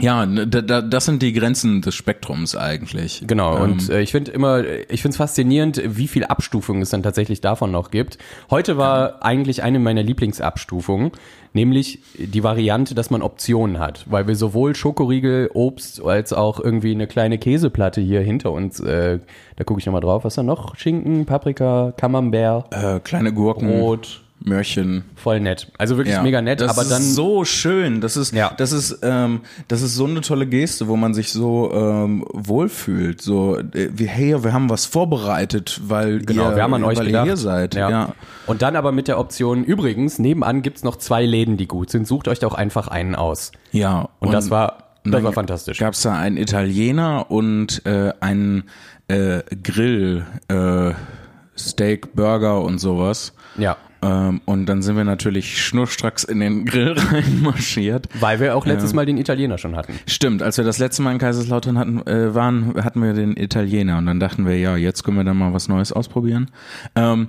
Ja, 0.00 0.26
da, 0.26 0.62
da, 0.62 0.82
das 0.82 1.04
sind 1.04 1.22
die 1.22 1.32
Grenzen 1.32 1.82
des 1.82 1.94
Spektrums 1.94 2.56
eigentlich. 2.56 3.22
Genau, 3.26 3.56
Ähm, 3.56 3.62
und 3.62 3.90
äh, 3.90 4.00
ich 4.00 4.10
finde 4.10 4.30
immer, 4.32 4.64
ich 4.88 5.02
finde 5.02 5.10
es 5.10 5.16
faszinierend, 5.16 5.80
wie 5.84 6.08
viel 6.08 6.24
Abstufungen 6.24 6.82
es 6.82 6.90
dann 6.90 7.02
tatsächlich 7.02 7.40
davon 7.40 7.70
noch 7.70 7.90
gibt. 7.90 8.18
Heute 8.50 8.76
war 8.76 9.22
eigentlich 9.22 9.62
eine 9.62 9.78
meiner 9.78 10.02
Lieblingsabstufungen, 10.02 11.12
nämlich 11.52 12.00
die 12.16 12.42
Variante, 12.42 12.94
dass 12.94 13.10
man 13.10 13.22
Optionen 13.22 13.78
hat, 13.78 14.04
weil 14.08 14.26
wir 14.26 14.36
sowohl 14.36 14.74
Schokoriegel, 14.74 15.50
Obst 15.54 16.02
als 16.02 16.32
auch 16.32 16.60
irgendwie 16.60 16.92
eine 16.92 17.06
kleine 17.06 17.38
Käseplatte 17.38 18.00
hier 18.00 18.20
hinter 18.20 18.52
uns, 18.52 18.80
äh, 18.80 19.18
da 19.56 19.64
gucke 19.64 19.80
ich 19.80 19.86
nochmal 19.86 20.00
drauf, 20.00 20.24
was 20.24 20.34
da 20.34 20.42
noch? 20.42 20.76
Schinken, 20.76 21.26
Paprika, 21.26 21.92
Camembert, 21.96 22.72
äh, 22.72 23.00
kleine 23.00 23.32
Gurken, 23.32 23.68
Brot, 23.68 24.22
Möhrchen. 24.42 25.04
voll 25.16 25.38
nett. 25.40 25.70
Also 25.76 25.96
wirklich 25.98 26.14
Ja, 26.14 26.22
mega 26.22 26.40
nett, 26.40 26.60
das 26.62 26.70
aber 26.72 26.82
ist 26.82 26.90
dann 26.90 27.02
so 27.02 27.44
schön. 27.44 28.00
Das 28.00 28.16
ist, 28.16 28.32
Ja. 28.34 28.52
das 28.56 28.72
ist, 28.72 28.98
ähm, 29.02 29.42
das 29.68 29.82
ist 29.82 29.94
so 29.94 30.06
eine 30.06 30.22
tolle 30.22 30.46
Geste, 30.46 30.88
wo 30.88 30.96
man 30.96 31.12
sich 31.12 31.30
so 31.32 31.70
ähm, 31.74 32.24
wohlfühlt. 32.32 33.20
So, 33.20 33.58
äh, 33.58 33.90
wie 33.92 34.06
hey, 34.06 34.42
wir 34.42 34.52
haben 34.54 34.70
was 34.70 34.86
vorbereitet, 34.86 35.80
weil 35.84 36.20
Genau, 36.20 36.50
ihr, 36.50 36.56
wir 36.56 36.62
haben 36.62 36.72
an 36.74 36.84
euch 36.84 36.98
weil 36.98 37.06
gedacht. 37.06 37.26
ihr 37.26 37.32
hier 37.32 37.36
seid. 37.36 37.74
Ja. 37.74 38.14
Und 38.46 38.62
dann 38.62 38.76
aber 38.76 38.92
mit 38.92 39.08
der 39.08 39.18
Option, 39.18 39.62
übrigens, 39.64 40.18
nebenan 40.18 40.62
gibt's 40.62 40.84
noch 40.84 40.96
zwei 40.96 41.24
Läden, 41.26 41.56
die 41.58 41.66
gut 41.66 41.90
sind. 41.90 42.06
Sucht 42.06 42.26
euch 42.28 42.38
doch 42.38 42.54
einfach 42.54 42.88
einen 42.88 43.14
aus. 43.14 43.52
ja. 43.72 44.08
Und, 44.20 44.32
das 44.32 44.48
war, 44.50 44.78
und 45.04 45.12
das 45.12 45.22
war 45.22 45.32
fantastisch. 45.34 45.78
Gab 45.78 45.92
es 45.94 46.00
da 46.02 46.14
einen 46.18 46.38
Italiener 46.38 47.30
und 47.30 47.84
äh, 47.84 48.12
einen 48.20 48.64
äh, 49.08 49.40
Grill, 49.62 50.24
äh, 50.48 50.92
Steak, 51.58 52.14
Burger 52.14 52.62
und 52.62 52.78
sowas. 52.78 53.34
Ja. 53.58 53.76
Ähm, 54.02 54.40
und 54.44 54.66
dann 54.66 54.82
sind 54.82 54.96
wir 54.96 55.04
natürlich 55.04 55.62
schnurstracks 55.62 56.24
in 56.24 56.40
den 56.40 56.64
Grill 56.64 56.94
reinmarschiert. 57.12 58.08
Weil 58.18 58.40
wir 58.40 58.56
auch 58.56 58.66
letztes 58.66 58.94
Mal 58.94 59.06
den 59.06 59.18
Italiener 59.18 59.58
schon 59.58 59.76
hatten. 59.76 59.98
Stimmt, 60.06 60.42
als 60.42 60.56
wir 60.56 60.64
das 60.64 60.78
letzte 60.78 61.02
Mal 61.02 61.12
in 61.12 61.18
Kaiserslautern 61.18 61.78
hatten, 61.78 62.06
äh, 62.06 62.34
waren, 62.34 62.82
hatten 62.82 63.02
wir 63.02 63.12
den 63.12 63.36
Italiener 63.36 63.98
und 63.98 64.06
dann 64.06 64.20
dachten 64.20 64.46
wir, 64.46 64.58
ja, 64.58 64.76
jetzt 64.76 65.04
können 65.04 65.16
wir 65.16 65.24
dann 65.24 65.36
mal 65.36 65.52
was 65.52 65.68
Neues 65.68 65.92
ausprobieren. 65.92 66.50
Ähm, 66.94 67.28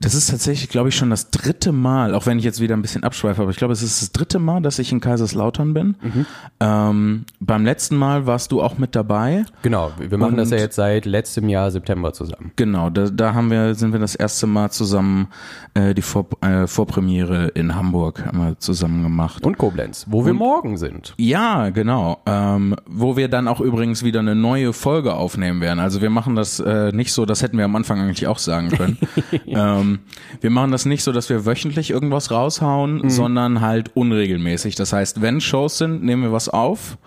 das 0.00 0.14
ist 0.14 0.30
tatsächlich, 0.30 0.68
glaube 0.68 0.88
ich, 0.90 0.96
schon 0.96 1.10
das 1.10 1.30
dritte 1.30 1.72
Mal, 1.72 2.14
auch 2.14 2.26
wenn 2.26 2.38
ich 2.38 2.44
jetzt 2.44 2.60
wieder 2.60 2.76
ein 2.76 2.82
bisschen 2.82 3.02
abschweife, 3.02 3.42
aber 3.42 3.50
ich 3.50 3.56
glaube, 3.56 3.72
es 3.72 3.82
ist 3.82 4.00
das 4.00 4.12
dritte 4.12 4.38
Mal, 4.38 4.62
dass 4.62 4.78
ich 4.78 4.92
in 4.92 5.00
Kaiserslautern 5.00 5.74
bin. 5.74 5.96
Ähm, 6.60 7.24
beim 7.40 7.64
letzten 7.64 7.96
Mal 7.96 8.26
warst 8.26 8.52
du 8.52 8.62
auch 8.62 8.78
mit 8.78 8.94
dabei. 8.94 9.44
Genau, 9.62 9.90
wir 9.98 10.18
machen 10.18 10.36
das 10.36 10.50
Und- 10.50 10.56
ja 10.58 10.62
jetzt 10.62 10.76
seit 10.76 11.04
letztem 11.04 11.48
Jahr 11.48 11.70
September 11.70 12.12
zusammen. 12.12 12.52
Genau, 12.56 12.90
da, 12.90 13.08
da 13.10 13.34
haben 13.34 13.50
wir, 13.50 13.74
sind 13.74 13.92
wir 13.92 13.98
das 14.00 14.14
erste 14.14 14.46
Mal 14.46 14.70
zusammen 14.70 15.28
äh, 15.74 15.94
die 15.94 16.02
Vor, 16.02 16.26
äh, 16.42 16.66
Vorpremiere 16.66 17.48
in 17.48 17.74
Hamburg 17.74 18.24
haben 18.24 18.38
wir 18.38 18.58
zusammen 18.58 19.02
gemacht. 19.02 19.44
Und 19.44 19.58
Koblenz, 19.58 20.06
wo 20.08 20.24
wir 20.24 20.32
morgen 20.34 20.76
sind. 20.76 21.14
Ja, 21.18 21.70
genau. 21.70 22.18
Ähm, 22.26 22.76
wo 22.86 23.16
wir 23.16 23.28
dann 23.28 23.48
auch 23.48 23.60
übrigens 23.60 24.02
wieder 24.04 24.20
eine 24.20 24.34
neue 24.34 24.72
Folge 24.72 25.14
aufnehmen 25.14 25.60
werden. 25.60 25.80
Also 25.80 26.00
wir 26.02 26.10
machen 26.10 26.36
das 26.36 26.60
äh, 26.60 26.92
nicht 26.92 27.12
so, 27.12 27.26
das 27.26 27.42
hätten 27.42 27.58
wir 27.58 27.64
am 27.64 27.74
Anfang 27.76 28.00
eigentlich 28.00 28.26
auch 28.26 28.38
sagen 28.38 28.68
können. 28.70 28.98
ähm, 29.46 29.87
wir 30.40 30.50
machen 30.50 30.70
das 30.72 30.84
nicht 30.84 31.02
so, 31.02 31.12
dass 31.12 31.28
wir 31.28 31.46
wöchentlich 31.46 31.90
irgendwas 31.90 32.30
raushauen, 32.30 33.08
sondern 33.10 33.60
halt 33.60 33.90
unregelmäßig. 33.94 34.74
Das 34.74 34.92
heißt, 34.92 35.22
wenn 35.22 35.40
Shows 35.40 35.78
sind, 35.78 36.02
nehmen 36.02 36.22
wir 36.22 36.32
was 36.32 36.48
auf 36.48 36.98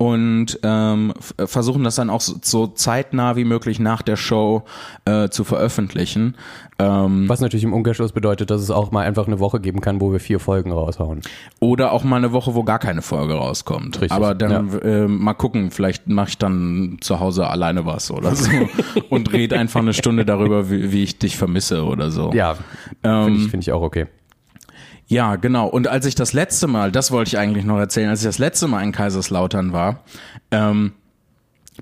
und 0.00 0.58
ähm, 0.62 1.12
f- 1.18 1.50
versuchen 1.50 1.84
das 1.84 1.96
dann 1.96 2.08
auch 2.08 2.22
so, 2.22 2.36
so 2.40 2.66
zeitnah 2.68 3.36
wie 3.36 3.44
möglich 3.44 3.78
nach 3.78 4.00
der 4.00 4.16
Show 4.16 4.62
äh, 5.04 5.28
zu 5.28 5.44
veröffentlichen. 5.44 6.36
Ähm, 6.78 7.28
Was 7.28 7.42
natürlich 7.42 7.64
im 7.64 7.74
Umkehrschluss 7.74 8.12
bedeutet, 8.12 8.50
dass 8.50 8.62
es 8.62 8.70
auch 8.70 8.92
mal 8.92 9.06
einfach 9.06 9.26
eine 9.26 9.40
Woche 9.40 9.60
geben 9.60 9.82
kann, 9.82 10.00
wo 10.00 10.10
wir 10.10 10.18
vier 10.18 10.40
Folgen 10.40 10.72
raushauen. 10.72 11.20
Oder 11.58 11.92
auch 11.92 12.02
mal 12.02 12.16
eine 12.16 12.32
Woche, 12.32 12.54
wo 12.54 12.64
gar 12.64 12.78
keine 12.78 13.02
Folge 13.02 13.34
rauskommt. 13.34 13.96
Richtig, 14.00 14.12
Aber 14.12 14.34
dann 14.34 14.72
äh, 14.80 15.06
mal 15.06 15.34
gucken, 15.34 15.70
vielleicht 15.70 16.08
mache 16.08 16.30
ich 16.30 16.38
dann 16.38 16.96
zu 17.02 17.20
Hause 17.20 17.48
alleine 17.50 17.84
was 17.84 18.10
oder 18.10 18.34
so 18.34 18.50
und 19.10 19.30
rede 19.34 19.58
einfach 19.58 19.80
eine 19.80 19.92
Stunde 19.92 20.24
darüber, 20.24 20.70
wie, 20.70 20.92
wie 20.92 21.02
ich 21.02 21.18
dich 21.18 21.36
vermisse 21.36 21.84
oder 21.84 22.10
so. 22.10 22.30
Ja, 22.32 22.56
Ähm, 23.04 23.24
finde 23.24 23.40
ich, 23.40 23.50
find 23.50 23.62
ich 23.64 23.72
auch 23.72 23.82
okay. 23.82 24.06
Ja, 25.10 25.34
genau. 25.34 25.66
Und 25.66 25.88
als 25.88 26.06
ich 26.06 26.14
das 26.14 26.32
letzte 26.32 26.68
Mal, 26.68 26.92
das 26.92 27.10
wollte 27.10 27.30
ich 27.30 27.38
eigentlich 27.38 27.64
noch 27.64 27.78
erzählen, 27.78 28.10
als 28.10 28.20
ich 28.20 28.26
das 28.26 28.38
letzte 28.38 28.68
Mal 28.68 28.84
in 28.84 28.92
Kaiserslautern 28.92 29.72
war, 29.72 30.04
ähm, 30.52 30.92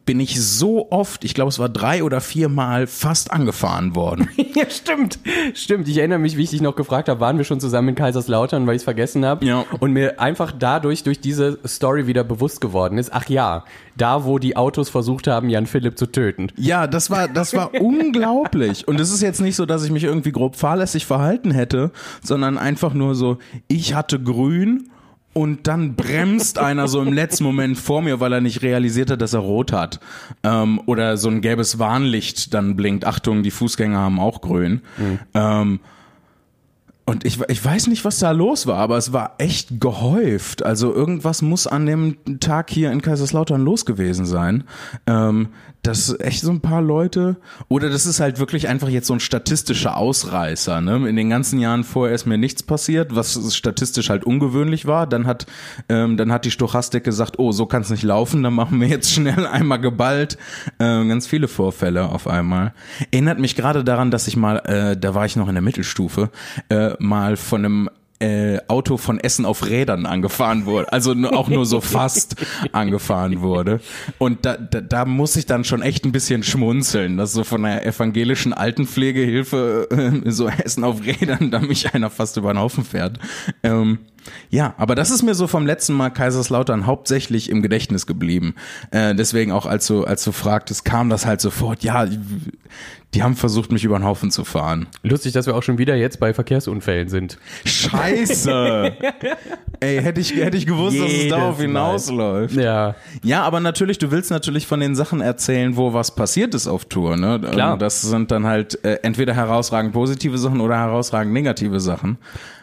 bin 0.05 0.21
ich 0.21 0.41
so 0.41 0.91
oft, 0.91 1.25
ich 1.25 1.35
glaube 1.35 1.49
es 1.51 1.59
war 1.59 1.69
drei 1.69 2.03
oder 2.03 2.21
vier 2.21 2.49
Mal 2.49 2.87
fast 2.87 3.33
angefahren 3.33 3.95
worden. 3.95 4.29
Ja, 4.55 4.69
stimmt. 4.69 5.21
Stimmt. 5.55 5.87
Ich 5.87 5.99
erinnere 5.99 6.19
mich, 6.19 6.37
wie 6.37 6.43
ich 6.43 6.51
dich 6.51 6.63
noch 6.63 6.75
gefragt 6.75 7.09
habe, 7.09 7.21
waren 7.21 7.39
wir 7.39 7.45
schon 7.45 7.61
zusammen 7.61 7.91
in 7.91 7.95
Kaiserslautern, 7.95 8.67
weil 8.67 8.75
ich 8.75 8.81
es 8.81 8.85
vergessen 8.85 9.25
habe. 9.25 9.45
Ja. 9.45 9.65
Und 9.79 9.93
mir 9.93 10.19
einfach 10.21 10.53
dadurch, 10.59 11.05
durch 11.05 11.21
diese 11.21 11.61
Story 11.65 12.09
wieder 12.09 12.25
bewusst 12.25 12.61
geworden 12.61 12.99
ist, 12.99 13.13
ach 13.13 13.29
ja, 13.29 13.65
da 13.97 14.25
wo 14.25 14.39
die 14.39 14.57
Autos 14.57 14.89
versucht 14.89 15.29
haben, 15.29 15.49
Jan 15.49 15.67
Philipp 15.67 15.97
zu 15.97 16.07
töten. 16.07 16.49
Ja, 16.57 16.89
das 16.89 17.11
war, 17.11 17.29
das 17.29 17.55
war 17.55 17.73
unglaublich. 17.81 18.89
Und 18.89 18.99
es 18.99 19.13
ist 19.13 19.23
jetzt 19.23 19.41
nicht 19.41 19.55
so, 19.55 19.67
dass 19.67 19.85
ich 19.85 19.91
mich 19.91 20.05
irgendwie 20.05 20.33
grob 20.33 20.57
fahrlässig 20.57 21.07
verhalten 21.07 21.53
hätte, 21.53 21.93
sondern 22.23 22.59
einfach 22.59 22.95
nur 22.95 23.15
so, 23.15 23.39
ich 23.69 23.95
hatte 23.95 24.19
grün 24.21 24.91
und 25.33 25.67
dann 25.67 25.95
bremst 25.95 26.59
einer 26.59 26.89
so 26.89 27.01
im 27.01 27.13
letzten 27.13 27.45
Moment 27.45 27.79
vor 27.79 28.03
mir, 28.03 28.19
weil 28.19 28.33
er 28.33 28.41
nicht 28.41 28.63
realisiert 28.63 29.11
hat, 29.11 29.21
dass 29.23 29.35
er 29.35 29.41
rot 29.41 29.73
hat. 29.73 30.01
Ähm, 30.43 30.81
oder 30.87 31.17
so 31.17 31.29
ein 31.29 31.41
gelbes 31.41 31.79
Warnlicht 31.79 32.55
dann 32.55 32.77
blinkt. 32.77 33.05
Achtung, 33.07 33.43
die 33.43 33.51
Fußgänger 33.51 33.99
haben 33.99 34.19
auch 34.19 34.41
grün. 34.41 34.81
Ähm, 35.35 35.81
und 37.09 37.25
ich, 37.25 37.41
ich 37.49 37.65
weiß 37.65 37.87
nicht, 37.87 38.05
was 38.05 38.19
da 38.19 38.33
los 38.33 38.67
war, 38.67 38.77
aber 38.77 38.99
es 38.99 39.15
war 39.15 39.37
echt 39.39 39.81
gehäuft. 39.81 40.63
Also 40.63 40.93
irgendwas 40.93 41.41
muss 41.41 41.67
an 41.67 41.87
dem 41.87 42.19
Tag 42.39 42.69
hier 42.69 42.93
in 42.93 43.01
Kaiserslautern 43.01 43.63
los 43.63 43.87
gewesen 43.87 44.27
sein. 44.27 44.65
Ähm, 45.07 45.49
dass 45.83 46.19
echt 46.21 46.41
so 46.41 46.51
ein 46.51 46.61
paar 46.61 46.83
Leute, 46.83 47.37
oder 47.69 47.89
das 47.89 48.07
ist 48.07 48.21
halt 48.21 48.39
wirklich 48.39 48.69
einfach 48.69 48.89
jetzt 48.89 49.07
so 49.07 49.15
ein 49.15 49.21
statistischer 49.21 49.97
Ausreißer. 49.97 50.81
Ne? 50.81 51.09
In 51.09 51.17
den 51.17 51.31
ganzen 51.31 51.59
Jahren 51.59 51.85
vorher 51.85 52.15
ist 52.15 52.27
mir 52.27 52.39
nichts 52.39 52.63
passiert, 52.63 53.15
was 53.15 53.55
statistisch 53.57 54.11
halt 54.11 54.25
ungewöhnlich 54.25 54.87
war. 54.87 55.07
Dann 55.07 55.27
hat, 55.27 55.47
ähm, 55.89 56.17
dann 56.17 56.33
hat 56.33 56.45
die 56.45 56.51
Stochastik 56.51 57.05
gesagt, 57.05 57.39
oh, 57.39 57.53
so 57.53 57.67
kann 57.67 57.83
es 57.83 57.91
nicht 57.91 58.03
laufen, 58.03 58.43
dann 58.43 58.55
machen 58.55 58.81
wir 58.81 58.89
jetzt 58.89 59.11
schnell 59.13 59.47
einmal 59.47 59.81
geballt. 59.81 60.37
Ähm, 60.79 61.09
ganz 61.09 61.27
viele 61.27 61.49
Vorfälle 61.49 62.09
auf 62.09 62.27
einmal. 62.27 62.75
Erinnert 63.11 63.39
mich 63.39 63.55
gerade 63.55 63.85
daran, 63.85 64.11
dass 64.11 64.29
ich 64.29 64.37
mal, 64.37 64.59
äh, 64.59 64.97
da 64.97 65.15
war 65.15 65.27
ich 65.27 65.37
noch 65.37 65.49
in 65.49 65.55
der 65.55 65.63
Mittelstufe, 65.63 66.31
äh, 66.69 66.91
mal 66.99 67.37
von 67.37 67.65
einem 67.65 67.91
äh, 68.21 68.59
Auto 68.69 68.97
von 68.97 69.19
Essen 69.19 69.45
auf 69.45 69.67
Rädern 69.67 70.07
angefahren 70.07 70.67
wurde, 70.67 70.93
also 70.93 71.13
auch 71.33 71.49
nur 71.49 71.67
so 71.67 71.81
fast 71.81 72.37
angefahren 72.73 73.41
wurde. 73.41 73.81
Und 74.19 74.45
da, 74.45 74.57
da, 74.57 74.81
da 74.81 75.05
muss 75.05 75.37
ich 75.37 75.47
dann 75.47 75.65
schon 75.65 75.83
echt 75.83 76.05
ein 76.05 76.13
bisschen 76.13 76.43
schmunzeln, 76.43 77.17
dass 77.17 77.33
so 77.33 77.45
von 77.45 77.63
der 77.63 77.87
evangelischen 77.87 78.53
Altenpflegehilfe 78.53 80.23
äh, 80.25 80.31
so 80.31 80.49
Essen 80.49 80.85
auf 80.85 81.05
Rädern, 81.05 81.51
da 81.51 81.61
mich 81.61 81.95
einer 81.95 82.11
fast 82.11 82.37
über 82.37 82.53
den 82.53 82.59
Haufen 82.59 82.85
fährt. 82.85 83.19
Ähm, 83.63 83.99
ja, 84.51 84.75
aber 84.77 84.95
das 84.95 85.11
ist 85.11 85.23
mir 85.23 85.35
so 85.35 85.47
vom 85.47 85.67
letzten 85.67 85.95
Mal 85.95 86.11
Kaiserslautern 86.11 86.87
hauptsächlich 86.87 87.51
im 87.51 87.63
Gedächtnis 87.63 88.07
geblieben. 88.07 88.55
Äh, 88.91 89.15
deswegen 89.15 89.53
auch, 89.53 89.67
als 89.67 89.87
du, 89.87 90.05
als 90.05 90.25
du 90.25 90.33
fragtest, 90.33 90.85
kam 90.85 91.09
das 91.09 91.27
halt 91.27 91.41
sofort, 91.41 91.83
ja, 91.83 92.07
die 93.15 93.23
haben 93.23 93.37
versucht, 93.37 93.73
mich 93.73 93.85
über 93.85 93.99
den 93.99 94.05
Haufen 94.05 94.31
zu 94.31 94.45
fahren. 94.45 94.87
Lustig, 95.03 95.33
dass 95.33 95.47
wir 95.47 95.57
auch 95.57 95.63
schon 95.63 95.79
wieder 95.79 95.95
jetzt 95.97 96.21
bei 96.21 96.35
Verkehrsunfällen 96.35 97.09
sind. 97.09 97.39
Scheiße! 97.65 98.93
Ey, 99.81 100.03
hätte 100.03 100.21
ich, 100.21 100.35
hätte 100.35 100.57
ich 100.57 100.67
gewusst, 100.67 100.99
dass 100.99 101.07
es 101.07 101.13
Jedes 101.13 101.31
darauf 101.31 101.57
Mal. 101.57 101.67
hinausläuft. 101.67 102.55
Ja, 102.57 102.97
Ja, 103.23 103.43
aber 103.45 103.61
natürlich, 103.61 103.99
du 103.99 104.11
willst 104.11 104.31
natürlich 104.31 104.67
von 104.67 104.81
den 104.81 104.95
Sachen 104.95 105.21
erzählen, 105.21 105.77
wo 105.77 105.95
was 105.95 106.15
passiert 106.15 106.55
ist 106.55 106.67
auf 106.67 106.85
Tour. 106.85 107.17
Ne? 107.17 107.41
Klar. 107.51 107.75
Und 107.75 107.83
Das 107.83 108.03
sind 108.03 108.31
dann 108.31 108.45
halt 108.45 108.85
äh, 108.85 108.99
entweder 109.03 109.35
herausragend 109.35 109.93
positive 109.93 110.37
Sachen 110.37 110.61
oder 110.61 110.77
herausragend 110.77 111.33
negative 111.33 111.81
Sachen. 111.81 112.19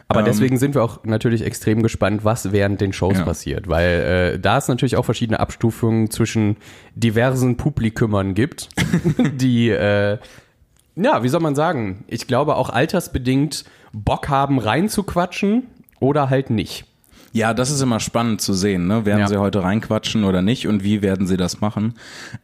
Aber 0.08 0.20
Ähm, 0.20 0.26
deswegen 0.26 0.58
sind 0.58 0.74
wir 0.74 0.82
auch 0.84 1.04
natürlich 1.04 1.42
extrem 1.44 1.82
gespannt, 1.82 2.24
was 2.24 2.52
während 2.52 2.80
den 2.80 2.92
Shows 2.92 3.18
Ja. 3.18 3.24
passiert, 3.24 3.68
weil 3.68 4.34
äh, 4.34 4.38
da 4.38 4.58
es 4.58 4.68
natürlich 4.68 4.96
auch 4.96 5.04
verschiedene 5.04 5.40
Abstufungen 5.40 6.10
zwischen 6.10 6.56
diversen 6.94 7.56
Publikümern 7.56 8.34
gibt, 8.34 8.68
die, 9.34 9.70
äh, 9.70 10.18
ja, 10.96 11.22
wie 11.22 11.28
soll 11.28 11.40
man 11.40 11.54
sagen, 11.54 12.04
ich 12.08 12.26
glaube 12.26 12.56
auch 12.56 12.70
altersbedingt 12.70 13.64
Bock 13.92 14.28
haben 14.28 14.58
reinzuquatschen 14.58 15.64
oder 16.00 16.30
halt 16.30 16.50
nicht. 16.50 16.84
Ja, 17.32 17.52
das 17.52 17.70
ist 17.70 17.82
immer 17.82 18.00
spannend 18.00 18.40
zu 18.40 18.54
sehen. 18.54 18.86
Ne? 18.86 19.04
Werden 19.04 19.20
Ja. 19.20 19.28
sie 19.28 19.36
heute 19.36 19.62
reinquatschen 19.62 20.24
oder 20.24 20.40
nicht 20.40 20.66
und 20.68 20.82
wie 20.84 21.02
werden 21.02 21.26
sie 21.26 21.36
das 21.36 21.60
machen? 21.60 21.94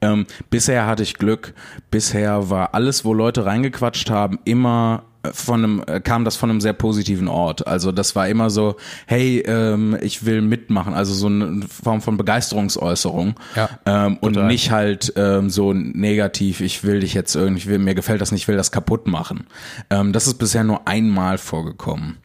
Ähm, 0.02 0.26
bisher 0.50 0.86
hatte 0.86 1.02
ich 1.02 1.14
Glück. 1.14 1.54
Bisher 1.90 2.50
war 2.50 2.74
alles, 2.74 3.02
wo 3.04 3.14
Leute 3.14 3.46
reingequatscht 3.46 4.10
haben, 4.10 4.38
immer 4.44 5.04
von 5.32 5.64
einem, 5.64 5.82
äh, 5.86 6.00
kam 6.00 6.24
das 6.24 6.36
von 6.36 6.50
einem 6.50 6.60
sehr 6.60 6.72
positiven 6.72 7.28
Ort. 7.28 7.66
Also 7.66 7.92
das 7.92 8.16
war 8.16 8.28
immer 8.28 8.50
so, 8.50 8.76
hey, 9.06 9.40
ähm, 9.46 9.96
ich 10.00 10.24
will 10.24 10.42
mitmachen. 10.42 10.94
Also 10.94 11.14
so 11.14 11.26
eine 11.26 11.62
Form 11.68 12.00
von 12.00 12.16
Begeisterungsäußerung. 12.16 13.34
Ja, 13.54 13.68
ähm, 13.86 14.18
und 14.20 14.34
total. 14.34 14.48
nicht 14.48 14.70
halt 14.70 15.12
ähm, 15.16 15.50
so 15.50 15.72
negativ, 15.72 16.60
ich 16.60 16.84
will 16.84 17.00
dich 17.00 17.14
jetzt 17.14 17.34
irgendwie, 17.34 17.78
mir 17.78 17.94
gefällt 17.94 18.20
das 18.20 18.32
nicht, 18.32 18.42
ich 18.42 18.48
will 18.48 18.56
das 18.56 18.72
kaputt 18.72 19.06
machen. 19.06 19.46
Ähm, 19.90 20.12
das 20.12 20.26
ist 20.26 20.34
bisher 20.34 20.64
nur 20.64 20.86
einmal 20.88 21.38
vorgekommen. 21.38 22.21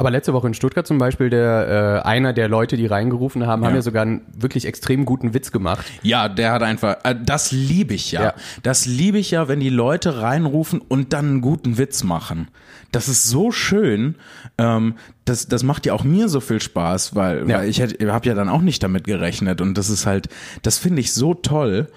Aber 0.00 0.10
letzte 0.10 0.32
Woche 0.32 0.46
in 0.46 0.54
Stuttgart 0.54 0.86
zum 0.86 0.96
Beispiel, 0.96 1.28
der 1.28 2.00
äh, 2.04 2.08
einer 2.08 2.32
der 2.32 2.48
Leute, 2.48 2.78
die 2.78 2.86
reingerufen 2.86 3.46
haben, 3.46 3.62
haben 3.64 3.72
Ja. 3.72 3.76
ja 3.76 3.82
sogar 3.82 4.00
einen 4.00 4.22
wirklich 4.34 4.64
extrem 4.64 5.04
guten 5.04 5.34
Witz 5.34 5.52
gemacht. 5.52 5.84
Ja, 6.02 6.30
der 6.30 6.52
hat 6.52 6.62
einfach, 6.62 6.96
äh, 7.04 7.14
das 7.22 7.52
liebe 7.52 7.92
ich 7.92 8.10
ja. 8.10 8.22
Ja. 8.22 8.34
Das 8.62 8.86
liebe 8.86 9.18
ich 9.18 9.30
ja, 9.30 9.46
wenn 9.46 9.60
die 9.60 9.68
Leute 9.68 10.22
reinrufen 10.22 10.80
und 10.80 11.12
dann 11.12 11.26
einen 11.26 11.40
guten 11.42 11.76
Witz 11.76 12.02
machen. 12.02 12.48
Das 12.92 13.08
ist 13.08 13.28
so 13.28 13.52
schön. 13.52 14.14
Ähm, 14.56 14.94
das, 15.26 15.48
das 15.48 15.62
macht 15.64 15.84
ja 15.84 15.92
auch 15.92 16.02
mir 16.02 16.30
so 16.30 16.40
viel 16.40 16.62
Spaß, 16.62 17.14
weil, 17.14 17.46
Ja. 17.48 17.58
weil 17.58 17.68
ich 17.68 17.82
habe 17.82 18.26
ja 18.26 18.34
dann 18.34 18.48
auch 18.48 18.62
nicht 18.62 18.82
damit 18.82 19.04
gerechnet 19.04 19.60
und 19.60 19.76
das 19.76 19.90
ist 19.90 20.06
halt, 20.06 20.28
das 20.62 20.78
finde 20.78 21.00
ich 21.00 21.12
so 21.12 21.34
toll. 21.34 21.88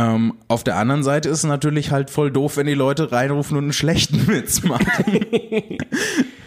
Ähm, 0.00 0.34
auf 0.48 0.64
der 0.64 0.76
anderen 0.76 1.02
Seite 1.02 1.28
ist 1.28 1.38
es 1.38 1.44
natürlich 1.44 1.90
halt 1.90 2.10
voll 2.10 2.30
doof, 2.30 2.56
wenn 2.56 2.66
die 2.66 2.74
Leute 2.74 3.12
reinrufen 3.12 3.56
und 3.56 3.64
einen 3.64 3.72
schlechten 3.72 4.26
Witz 4.28 4.62
machen. 4.62 5.20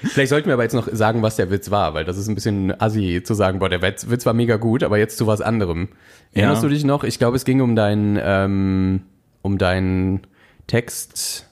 Vielleicht 0.03 0.29
sollten 0.29 0.47
wir 0.47 0.53
aber 0.53 0.63
jetzt 0.63 0.73
noch 0.73 0.87
sagen, 0.91 1.21
was 1.21 1.35
der 1.35 1.49
Witz 1.51 1.69
war, 1.71 1.93
weil 1.93 2.03
das 2.05 2.17
ist 2.17 2.27
ein 2.27 2.35
bisschen 2.35 2.79
assi 2.81 3.21
zu 3.23 3.33
sagen, 3.33 3.59
boah, 3.59 3.69
der 3.69 3.81
Witz, 3.81 4.09
Witz 4.09 4.25
war 4.25 4.33
mega 4.33 4.57
gut, 4.57 4.83
aber 4.83 4.97
jetzt 4.97 5.17
zu 5.17 5.27
was 5.27 5.41
anderem. 5.41 5.89
Erinnerst 6.33 6.63
Ja. 6.63 6.69
du 6.69 6.73
dich 6.73 6.83
noch? 6.83 7.03
Ich 7.03 7.19
glaube, 7.19 7.35
es 7.37 7.45
ging 7.45 7.61
um 7.61 7.75
deinen, 7.75 8.17
ähm, 8.21 9.01
um 9.41 9.57
deinen 9.57 10.21
Text 10.67 11.47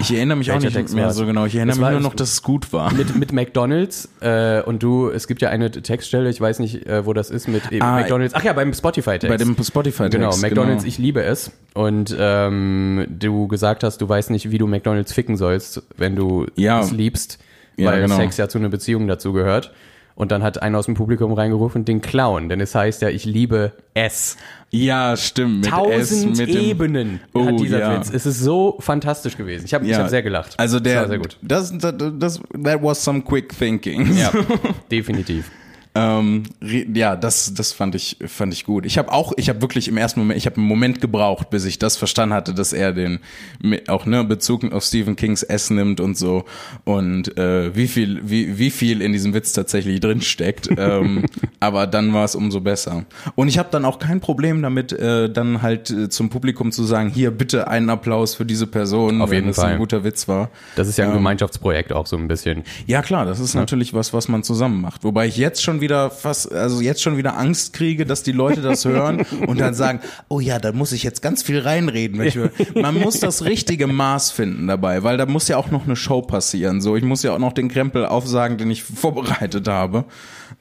Ich 0.00 0.12
erinnere 0.12 0.36
mich 0.36 0.52
auch 0.52 0.60
nicht 0.60 0.92
mehr 0.92 1.10
so 1.12 1.24
genau. 1.24 1.46
Ich 1.46 1.54
erinnere 1.54 1.78
mich 1.78 1.90
nur 1.90 2.00
noch, 2.00 2.14
dass 2.14 2.32
es 2.32 2.42
gut 2.42 2.72
war. 2.72 2.92
mit, 2.92 3.16
mit 3.16 3.32
McDonalds 3.32 4.08
äh, 4.20 4.60
und 4.62 4.82
du, 4.82 5.08
es 5.08 5.26
gibt 5.26 5.40
ja 5.40 5.48
eine 5.48 5.70
Textstelle, 5.70 6.28
ich 6.28 6.40
weiß 6.40 6.58
nicht, 6.58 6.86
äh, 6.86 7.06
wo 7.06 7.12
das 7.14 7.30
ist, 7.30 7.48
mit 7.48 7.72
eben 7.72 7.82
Ah, 7.82 7.96
McDonalds. 8.00 8.34
Ach 8.34 8.42
ja, 8.44 8.52
beim 8.52 8.74
Spotify-Text. 8.74 9.28
Bei 9.28 9.36
dem 9.42 9.56
Spotify-Text. 9.62 10.12
Genau, 10.12 10.36
McDonalds, 10.36 10.84
ich 10.84 10.98
liebe 10.98 11.22
es. 11.22 11.52
Und 11.74 12.14
ähm, 12.18 13.06
du 13.08 13.48
gesagt 13.48 13.82
hast, 13.82 13.98
du 14.02 14.08
weißt 14.08 14.30
nicht, 14.30 14.50
wie 14.50 14.58
du 14.58 14.66
McDonalds 14.66 15.12
ficken 15.12 15.36
sollst, 15.36 15.82
wenn 15.96 16.16
du 16.16 16.46
Ja. 16.54 16.80
es 16.80 16.90
liebst, 16.90 17.38
Ja, 17.78 17.92
weil 17.92 18.02
genau. 18.02 18.16
Sex 18.16 18.36
ja 18.36 18.48
zu 18.48 18.58
einer 18.58 18.68
Beziehung 18.68 19.08
dazu 19.08 19.32
gehört. 19.32 19.72
Und 20.14 20.30
dann 20.30 20.42
hat 20.42 20.62
einer 20.62 20.78
aus 20.78 20.86
dem 20.86 20.94
Publikum 20.94 21.32
reingerufen, 21.32 21.84
den 21.84 22.00
Clown, 22.00 22.48
denn 22.48 22.60
es 22.60 22.74
heißt 22.74 23.02
ja, 23.02 23.08
ich 23.08 23.24
liebe 23.24 23.72
es. 23.94 24.36
Ja, 24.70 25.16
stimmt. 25.16 25.64
Mit 25.64 25.66
S, 25.66 25.70
Tausend 26.10 26.36
mit 26.38 26.48
dem- 26.48 26.60
Ebenen 26.62 27.20
Oh, 27.34 27.46
hat 27.46 27.60
dieser 27.60 27.78
ja. 27.80 27.96
Witz. 27.98 28.10
Es 28.12 28.24
ist 28.26 28.40
so 28.40 28.76
fantastisch 28.80 29.36
gewesen. 29.36 29.64
Ich 29.66 29.74
habe 29.74 29.86
ich 29.86 29.94
hab 29.94 30.08
sehr 30.08 30.22
gelacht. 30.22 30.54
Also 30.58 30.80
der, 30.80 30.94
das 30.94 31.02
war 31.02 31.08
sehr 31.08 31.18
gut. 31.18 31.38
Das, 31.42 31.76
das, 31.78 31.94
das, 32.18 32.40
that 32.64 32.82
was 32.82 33.02
some 33.04 33.22
quick 33.22 33.56
thinking. 33.58 34.16
Ja, 34.16 34.30
definitiv. 34.90 35.50
Ähm, 35.94 36.44
ja, 36.60 37.16
das, 37.16 37.52
das 37.52 37.72
fand 37.72 37.94
ich, 37.94 38.16
fand 38.26 38.54
ich 38.54 38.64
gut. 38.64 38.86
Ich 38.86 38.96
habe 38.96 39.12
auch, 39.12 39.32
ich 39.36 39.50
habe 39.50 39.60
wirklich 39.60 39.88
im 39.88 39.98
ersten 39.98 40.20
Moment, 40.20 40.38
ich 40.38 40.46
habe 40.46 40.56
einen 40.56 40.64
Moment 40.66 41.02
gebraucht, 41.02 41.50
bis 41.50 41.66
ich 41.66 41.78
das 41.78 41.98
verstanden 41.98 42.34
hatte, 42.34 42.54
dass 42.54 42.72
er 42.72 42.92
den 42.92 43.18
auch 43.88 44.06
ne 44.06 44.24
Bezug 44.24 44.64
auf 44.72 44.84
Stephen 44.84 45.16
Kings 45.16 45.42
S 45.42 45.68
nimmt 45.68 46.00
und 46.00 46.16
so 46.16 46.44
und 46.84 47.36
äh, 47.36 47.76
wie 47.76 47.88
viel, 47.88 48.20
wie, 48.24 48.58
wie 48.58 48.70
viel 48.70 49.02
in 49.02 49.12
diesem 49.12 49.34
Witz 49.34 49.52
tatsächlich 49.52 50.00
drin 50.00 50.22
steckt. 50.22 50.70
ähm, 50.78 51.26
aber 51.60 51.86
dann 51.86 52.14
war 52.14 52.24
es 52.24 52.34
umso 52.34 52.60
besser. 52.60 53.04
Und 53.34 53.48
ich 53.48 53.58
habe 53.58 53.68
dann 53.70 53.84
auch 53.84 53.98
kein 53.98 54.20
Problem 54.20 54.62
damit, 54.62 54.92
äh, 54.92 55.30
dann 55.30 55.60
halt 55.60 55.90
äh, 55.90 56.08
zum 56.08 56.30
Publikum 56.30 56.72
zu 56.72 56.84
sagen, 56.84 57.10
hier 57.10 57.30
bitte 57.32 57.68
einen 57.68 57.90
Applaus 57.90 58.34
für 58.34 58.46
diese 58.46 58.66
Person, 58.66 59.20
Auf 59.20 59.28
wenn 59.28 59.36
jeden 59.36 59.48
es 59.50 59.56
Fall. 59.56 59.72
ein 59.72 59.78
guter 59.78 60.04
Witz 60.04 60.26
war. 60.26 60.48
Das 60.76 60.88
ist 60.88 60.96
ja 60.96 61.04
ein 61.04 61.10
Ähm, 61.10 61.16
Gemeinschaftsprojekt 61.18 61.92
auch 61.92 62.06
so 62.06 62.16
ein 62.16 62.28
bisschen. 62.28 62.62
Ja 62.86 63.02
klar, 63.02 63.26
das 63.26 63.40
ist 63.40 63.54
natürlich 63.54 63.92
was, 63.92 64.14
was 64.14 64.28
man 64.28 64.42
zusammen 64.42 64.80
macht. 64.80 65.04
Wobei 65.04 65.26
ich 65.26 65.36
jetzt 65.36 65.62
schon 65.62 65.81
wieder 65.82 66.08
fast, 66.08 66.50
also 66.50 66.80
jetzt 66.80 67.02
schon 67.02 67.18
wieder 67.18 67.36
Angst 67.36 67.74
kriege, 67.74 68.06
dass 68.06 68.22
die 68.22 68.32
Leute 68.32 68.62
das 68.62 68.86
hören 68.86 69.26
und 69.46 69.60
dann 69.60 69.74
sagen, 69.74 70.00
oh 70.28 70.40
ja, 70.40 70.58
da 70.58 70.72
muss 70.72 70.92
ich 70.92 71.02
jetzt 71.02 71.20
ganz 71.20 71.42
viel 71.42 71.58
reinreden. 71.60 72.22
Ich. 72.22 72.38
Man 72.74 72.98
muss 72.98 73.20
das 73.20 73.44
richtige 73.44 73.86
Maß 73.86 74.30
finden 74.30 74.66
dabei, 74.68 75.02
weil 75.02 75.18
da 75.18 75.26
muss 75.26 75.46
ja 75.48 75.58
auch 75.58 75.70
noch 75.70 75.84
eine 75.84 75.96
Show 75.96 76.22
passieren. 76.22 76.80
So, 76.80 76.96
ich 76.96 77.04
muss 77.04 77.22
ja 77.22 77.34
auch 77.34 77.38
noch 77.38 77.52
den 77.52 77.68
Krempel 77.68 78.06
aufsagen, 78.06 78.56
den 78.56 78.70
ich 78.70 78.82
vorbereitet 79.02 79.68
habe. 79.68 80.06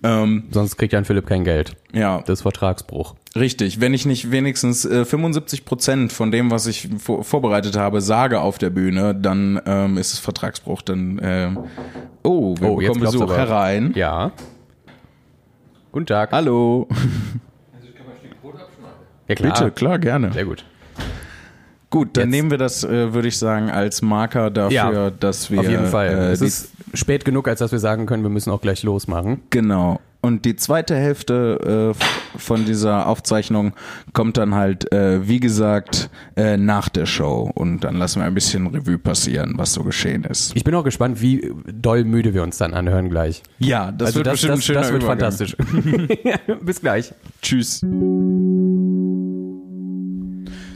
Ähm, 0.04 0.44
Sonst 0.52 0.76
kriegt 0.78 0.92
Jan 0.94 1.06
Philipp 1.06 1.28
kein 1.28 1.44
Geld. 1.44 1.74
ja, 1.94 2.20
Das 2.26 2.40
ist 2.40 2.42
Vertragsbruch. 2.42 3.16
richtig. 3.36 3.80
Wenn 3.82 3.94
ich 3.94 4.06
nicht 4.06 4.32
wenigstens 4.32 4.84
äh, 4.86 5.06
75 5.06 5.64
Prozent 5.64 6.12
von 6.12 6.32
dem, 6.32 6.50
was 6.50 6.66
ich 6.66 6.90
vor, 6.98 7.24
vorbereitet 7.24 7.78
habe, 7.78 8.02
sage 8.02 8.40
auf 8.42 8.58
der 8.58 8.72
Bühne, 8.72 9.14
dann 9.14 9.62
ähm, 9.66 9.98
ist 9.98 10.14
es 10.14 10.20
Vertragsbruch. 10.20 10.82
Dann, 10.82 11.20
ähm, 11.22 11.60
oh, 12.24 12.56
wir 12.60 12.70
Oh, 12.70 12.82
jetzt 12.82 12.94
bekommen 12.94 13.20
Besuch 13.20 13.32
herein. 13.36 13.92
Ja. 13.96 14.32
Guten 15.92 16.06
Tag. 16.06 16.32
Hallo. 16.32 16.88
Ja, 19.28 19.36
klar. 19.36 19.54
Bitte, 19.54 19.72
klar, 19.72 20.00
gerne. 20.00 20.34
Sehr 20.34 20.46
gut. 20.46 20.66
Gut, 21.90 22.16
dann 22.16 22.24
Jetzt- 22.26 22.32
nehmen 22.32 22.52
wir 22.52 22.58
das, 22.58 22.84
äh, 22.84 23.14
würde 23.14 23.28
ich 23.28 23.38
sagen, 23.38 23.70
als 23.70 24.02
Marker 24.02 24.50
dafür, 24.50 24.74
Ja, 24.74 25.10
dass 25.10 25.52
wir. 25.52 25.60
Auf 25.60 25.68
jeden 25.68 25.88
Fall. 25.88 26.08
Äh, 26.08 26.32
es 26.32 26.42
ist 26.42 26.72
spät 26.94 27.26
genug, 27.26 27.48
als 27.48 27.60
dass 27.60 27.72
wir 27.72 27.80
sagen 27.80 28.06
können, 28.06 28.24
wir 28.24 28.30
müssen 28.30 28.50
auch 28.52 28.62
gleich 28.62 28.84
losmachen. 28.84 29.42
genau. 29.50 30.00
Und 30.24 30.46
die 30.46 30.56
zweite 30.56 30.96
Hälfte 30.96 31.96
äh, 32.00 32.38
von 32.38 32.66
dieser 32.66 33.08
Aufzeichnung 33.08 33.74
kommt 34.14 34.38
dann 34.38 34.54
halt, 34.54 34.92
äh, 34.94 35.28
wie 35.28 35.40
gesagt, 35.40 36.12
äh, 36.36 36.58
nach 36.58 36.90
der 36.90 37.08
Show. 37.08 37.50
Und 37.56 37.84
dann 37.84 37.96
lassen 37.96 38.20
wir 38.20 38.28
ein 38.28 38.34
bisschen 38.36 38.68
Revue 38.68 39.00
passieren, 39.00 39.54
was 39.56 39.74
so 39.74 39.84
geschehen 39.84 40.24
ist. 40.24 40.56
Ich 40.56 40.64
bin 40.64 40.76
auch 40.76 40.84
gespannt, 40.84 41.22
wie 41.22 41.52
doll 41.74 42.04
müde 42.04 42.36
wir 42.36 42.44
uns 42.44 42.60
dann 42.60 42.76
anhören 42.76 43.10
gleich. 43.10 43.42
Ja, 43.58 43.92
das 43.92 44.08
also 44.10 44.20
wird 44.20 44.28
das, 44.28 44.34
bestimmt 44.34 44.58
das, 44.58 44.66
schöner 44.66 44.82
das 44.82 44.92
wird 44.92 45.04
Übergang. 45.04 45.32
fantastisch. 45.32 45.58
Bis 46.62 46.82
gleich. 46.82 47.14
Tschüss. 47.42 47.82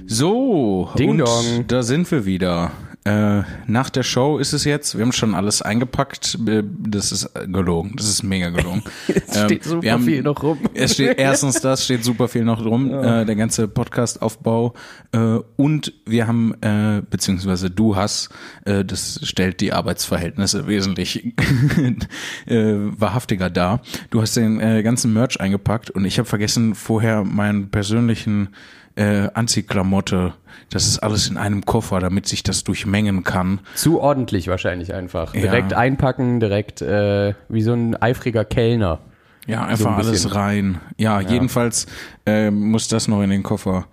So, 0.07 0.89
Ding 0.97 1.11
und 1.11 1.17
dong. 1.19 1.65
da 1.67 1.83
sind 1.83 2.09
wir 2.11 2.25
wieder. 2.25 2.71
Äh, 3.07 3.43
nach 3.67 3.91
der 3.91 4.01
Show 4.01 4.39
ist 4.39 4.51
es 4.53 4.63
jetzt. 4.63 4.95
Wir 4.97 5.03
haben 5.05 5.11
schon 5.11 5.35
alles 5.35 5.61
eingepackt. 5.61 6.39
Äh, 6.47 6.63
Das 6.65 7.11
ist 7.11 7.29
gelogen. 7.47 7.93
Das 7.97 8.07
ist 8.09 8.23
mega 8.23 8.49
gelogen. 8.49 8.81
Es 9.07 9.43
steht 9.43 9.63
super 9.63 9.91
haben- 9.91 10.03
viel 10.05 10.23
noch 10.23 10.41
rum. 10.41 10.57
Es 10.73 10.93
steht 10.93 11.19
erstens 11.19 11.61
das 11.61 11.85
steht 11.85 12.03
super 12.03 12.27
viel 12.27 12.43
noch 12.43 12.65
rum. 12.65 12.91
Äh, 12.91 13.25
der 13.25 13.35
ganze 13.35 13.67
Podcast-Aufbau 13.67 14.73
äh, 15.11 15.37
und 15.55 15.93
wir 16.07 16.25
haben 16.25 16.55
äh, 16.61 17.03
beziehungsweise 17.07 17.69
du 17.69 17.95
hast. 17.95 18.29
Äh, 18.65 18.83
das 18.83 19.19
stellt 19.23 19.61
die 19.61 19.71
Arbeitsverhältnisse 19.71 20.65
wesentlich 20.67 21.33
wahrhaftiger 22.47 23.49
dar. 23.49 23.81
Du 24.09 24.21
hast 24.21 24.35
den 24.35 24.57
ganzen 24.83 25.13
Merch 25.13 25.39
eingepackt 25.39 25.91
und 25.91 26.05
ich 26.05 26.17
habe 26.17 26.27
vergessen 26.27 26.75
vorher 26.75 27.23
meinen 27.23 27.69
persönlichen 27.69 28.49
äh, 28.95 29.29
Anziehklamotte. 29.33 30.33
Das 30.69 30.85
ist 30.87 30.99
alles 30.99 31.27
in 31.29 31.37
einem 31.37 31.65
Koffer, 31.65 31.99
damit 31.99 32.27
sich 32.27 32.43
das 32.43 32.63
durchmengen 32.63 33.23
kann. 33.23 33.59
Zu 33.75 33.99
ordentlich 34.01 34.47
wahrscheinlich 34.47 34.93
einfach. 34.93 35.33
Ja. 35.33 35.41
Direkt 35.41 35.73
einpacken, 35.73 36.39
direkt 36.39 36.81
äh, 36.81 37.33
wie 37.49 37.61
so 37.61 37.73
ein 37.73 37.95
eifriger 38.01 38.45
Kellner. 38.45 38.99
Ja, 39.47 39.59
So 39.63 39.67
einfach 39.67 39.91
ein 39.91 39.97
bisschen. 39.97 40.31
alles 40.31 40.35
rein. 40.35 40.81
Ja, 40.97 41.19
jedenfalls 41.21 41.85
äh, 42.25 42.49
muss 42.49 42.87
das 42.87 43.07
noch 43.07 43.21
in 43.21 43.29
den 43.29 43.43
Koffer. 43.43 43.85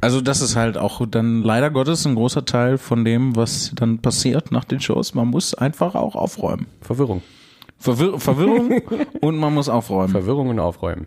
Also 0.00 0.20
das 0.20 0.40
ist 0.40 0.54
halt 0.56 0.76
auch 0.78 1.04
dann 1.06 1.42
leider 1.42 1.70
Gottes 1.70 2.06
ein 2.06 2.14
großer 2.14 2.44
Teil 2.44 2.78
von 2.78 3.04
dem, 3.04 3.36
was 3.36 3.72
dann 3.74 3.98
passiert 4.00 4.52
nach 4.52 4.64
den 4.64 4.80
Shows. 4.80 5.14
Man 5.14 5.28
muss 5.28 5.54
einfach 5.54 5.94
auch 5.94 6.14
aufräumen. 6.14 6.66
Verwirrung. 6.80 7.22
Verwir 7.78 8.18
Verwirrung 8.18 8.80
und 9.20 9.36
man 9.36 9.52
muss 9.52 9.68
aufräumen. 9.68 10.10
Verwirrung 10.10 10.48
und 10.48 10.58
Aufräumen. 10.58 11.06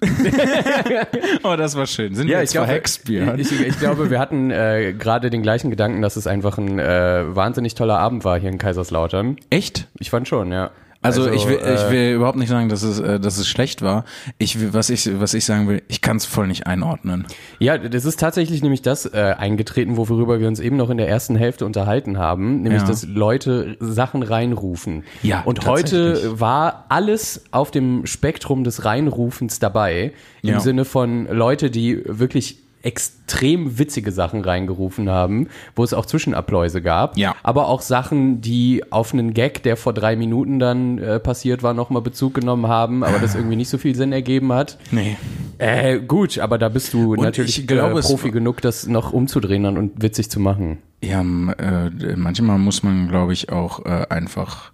Oh, 1.42 1.56
das 1.56 1.76
war 1.76 1.86
schön. 1.86 2.14
Sind 2.14 2.28
wir 2.28 2.38
jetzt 2.38 2.54
verhext, 2.54 3.04
Björn? 3.04 3.38
ich, 3.38 3.52
ich 3.52 3.78
glaube, 3.78 4.10
wir 4.10 4.18
hatten 4.18 4.50
äh, 4.50 4.94
gerade 4.98 5.30
den 5.30 5.42
gleichen 5.42 5.70
Gedanken, 5.70 6.02
dass 6.02 6.16
es 6.16 6.26
einfach 6.26 6.58
ein 6.58 6.78
äh, 6.78 7.24
wahnsinnig 7.34 7.74
toller 7.74 7.98
Abend 7.98 8.24
war 8.24 8.38
hier 8.38 8.50
in 8.50 8.58
Kaiserslautern. 8.58 9.36
Echt? 9.50 9.88
Ich 9.98 10.10
fand 10.10 10.28
schon, 10.28 10.52
ja. 10.52 10.70
Also, 11.04 11.30
ich, 11.30 11.46
will, 11.46 11.58
äh, 11.58 11.74
ich 11.74 11.90
will 11.90 12.14
überhaupt 12.14 12.38
nicht 12.38 12.48
sagen, 12.48 12.68
dass 12.68 12.82
es, 12.82 12.98
äh, 12.98 13.20
dass 13.20 13.38
es 13.38 13.46
schlecht 13.46 13.82
war. 13.82 14.04
Ich 14.38 14.72
was 14.72 14.88
ich, 14.90 15.08
was 15.20 15.34
ich 15.34 15.44
sagen 15.44 15.68
will, 15.68 15.82
ich 15.88 16.00
kann 16.00 16.16
es 16.16 16.24
voll 16.24 16.46
nicht 16.46 16.66
einordnen. 16.66 17.26
Ja, 17.58 17.76
das 17.78 18.04
ist 18.04 18.18
tatsächlich 18.18 18.62
nämlich 18.62 18.82
das 18.82 19.04
äh, 19.06 19.34
eingetreten, 19.38 19.96
worüber 19.96 20.40
wir 20.40 20.48
uns 20.48 20.60
eben 20.60 20.76
noch 20.76 20.90
in 20.90 20.96
der 20.96 21.08
ersten 21.08 21.36
Hälfte 21.36 21.66
unterhalten 21.66 22.18
haben, 22.18 22.62
nämlich 22.62 22.82
Ja. 22.82 22.88
dass 22.88 23.06
Leute 23.06 23.76
Sachen 23.80 24.22
reinrufen. 24.22 25.04
Ja, 25.22 25.42
Und 25.44 25.66
heute 25.66 26.40
war 26.40 26.86
alles 26.88 27.44
auf 27.50 27.70
dem 27.70 28.06
Spektrum 28.06 28.64
des 28.64 28.84
Reinrufens 28.84 29.58
dabei, 29.58 30.12
im 30.42 30.48
Ja. 30.48 30.60
Sinne 30.60 30.84
von 30.84 31.26
Leute, 31.26 31.70
die 31.70 32.00
wirklich 32.06 32.63
extrem 32.84 33.78
witzige 33.78 34.12
Sachen 34.12 34.42
reingerufen 34.42 35.08
haben, 35.08 35.48
wo 35.74 35.82
es 35.84 35.94
auch 35.94 36.06
Zwischenabläuse 36.06 36.82
gab, 36.82 37.16
Ja. 37.16 37.34
aber 37.42 37.68
auch 37.68 37.80
Sachen, 37.80 38.40
die 38.40 38.82
auf 38.90 39.12
einen 39.12 39.34
Gag, 39.34 39.62
der 39.62 39.76
vor 39.76 39.92
drei 39.92 40.16
Minuten 40.16 40.58
dann 40.58 40.98
äh, 40.98 41.18
passiert 41.20 41.62
war, 41.62 41.74
nochmal 41.74 42.02
Bezug 42.02 42.34
genommen 42.34 42.68
haben, 42.68 43.02
aber 43.02 43.18
das 43.18 43.34
irgendwie 43.34 43.56
nicht 43.56 43.68
so 43.70 43.78
viel 43.78 43.94
Sinn 43.94 44.12
ergeben 44.12 44.52
hat. 44.52 44.78
Nee. 44.90 45.16
Äh, 45.58 46.00
gut, 46.00 46.38
aber 46.38 46.58
da 46.58 46.68
bist 46.68 46.92
du 46.92 47.14
natürlich 47.14 47.60
ich 47.60 47.66
glaube, 47.66 48.00
äh, 48.00 48.02
Profi 48.02 48.30
genug, 48.30 48.60
das 48.60 48.86
noch 48.86 49.12
umzudrehen 49.12 49.64
und 49.66 50.02
witzig 50.02 50.30
zu 50.30 50.40
machen. 50.40 50.78
Ja, 51.02 51.20
äh, 51.20 51.90
manchmal 52.16 52.58
muss 52.58 52.82
man, 52.82 53.08
glaube 53.08 53.32
ich, 53.32 53.50
auch 53.50 53.84
äh, 53.84 54.06
einfach 54.10 54.72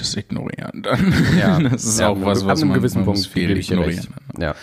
das 0.00 0.16
ignorieren. 0.16 0.82
Dann. 0.82 1.14
das 1.70 1.84
ist 1.84 2.02
auch 2.02 2.20
was, 2.22 2.46
was 2.46 2.64
man, 2.64 2.74
gewissen 2.74 2.98
man 2.98 3.04
Punkt 3.06 3.20
muss 3.20 3.26
viel 3.26 3.56
ignorieren. 3.56 4.08
Ja. 4.38 4.54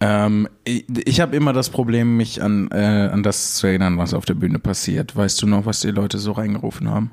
Ähm, 0.00 0.48
ich 0.64 0.84
ich 1.06 1.20
habe 1.20 1.36
immer 1.36 1.52
das 1.52 1.70
Problem, 1.70 2.16
mich 2.16 2.42
an, 2.42 2.68
äh, 2.72 3.08
an 3.12 3.22
das 3.22 3.54
zu 3.56 3.66
erinnern, 3.66 3.98
was 3.98 4.14
auf 4.14 4.24
der 4.24 4.34
Bühne 4.34 4.58
passiert. 4.58 5.16
Weißt 5.16 5.40
du 5.42 5.46
noch, 5.46 5.66
was 5.66 5.80
die 5.80 5.90
Leute 5.90 6.18
so 6.18 6.32
reingerufen 6.32 6.88
haben? 6.88 7.12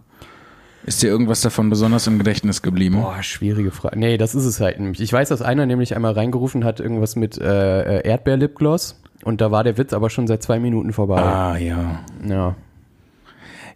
Ist 0.85 1.03
dir 1.03 1.07
irgendwas 1.07 1.41
davon 1.41 1.69
besonders 1.69 2.07
im 2.07 2.17
Gedächtnis 2.17 2.61
geblieben? 2.61 3.01
Boah, 3.01 3.21
schwierige 3.21 3.71
Frage. 3.71 3.99
Nee, 3.99 4.17
das 4.17 4.33
ist 4.33 4.45
es 4.45 4.59
halt 4.59 4.79
nämlich. 4.79 5.01
Ich 5.01 5.11
weiß, 5.11 5.29
dass 5.29 5.41
einer 5.41 5.65
nämlich 5.65 5.95
einmal 5.95 6.13
reingerufen 6.13 6.63
hat, 6.63 6.79
irgendwas 6.79 7.15
mit 7.15 7.37
äh, 7.37 7.99
äh, 7.99 8.07
Erdbeer-Lipgloss. 8.07 9.01
Und 9.23 9.41
da 9.41 9.51
war 9.51 9.63
der 9.63 9.77
Witz 9.77 9.91
aber 9.91 10.09
schon 10.09 10.27
seit 10.27 10.41
zwei 10.41 10.59
Minuten 10.59 10.93
vorbei. 10.93 11.21
Ah, 11.21 11.57
ja. 11.57 11.99
Ja. 12.25 12.55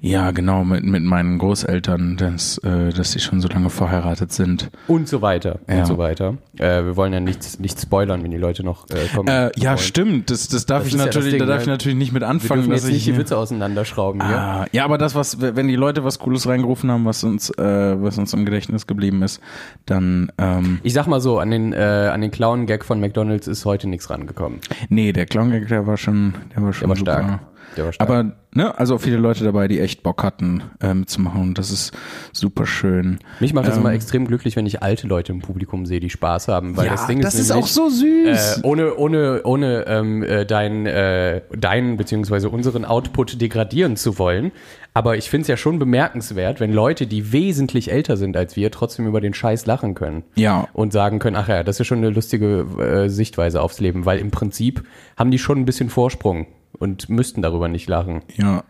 Ja, 0.05 0.31
genau, 0.31 0.65
mit, 0.65 0.83
mit 0.83 1.01
meinen 1.01 1.37
Großeltern, 1.37 2.17
dass, 2.17 2.57
äh, 2.57 2.89
dass 2.89 3.13
sie 3.13 3.19
schon 3.21 3.39
so 3.39 3.47
lange 3.47 3.69
verheiratet 3.69 4.33
sind. 4.33 4.69
Und 4.87 5.07
so 5.07 5.21
weiter. 5.21 5.59
Ja. 5.69 5.77
Und 5.79 5.85
so 5.85 5.97
weiter. 5.97 6.35
Äh, 6.57 6.83
wir 6.83 6.97
wollen 6.97 7.13
ja 7.13 7.21
nichts 7.21 7.57
nicht 7.57 7.79
spoilern, 7.79 8.21
wenn 8.21 8.31
die 8.31 8.37
Leute 8.37 8.65
noch 8.65 8.89
äh, 8.89 9.07
kommen. 9.15 9.29
Äh, 9.29 9.51
ja, 9.55 9.69
wollen. 9.69 9.77
stimmt. 9.77 10.29
Das, 10.29 10.49
das 10.49 10.65
darf 10.65 10.79
Das 10.83 10.87
ich 10.89 10.95
ist 10.95 10.99
ja 10.99 11.05
natürlich, 11.05 11.29
Ding, 11.29 11.39
da 11.39 11.45
darf 11.45 11.61
ich 11.61 11.67
ne? 11.67 11.71
natürlich 11.75 11.97
nicht 11.97 12.11
mit 12.11 12.21
Wir 12.21 12.27
anfangen, 12.27 12.63
dürfen 12.63 12.71
dass 12.71 12.81
jetzt 12.81 12.89
ich 12.89 13.05
nicht 13.07 13.15
die 13.15 13.17
Witze 13.17 13.37
auseinanderschrauben 13.37 14.21
hier. 14.27 14.37
Ah, 14.37 14.65
ja, 14.73 14.83
aber 14.83 14.97
das, 14.97 15.15
was, 15.15 15.39
wenn 15.39 15.69
die 15.69 15.77
Leute 15.77 16.03
was 16.03 16.19
Cooles 16.19 16.47
reingerufen 16.49 16.91
haben, 16.91 17.05
was 17.05 17.23
uns, 17.23 17.49
äh, 17.51 17.63
was 18.03 18.17
uns 18.17 18.33
im 18.33 18.43
Gedächtnis 18.43 18.87
geblieben 18.87 19.21
ist, 19.23 19.39
dann, 19.85 20.33
ähm, 20.37 20.79
Ich 20.83 20.91
sag 20.91 21.07
mal 21.07 21.21
so, 21.21 21.39
an 21.39 21.49
den, 21.49 21.71
äh, 21.71 21.77
an 22.11 22.19
den 22.19 22.31
Clown-Gag 22.31 22.83
von 22.83 22.99
McDonalds 22.99 23.47
ist 23.47 23.63
heute 23.63 23.87
nichts 23.87 24.09
rangekommen. 24.09 24.59
nee, 24.89 25.13
der 25.13 25.27
Clown 25.27 25.51
Gag, 25.51 25.69
der 25.69 25.87
war 25.87 25.95
schon, 25.95 26.33
der 26.53 26.61
war 26.61 26.73
schon 26.73 26.89
Der 26.89 26.89
war 26.89 26.97
super. 26.97 27.11
stark. 27.23 27.39
Der 27.77 27.85
war 27.85 27.93
stark. 27.93 28.09
Aber, 28.09 28.31
ne, 28.53 28.77
also 28.77 28.97
viele 28.97 29.17
Leute 29.17 29.43
dabei, 29.43 29.67
die 29.67 29.79
echt 29.79 30.03
Bock 30.03 30.23
hatten, 30.23 30.63
äh, 30.81 30.93
mitzumachen 30.93 31.41
und 31.41 31.57
das 31.57 31.71
ist 31.71 31.91
super 32.31 32.65
schön. 32.65 33.19
Mich 33.39 33.53
macht 33.53 33.67
es 33.67 33.75
Ähm, 33.75 33.81
immer 33.81 33.93
extrem 33.93 34.27
glücklich, 34.27 34.55
wenn 34.55 34.65
ich 34.65 34.83
alte 34.83 35.07
Leute 35.07 35.31
im 35.31 35.39
Publikum 35.39 35.85
sehe, 35.85 35.99
die 35.99 36.09
Spaß 36.09 36.47
haben, 36.47 36.77
weil 36.77 36.85
ja, 36.85 36.91
das 36.91 37.07
Ding 37.07 37.21
das 37.21 37.35
ist 37.35 37.49
nämlich, 37.49 37.65
auch 37.65 37.67
so 37.67 37.89
süß. 37.89 38.57
Äh, 38.57 38.59
ohne 38.63 38.95
ohne 38.95 39.41
ohne 39.43 39.85
ähm, 39.87 40.23
äh, 40.23 40.45
deinen 40.45 40.85
äh, 40.85 41.41
deinen 41.57 41.97
beziehungsweise 41.97 42.49
unseren 42.49 42.85
Output 42.85 43.41
degradieren 43.41 43.95
zu 43.95 44.17
wollen, 44.19 44.51
aber 44.93 45.17
ich 45.17 45.29
finde 45.29 45.43
es 45.43 45.47
ja 45.47 45.57
schon 45.57 45.79
bemerkenswert, 45.79 46.59
wenn 46.59 46.71
Leute, 46.71 47.07
die 47.07 47.31
wesentlich 47.31 47.91
älter 47.91 48.15
sind 48.15 48.37
als 48.37 48.55
wir, 48.55 48.69
trotzdem 48.69 49.07
über 49.07 49.21
den 49.21 49.33
Scheiß 49.33 49.65
lachen 49.65 49.95
können 49.95 50.23
ja, 50.35 50.67
und 50.73 50.93
sagen 50.93 51.19
können, 51.19 51.35
ach 51.35 51.47
ja, 51.47 51.63
das 51.63 51.79
ist 51.79 51.87
schon 51.87 51.97
eine 51.97 52.11
lustige 52.11 52.65
äh, 52.79 53.09
Sichtweise 53.09 53.61
aufs 53.61 53.79
Leben, 53.79 54.05
weil 54.05 54.19
im 54.19 54.29
Prinzip 54.29 54.83
haben 55.17 55.31
die 55.31 55.39
schon 55.39 55.57
ein 55.59 55.65
bisschen 55.65 55.89
Vorsprung 55.89 56.45
und 56.77 57.09
müssten 57.09 57.41
darüber 57.41 57.67
nicht 57.67 57.87
lachen. 57.87 58.21
ja. 58.35 58.63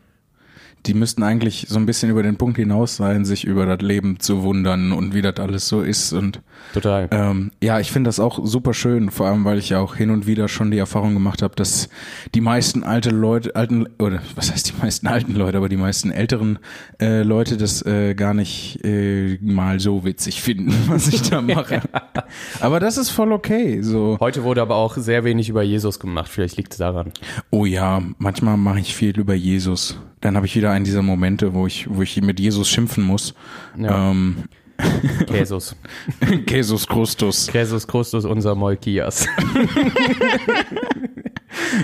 Die 0.86 0.94
müssten 0.94 1.24
eigentlich 1.24 1.68
so 1.70 1.80
ein 1.80 1.86
bisschen 1.86 2.10
über 2.10 2.24
den 2.24 2.38
Punkt 2.38 2.58
hinaus 2.58 2.96
sein, 2.98 3.26
sich 3.26 3.46
über 3.46 3.66
das 3.66 3.82
Leben 3.82 4.20
zu 4.20 4.44
wundern 4.44 4.92
und 4.92 5.14
wie 5.14 5.22
das 5.22 5.38
alles 5.38 5.68
so 5.68 5.82
ist 5.82 6.14
und 6.14 6.42
Total. 6.74 7.08
Ähm, 7.12 7.52
ja, 7.62 7.80
ich 7.80 7.92
finde 7.92 8.08
das 8.08 8.20
auch 8.20 8.40
super 8.44 8.74
schön, 8.74 9.12
vor 9.12 9.28
allem 9.28 9.46
weil 9.46 9.58
ich 9.60 9.70
ja 9.70 9.80
auch 9.80 9.96
hin 9.96 10.10
und 10.10 10.26
wieder 10.26 10.48
schon 10.48 10.72
die 10.72 10.78
Erfahrung 10.78 11.14
gemacht 11.14 11.42
habe, 11.42 11.56
dass 11.56 11.90
die 12.34 12.42
meisten 12.42 12.84
alte 12.84 13.10
Leute, 13.10 13.56
alten 13.56 13.88
oder 14.00 14.22
was 14.36 14.52
heißt 14.52 14.70
die 14.70 14.82
meisten 14.82 15.08
alten 15.08 15.36
Leute, 15.36 15.58
aber 15.58 15.70
die 15.70 15.78
meisten 15.78 16.12
älteren 16.12 16.60
äh, 17.00 17.22
Leute 17.22 17.58
das 17.58 17.86
äh, 17.86 18.16
gar 18.16 18.34
nicht 18.34 18.84
äh, 18.84 19.38
mal 19.42 19.80
so 19.80 20.04
witzig 20.04 20.42
finden, 20.42 20.74
was 20.88 21.08
ich 21.08 21.22
da 21.22 21.42
mache. 21.42 21.82
aber 22.60 22.80
das 22.80 22.98
ist 22.98 23.10
voll 23.10 23.32
okay. 23.32 23.82
So, 23.82 24.18
Heute 24.20 24.44
wurde 24.44 24.62
aber 24.62 24.76
auch 24.76 24.98
sehr 24.98 25.24
wenig 25.24 25.50
über 25.50 25.64
Jesus 25.64 26.00
gemacht. 26.00 26.30
Vielleicht 26.30 26.58
liegt 26.58 26.74
es 26.74 26.80
daran. 26.80 27.12
oh 27.52 27.66
ja, 27.66 28.02
manchmal 28.18 28.58
mache 28.58 28.80
ich 28.80 28.96
viel 28.96 29.18
über 29.20 29.34
Jesus. 29.34 29.98
Dann 30.22 30.38
habe 30.38 30.46
ich 30.46 30.56
wieder 30.56 30.72
einen 30.74 30.86
dieser 30.86 31.02
Momente, 31.02 31.54
wo 31.54 31.68
ich, 31.68 31.88
wo 31.90 32.02
ich 32.02 32.22
mit 32.22 32.40
Jesus 32.40 32.70
schimpfen 32.70 33.04
muss. 33.04 33.34
Ja. 33.78 34.12
Ähm, 34.12 34.44
Jesus. 35.32 35.76
Jesus 36.50 36.88
Christus. 36.88 37.52
Jesus 37.54 37.88
Christus, 37.88 38.26
unser 38.26 38.56
Molkias. 38.56 39.28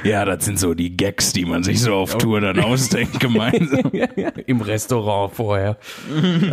Ja, 0.04 0.26
das 0.26 0.46
sind 0.46 0.60
so 0.60 0.74
die 0.74 0.98
Gags, 0.98 1.32
die 1.34 1.46
man 1.46 1.64
sich 1.64 1.82
so 1.82 1.94
auf 1.94 2.18
Tour 2.18 2.42
dann 2.42 2.60
ausdenkt 2.60 3.20
gemeinsam. 3.20 3.92
Im 4.46 4.62
Restaurant 4.62 5.36
vorher. 5.36 5.78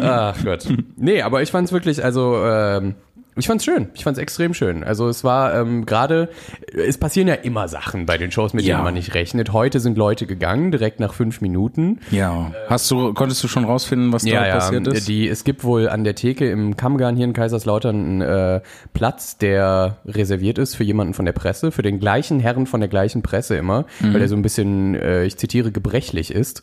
Ach 0.00 0.36
Gott. 0.44 0.66
Nee, 0.96 1.22
aber 1.22 1.42
ich 1.42 1.50
fand's 1.50 1.72
wirklich, 1.72 2.04
also, 2.04 2.36
ähm, 2.44 2.94
ich 3.36 3.46
fand's 3.46 3.64
schön. 3.64 3.88
Ich 3.94 4.04
fand's 4.04 4.18
extrem 4.18 4.54
schön. 4.54 4.82
Also 4.82 5.08
es 5.08 5.22
war 5.24 5.54
ähm, 5.54 5.84
gerade, 5.86 6.28
es 6.72 6.96
passieren 6.98 7.28
ja 7.28 7.34
immer 7.34 7.68
Sachen 7.68 8.06
bei 8.06 8.16
den 8.18 8.30
Shows, 8.30 8.54
mit 8.54 8.64
Ja. 8.64 8.76
denen 8.76 8.84
man 8.84 8.94
nicht 8.94 9.14
rechnet. 9.14 9.52
Heute 9.52 9.78
sind 9.80 9.98
Leute 9.98 10.26
gegangen, 10.26 10.70
direkt 10.70 11.00
nach 11.00 11.12
fünf 11.14 11.40
Minuten. 11.40 12.00
Ja. 12.10 12.52
Hast 12.68 12.90
du, 12.90 13.12
konntest 13.14 13.44
du 13.44 13.48
schon 13.48 13.64
rausfinden, 13.64 14.12
was 14.12 14.24
da 14.24 14.40
passiert 14.40 14.86
ist? 14.88 15.06
Die, 15.08 15.28
es 15.28 15.44
gibt 15.44 15.64
wohl 15.64 15.88
an 15.88 16.04
der 16.04 16.14
Theke 16.14 16.48
im 16.50 16.76
Kammgarn 16.76 17.16
hier 17.16 17.26
in 17.26 17.32
Kaiserslautern 17.32 17.96
einen 17.96 18.20
äh, 18.22 18.60
Platz, 18.94 19.36
der 19.38 19.98
reserviert 20.06 20.58
ist 20.58 20.74
für 20.74 20.84
jemanden 20.84 21.12
von 21.14 21.24
der 21.26 21.32
Presse, 21.32 21.70
für 21.72 21.82
den 21.82 21.98
gleichen 22.00 22.40
Herren 22.40 22.66
von 22.66 22.80
der 22.80 22.88
gleichen 22.88 23.22
Presse 23.22 23.56
immer, 23.56 23.84
Mhm. 24.00 24.14
weil 24.14 24.22
er 24.22 24.28
so 24.28 24.36
ein 24.36 24.42
bisschen, 24.42 24.94
äh, 24.94 25.24
ich 25.24 25.36
zitiere, 25.36 25.72
gebrechlich 25.72 26.30
ist. 26.32 26.62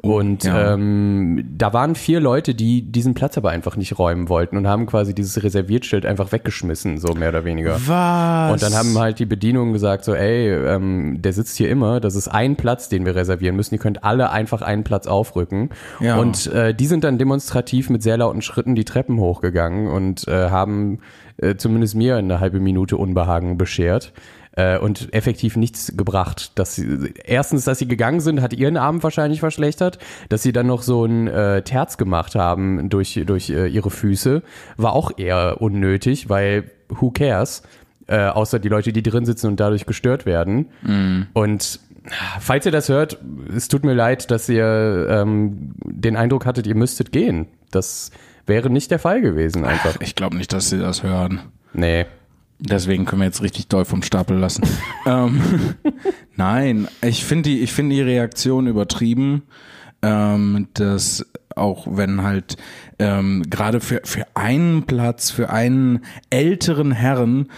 Und 0.00 0.44
ja. 0.44 0.74
ähm, 0.74 1.44
da 1.56 1.72
waren 1.72 1.94
vier 1.94 2.20
Leute, 2.20 2.54
die 2.54 2.82
diesen 2.82 3.14
Platz 3.14 3.36
aber 3.38 3.50
einfach 3.50 3.76
nicht 3.76 3.98
räumen 3.98 4.28
wollten 4.28 4.56
und 4.56 4.66
haben 4.68 4.86
quasi 4.86 5.14
dieses 5.14 5.42
Reserviertschild 5.42 6.06
einfach 6.12 6.30
weggeschmissen, 6.30 6.98
so 6.98 7.14
mehr 7.14 7.30
oder 7.30 7.44
weniger. 7.44 7.74
Was? 7.86 8.52
Und 8.52 8.62
dann 8.62 8.74
haben 8.74 8.96
halt 8.98 9.18
die 9.18 9.26
Bedienungen 9.26 9.72
gesagt 9.72 10.04
so, 10.04 10.14
ey, 10.14 10.50
ähm, 10.50 11.20
der 11.20 11.32
sitzt 11.32 11.56
hier 11.56 11.68
immer, 11.68 12.00
das 12.00 12.14
ist 12.14 12.28
ein 12.28 12.56
Platz, 12.56 12.88
den 12.88 13.04
wir 13.04 13.14
reservieren 13.14 13.56
müssen. 13.56 13.74
Ihr 13.74 13.80
könnt 13.80 14.04
alle 14.04 14.30
einfach 14.30 14.62
einen 14.62 14.84
Platz 14.84 15.06
aufrücken. 15.06 15.70
Ja. 16.00 16.16
Und 16.18 16.46
äh, 16.46 16.74
die 16.74 16.86
sind 16.86 17.04
dann 17.04 17.18
demonstrativ 17.18 17.90
mit 17.90 18.02
sehr 18.02 18.16
lauten 18.16 18.42
Schritten 18.42 18.74
die 18.74 18.84
Treppen 18.84 19.18
hochgegangen 19.18 19.88
und 19.88 20.28
äh, 20.28 20.50
haben 20.50 21.00
äh, 21.38 21.56
zumindest 21.56 21.94
mir 21.94 22.16
eine 22.16 22.40
halbe 22.40 22.60
Minute 22.60 22.96
Unbehagen 22.96 23.58
beschert. 23.58 24.12
Äh, 24.54 24.78
und 24.78 25.14
effektiv 25.14 25.56
nichts 25.56 25.96
gebracht. 25.96 26.52
Dass 26.58 26.74
sie, 26.74 27.14
erstens, 27.24 27.64
dass 27.64 27.78
sie 27.78 27.88
gegangen 27.88 28.20
sind, 28.20 28.42
hat 28.42 28.52
ihren 28.52 28.76
Abend 28.76 29.02
wahrscheinlich 29.02 29.40
verschlechtert. 29.40 29.98
Dass 30.28 30.42
sie 30.42 30.52
dann 30.52 30.66
noch 30.66 30.82
so 30.82 31.06
ein 31.06 31.26
äh, 31.26 31.62
Terz 31.62 31.96
gemacht 31.96 32.34
haben 32.34 32.90
durch, 32.90 33.22
durch 33.26 33.48
äh, 33.48 33.66
ihre 33.66 33.90
Füße, 33.90 34.42
war 34.76 34.92
auch 34.92 35.12
eher 35.16 35.62
unnötig, 35.62 36.28
weil 36.28 36.70
who 36.88 37.10
cares? 37.10 37.62
Äh, 38.06 38.26
außer 38.26 38.58
die 38.58 38.68
Leute, 38.68 38.92
die 38.92 39.02
drin 39.02 39.24
sitzen 39.24 39.46
und 39.46 39.58
dadurch 39.58 39.86
gestört 39.86 40.26
werden. 40.26 40.66
Und 41.32 41.80
falls 42.40 42.66
ihr 42.66 42.72
das 42.72 42.88
hört, 42.88 43.18
es 43.56 43.68
tut 43.68 43.84
mir 43.84 43.94
leid, 43.94 44.30
dass 44.30 44.48
ihr 44.48 45.06
ähm, 45.08 45.72
den 45.84 46.16
Eindruck 46.16 46.44
hattet, 46.44 46.66
ihr 46.66 46.74
müsstet 46.74 47.12
gehen. 47.12 47.46
Das 47.70 48.10
wäre 48.46 48.70
nicht 48.70 48.90
der 48.90 48.98
Fall 48.98 49.20
gewesen 49.20 49.64
einfach. 49.64 49.96
Ich 50.00 50.14
glaube 50.14 50.36
nicht, 50.36 50.52
dass 50.52 50.68
sie 50.68 50.78
das 50.78 51.02
hören. 51.02 51.40
Nee. 51.72 52.06
Deswegen 52.64 53.04
können 53.06 53.22
wir 53.22 53.26
jetzt 53.26 53.42
richtig 53.42 53.66
doll 53.66 53.84
vom 53.84 54.02
Stapel 54.02 54.36
lassen. 54.38 54.62
ähm, 55.06 55.40
nein, 56.36 56.88
ich 57.02 57.24
finde 57.24 57.50
die, 57.50 57.60
ich 57.60 57.72
finde 57.72 57.96
die 57.96 58.02
Reaktion 58.02 58.68
übertrieben, 58.68 59.42
ähm, 60.02 60.68
dass 60.74 61.26
auch 61.56 61.86
wenn 61.90 62.22
halt 62.22 62.56
ähm, 62.98 63.44
gerade 63.50 63.80
für, 63.80 64.00
für 64.04 64.26
einen 64.34 64.84
Platz, 64.84 65.30
für 65.30 65.50
einen 65.50 66.00
älteren 66.30 66.92
Herren, 66.92 67.48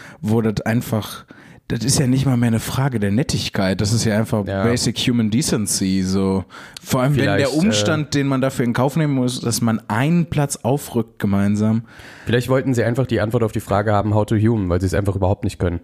das 0.42 0.66
einfach, 0.66 1.26
das 1.68 1.82
ist 1.82 1.98
ja 1.98 2.06
nicht 2.06 2.26
mal 2.26 2.36
mehr 2.36 2.48
eine 2.48 2.60
Frage 2.60 3.00
der 3.00 3.10
Nettigkeit, 3.10 3.80
das 3.80 3.92
ist 3.92 4.04
ja 4.04 4.18
einfach 4.18 4.46
Ja. 4.46 4.64
basic 4.64 4.98
human 4.98 5.30
decency, 5.30 6.02
so. 6.02 6.44
Vor 6.82 7.00
allem, 7.02 7.16
wenn 7.16 7.24
der 7.24 7.36
Vielleicht, 7.36 7.54
äh, 7.54 7.58
Umstand, 7.58 8.14
den 8.14 8.26
man 8.26 8.40
dafür 8.40 8.64
in 8.66 8.72
Kauf 8.74 8.96
nehmen 8.96 9.14
muss, 9.14 9.40
dass 9.40 9.60
man 9.62 9.80
einen 9.88 10.26
Platz 10.26 10.56
aufrückt 10.62 11.18
gemeinsam, 11.18 11.82
Vielleicht 12.26 12.48
wollten 12.48 12.74
sie 12.74 12.84
einfach 12.84 13.06
die 13.06 13.20
Antwort 13.20 13.42
auf 13.42 13.52
die 13.52 13.60
Frage 13.60 13.92
haben, 13.92 14.14
how 14.14 14.26
to 14.26 14.36
human, 14.36 14.68
weil 14.68 14.80
sie 14.80 14.86
es 14.86 14.94
einfach 14.94 15.16
überhaupt 15.16 15.44
nicht 15.44 15.58
können. 15.58 15.80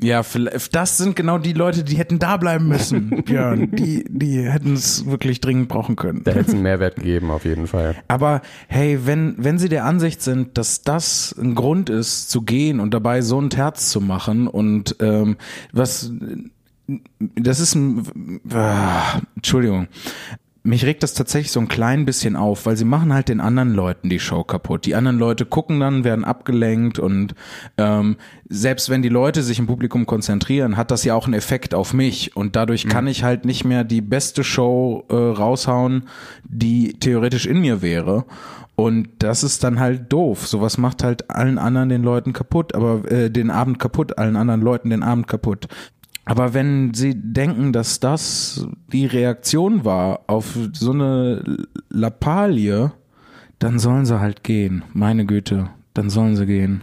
Ja, 0.00 0.22
vielleicht- 0.22 0.74
das 0.74 0.96
sind 0.96 1.16
genau 1.16 1.36
die 1.38 1.52
Leute, 1.52 1.84
die 1.84 1.96
hätten 1.96 2.18
da 2.18 2.38
bleiben 2.38 2.66
müssen, 2.66 3.10
Björn. 3.24 3.70
Die, 3.72 4.04
die 4.08 4.40
hätten 4.40 4.72
es 4.72 5.04
wirklich 5.06 5.40
dringend 5.40 5.68
brauchen 5.68 5.96
können. 5.96 6.22
Da 6.24 6.30
hätte 6.32 6.46
es 6.48 6.54
einen 6.54 6.62
Mehrwert 6.62 6.96
gegeben, 6.96 7.30
auf 7.30 7.44
jeden 7.44 7.66
Fall. 7.66 7.96
Aber 8.08 8.40
hey, 8.68 9.00
wenn, 9.04 9.34
wenn 9.36 9.58
sie 9.58 9.68
der 9.68 9.84
Ansicht 9.84 10.22
sind, 10.22 10.56
dass 10.56 10.82
das 10.82 11.36
ein 11.38 11.54
Grund 11.54 11.90
ist, 11.90 12.30
zu 12.30 12.42
gehen 12.42 12.80
und 12.80 12.94
dabei 12.94 13.20
so 13.20 13.38
ein 13.40 13.50
Terz 13.50 13.90
zu 13.90 14.00
machen 14.00 14.46
und 14.48 14.96
ähm, 15.00 15.36
was 15.72 16.10
das 17.36 17.60
ist 17.60 17.74
ein 17.74 18.40
ah, 18.52 19.20
Entschuldigung. 19.36 19.88
Mich 20.64 20.84
regt 20.84 21.02
das 21.02 21.14
tatsächlich 21.14 21.50
so 21.50 21.58
ein 21.58 21.66
klein 21.66 22.04
bisschen 22.04 22.36
auf, 22.36 22.66
weil 22.66 22.76
sie 22.76 22.84
machen 22.84 23.12
halt 23.12 23.28
den 23.28 23.40
anderen 23.40 23.74
Leuten 23.74 24.08
die 24.08 24.20
Show 24.20 24.44
kaputt. 24.44 24.86
Die 24.86 24.94
anderen 24.94 25.18
Leute 25.18 25.44
gucken 25.44 25.80
dann, 25.80 26.04
werden 26.04 26.24
abgelenkt 26.24 27.00
und 27.00 27.34
ähm, 27.78 28.16
selbst 28.48 28.88
wenn 28.88 29.02
die 29.02 29.08
Leute 29.08 29.42
sich 29.42 29.58
im 29.58 29.66
Publikum 29.66 30.06
konzentrieren, 30.06 30.76
hat 30.76 30.92
das 30.92 31.02
ja 31.02 31.14
auch 31.14 31.24
einen 31.24 31.34
Effekt 31.34 31.74
auf 31.74 31.92
mich 31.94 32.36
und 32.36 32.54
dadurch 32.54 32.86
kann 32.86 33.08
ich 33.08 33.24
halt 33.24 33.44
nicht 33.44 33.64
mehr 33.64 33.82
die 33.82 34.02
beste 34.02 34.44
Show 34.44 35.04
äh, 35.08 35.14
raushauen, 35.14 36.04
die 36.44 36.92
theoretisch 36.92 37.46
in 37.46 37.60
mir 37.60 37.82
wäre. 37.82 38.24
Und 38.74 39.08
das 39.18 39.42
ist 39.42 39.64
dann 39.64 39.80
halt 39.80 40.12
doof. 40.12 40.46
Sowas 40.46 40.78
macht 40.78 41.02
halt 41.02 41.30
allen 41.30 41.58
anderen 41.58 41.88
den 41.88 42.02
Leuten 42.02 42.32
kaputt, 42.32 42.74
aber 42.74 43.10
äh, 43.10 43.30
den 43.30 43.50
Abend 43.50 43.78
kaputt, 43.78 44.18
allen 44.18 44.36
anderen 44.36 44.62
Leuten 44.62 44.90
den 44.90 45.02
Abend 45.02 45.26
kaputt. 45.26 45.68
Aber 46.24 46.54
wenn 46.54 46.94
sie 46.94 47.14
denken, 47.16 47.72
dass 47.72 47.98
das 48.00 48.66
die 48.92 49.06
Reaktion 49.06 49.84
war 49.84 50.20
auf 50.28 50.56
so 50.72 50.92
eine 50.92 51.42
Lappalie, 51.90 52.92
dann 53.58 53.78
sollen 53.78 54.06
sie 54.06 54.20
halt 54.20 54.44
gehen. 54.44 54.84
Meine 54.92 55.26
Güte, 55.26 55.70
dann 55.94 56.10
sollen 56.10 56.36
sie 56.36 56.46
gehen. 56.46 56.82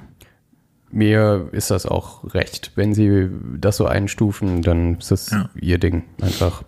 Mir 0.91 1.49
ist 1.51 1.71
das 1.71 1.85
auch 1.85 2.33
recht. 2.33 2.71
Wenn 2.75 2.93
sie 2.93 3.29
das 3.59 3.77
so 3.77 3.85
einstufen, 3.85 4.61
dann 4.61 4.95
ist 4.97 5.11
das 5.11 5.29
Ja. 5.29 5.49
ihr 5.59 5.77
Ding. 5.77 6.03
Einfach, 6.21 6.63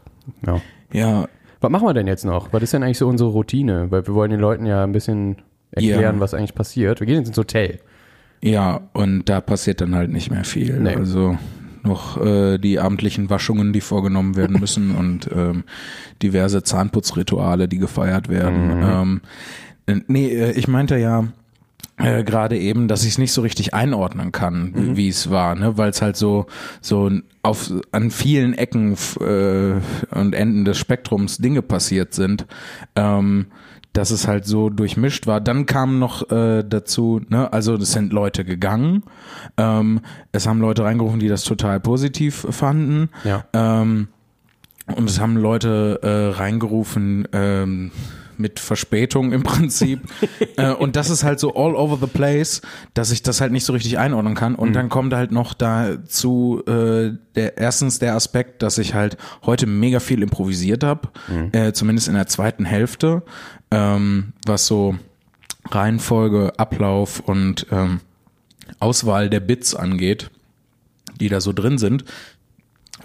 ja. 0.45 0.61
Ja, 0.93 1.27
Was 1.63 1.69
machen 1.69 1.87
wir 1.87 1.93
denn 1.93 2.07
jetzt 2.07 2.25
noch? 2.25 2.51
Was 2.53 2.63
ist 2.63 2.73
denn 2.73 2.81
eigentlich 2.83 2.97
so 2.97 3.07
unsere 3.07 3.29
Routine? 3.29 3.91
Weil 3.91 4.07
wir 4.07 4.15
wollen 4.15 4.31
den 4.31 4.39
Leuten 4.39 4.65
ja 4.65 4.83
ein 4.83 4.91
bisschen 4.93 5.37
erklären, 5.71 6.15
Ja. 6.15 6.19
was 6.19 6.33
eigentlich 6.33 6.55
passiert. 6.55 6.99
Wir 6.99 7.05
gehen 7.07 7.17
jetzt 7.17 7.27
ins 7.27 7.37
Hotel. 7.37 7.79
Ja, 8.41 8.89
und 8.93 9.25
da 9.29 9.41
passiert 9.41 9.79
dann 9.81 9.93
halt 9.93 10.09
nicht 10.11 10.31
mehr 10.31 10.43
viel. 10.43 10.79
Nee. 10.79 10.95
Also 10.95 11.37
noch 11.83 12.23
äh, 12.23 12.57
die 12.57 12.79
abendlichen 12.79 13.29
Waschungen, 13.29 13.73
die 13.73 13.81
vorgenommen 13.81 14.35
werden 14.35 14.59
müssen 14.59 14.95
und 14.95 15.29
ähm, 15.35 15.63
diverse 16.21 16.63
Zahnputzrituale, 16.63 17.67
die 17.67 17.77
gefeiert 17.77 18.29
werden. 18.29 18.71
Ähm, 18.83 19.21
äh, 19.87 20.01
nee, 20.07 20.27
äh, 20.29 20.51
ich 20.51 20.67
meinte 20.67 20.97
ja 20.97 21.25
äh, 21.97 22.23
gerade 22.23 22.57
eben, 22.57 22.87
dass 22.87 23.03
ich 23.03 23.09
es 23.11 23.17
nicht 23.17 23.31
so 23.33 23.41
richtig 23.41 23.73
einordnen 23.73 24.31
kann, 24.31 24.73
wie- 24.75 24.97
wie 24.97 25.07
es 25.09 25.29
war, 25.29 25.55
ne, 25.55 25.77
weil 25.77 25.89
es 25.89 26.01
halt 26.01 26.15
so 26.17 26.45
so 26.79 27.11
auf 27.43 27.71
an 27.91 28.11
vielen 28.11 28.53
Ecken 28.53 28.95
äh, 29.19 29.73
und 30.15 30.33
Enden 30.35 30.65
des 30.65 30.77
Spektrums 30.77 31.37
Dinge 31.39 31.61
passiert 31.61 32.13
sind. 32.13 32.45
Ähm, 32.95 33.47
dass 33.93 34.11
es 34.11 34.27
halt 34.27 34.45
so 34.45 34.69
durchmischt 34.69 35.27
war. 35.27 35.41
Dann 35.41 35.65
kam 35.65 35.99
noch 35.99 36.29
äh, 36.31 36.63
dazu, 36.63 37.21
ne, 37.27 37.51
also 37.51 37.75
es 37.75 37.91
sind 37.91 38.13
Leute 38.13 38.45
gegangen, 38.45 39.03
ähm, 39.57 40.01
es 40.31 40.47
haben 40.47 40.61
Leute 40.61 40.83
reingerufen, 40.83 41.19
die 41.19 41.27
das 41.27 41.43
total 41.43 41.79
positiv 41.79 42.47
fanden. 42.49 43.09
Ja. 43.23 43.45
Ähm, 43.53 44.07
und 44.95 45.09
es 45.09 45.19
haben 45.19 45.37
Leute 45.37 45.99
äh, 46.01 46.37
reingerufen 46.37 47.27
ähm, 47.33 47.91
mit 48.41 48.59
Verspätung 48.59 49.31
im 49.31 49.43
Prinzip. 49.43 50.01
äh, 50.57 50.71
und 50.73 50.95
das 50.95 51.09
ist 51.09 51.23
halt 51.23 51.39
so 51.39 51.55
all 51.55 51.75
over 51.75 51.97
the 52.01 52.07
place, 52.07 52.61
dass 52.93 53.11
ich 53.11 53.23
das 53.23 53.39
halt 53.39 53.51
nicht 53.51 53.65
so 53.65 53.73
richtig 53.73 53.97
einordnen 53.97 54.35
kann. 54.35 54.55
Und 54.55 54.73
dann 54.73 54.89
kommt 54.89 55.13
halt 55.13 55.31
noch 55.31 55.53
dazu 55.53 56.63
äh, 56.67 57.11
der 57.35 57.57
erstens 57.57 57.99
der 57.99 58.15
Aspekt, 58.15 58.61
dass 58.61 58.77
ich 58.77 58.93
halt 58.93 59.17
heute 59.45 59.67
mega 59.67 59.99
viel 59.99 60.21
improvisiert 60.21 60.83
habe, 60.83 61.09
äh, 61.51 61.71
zumindest 61.71 62.07
in 62.07 62.15
der 62.15 62.27
zweiten 62.27 62.65
Hälfte, 62.65 63.23
ähm, 63.69 64.33
was 64.45 64.67
so 64.67 64.95
Reihenfolge, 65.69 66.53
Ablauf 66.57 67.19
und 67.19 67.67
ähm, 67.71 68.01
Auswahl 68.79 69.29
der 69.29 69.39
Bits 69.39 69.75
angeht, 69.75 70.31
die 71.19 71.29
da 71.29 71.39
so 71.41 71.53
drin 71.53 71.77
sind. 71.77 72.03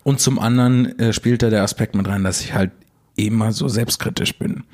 Und 0.02 0.20
zum 0.20 0.38
anderen 0.38 0.98
äh, 0.98 1.12
spielt 1.12 1.42
da 1.42 1.50
der 1.50 1.62
Aspekt 1.62 1.94
mit 1.94 2.08
rein, 2.08 2.24
dass 2.24 2.40
ich 2.40 2.54
halt 2.54 2.70
immer 3.16 3.52
so 3.52 3.68
selbstkritisch 3.68 4.38
bin. 4.38 4.64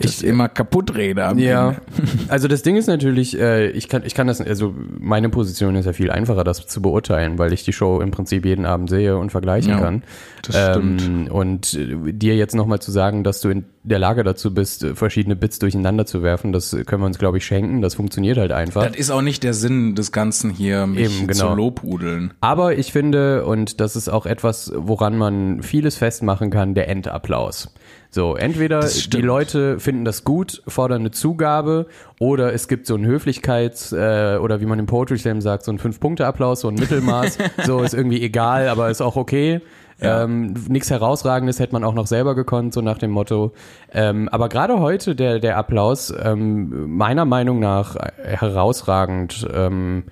Ich 0.00 0.22
immer 0.22 0.48
kaputt 0.48 0.94
rede. 0.94 1.24
am 1.24 1.38
Ja, 1.38 1.76
also 2.28 2.46
das 2.46 2.62
Ding 2.62 2.76
ist 2.76 2.88
natürlich, 2.88 3.38
äh, 3.38 3.70
ich 3.70 3.88
kann, 3.88 4.02
ich 4.04 4.14
kann 4.14 4.26
das, 4.26 4.40
also 4.40 4.74
meine 4.98 5.30
Position 5.30 5.76
ist 5.76 5.86
ja 5.86 5.94
viel 5.94 6.10
einfacher, 6.10 6.44
das 6.44 6.66
zu 6.66 6.82
beurteilen, 6.82 7.38
weil 7.38 7.52
ich 7.54 7.64
die 7.64 7.72
Show 7.72 8.00
im 8.00 8.10
Prinzip 8.10 8.44
jeden 8.44 8.66
Abend 8.66 8.90
sehe 8.90 9.16
und 9.16 9.30
vergleichen 9.30 9.70
Ja, 9.70 9.80
kann. 9.80 10.02
das 10.42 10.56
stimmt. 10.70 11.02
Ähm, 11.02 11.28
und 11.30 11.74
äh, 11.74 12.12
dir 12.12 12.36
jetzt 12.36 12.54
nochmal 12.54 12.80
zu 12.80 12.90
sagen, 12.90 13.24
dass 13.24 13.40
du 13.40 13.48
in 13.48 13.64
der 13.88 13.98
Lage 13.98 14.24
dazu 14.24 14.54
bist, 14.54 14.84
äh, 14.84 14.94
verschiedene 14.94 15.36
Bits 15.36 15.58
durcheinander 15.58 16.06
zu 16.06 16.22
werfen, 16.22 16.52
das 16.52 16.76
können 16.86 17.02
wir 17.02 17.06
uns, 17.06 17.18
glaube 17.18 17.38
ich, 17.38 17.46
schenken. 17.46 17.82
Das 17.82 17.94
funktioniert 17.94 18.38
halt 18.38 18.52
einfach. 18.52 18.86
Das 18.86 18.96
ist 18.96 19.10
auch 19.10 19.22
nicht 19.22 19.42
der 19.42 19.54
Sinn 19.54 19.94
des 19.94 20.12
Ganzen 20.12 20.50
hier, 20.50 20.86
mich 20.86 21.18
Eben, 21.18 21.26
genau. 21.26 21.50
zu 21.50 21.54
lobhudeln. 21.54 22.34
Aber 22.40 22.76
ich 22.76 22.92
finde, 22.92 23.44
und 23.44 23.80
das 23.80 23.96
ist 23.96 24.08
auch 24.08 24.26
etwas, 24.26 24.72
woran 24.74 25.16
man 25.16 25.62
vieles 25.62 25.96
festmachen 25.96 26.50
kann, 26.50 26.74
der 26.74 26.88
Endapplaus. 26.88 27.72
So, 28.10 28.36
entweder 28.36 28.80
die. 28.80 29.20
Leute 29.20 29.78
finden 29.78 30.06
das 30.06 30.24
gut, 30.24 30.62
fordern 30.66 31.00
eine 31.00 31.10
Zugabe, 31.10 31.86
oder 32.18 32.54
es 32.54 32.66
gibt 32.66 32.86
so 32.86 32.94
einen 32.94 33.06
Höflichkeits- 33.06 33.94
äh, 33.94 34.38
oder 34.38 34.62
wie 34.62 34.66
man 34.66 34.78
im 34.78 34.86
Poetry 34.86 35.18
Slam 35.18 35.42
sagt, 35.42 35.64
so 35.64 35.70
einen 35.70 35.78
Fünf-Punkte-Applaus, 35.78 36.60
so 36.60 36.68
ein 36.68 36.74
Mittelmaß. 36.74 37.36
so 37.66 37.82
ist 37.82 37.92
irgendwie 37.92 38.22
egal, 38.22 38.68
aber 38.68 38.88
ist 38.88 39.02
auch 39.02 39.16
okay. 39.16 39.60
Ja. 40.00 40.22
Ähm, 40.22 40.54
nichts 40.68 40.90
Herausragendes 40.90 41.58
hätte 41.58 41.72
man 41.72 41.84
auch 41.84 41.94
noch 41.94 42.06
selber 42.06 42.34
gekonnt, 42.34 42.72
so 42.72 42.80
nach 42.80 42.98
dem 42.98 43.10
Motto. 43.10 43.52
Ähm, 43.92 44.28
aber 44.28 44.48
gerade 44.48 44.78
heute 44.78 45.16
der, 45.16 45.40
der 45.40 45.56
Applaus, 45.56 46.14
ähm, 46.22 46.96
meiner 46.96 47.24
Meinung 47.24 47.58
nach 47.58 47.96
herausragend 48.22 49.46
ähm, 49.52 50.04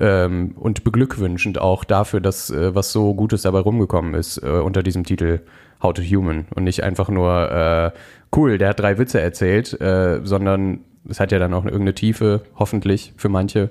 ähm, 0.00 0.54
und 0.56 0.84
beglückwünschend 0.84 1.60
auch 1.60 1.84
dafür, 1.84 2.20
dass 2.20 2.50
äh, 2.50 2.74
was 2.74 2.92
so 2.92 3.14
Gutes 3.14 3.42
dabei 3.42 3.60
rumgekommen 3.60 4.14
ist 4.14 4.38
äh, 4.38 4.48
unter 4.48 4.82
diesem 4.82 5.04
Titel 5.04 5.40
How 5.82 5.92
to 5.92 6.02
Human 6.02 6.46
und 6.54 6.64
nicht 6.64 6.82
einfach 6.82 7.08
nur 7.08 7.50
äh, 7.50 7.90
cool, 8.34 8.58
der 8.58 8.70
hat 8.70 8.80
drei 8.80 8.98
Witze 8.98 9.20
erzählt, 9.20 9.80
äh, 9.80 10.20
sondern 10.24 10.80
es 11.08 11.20
hat 11.20 11.32
ja 11.32 11.38
dann 11.38 11.54
auch 11.54 11.64
irgendeine 11.64 11.94
Tiefe, 11.94 12.42
hoffentlich 12.56 13.12
für 13.16 13.28
manche. 13.28 13.70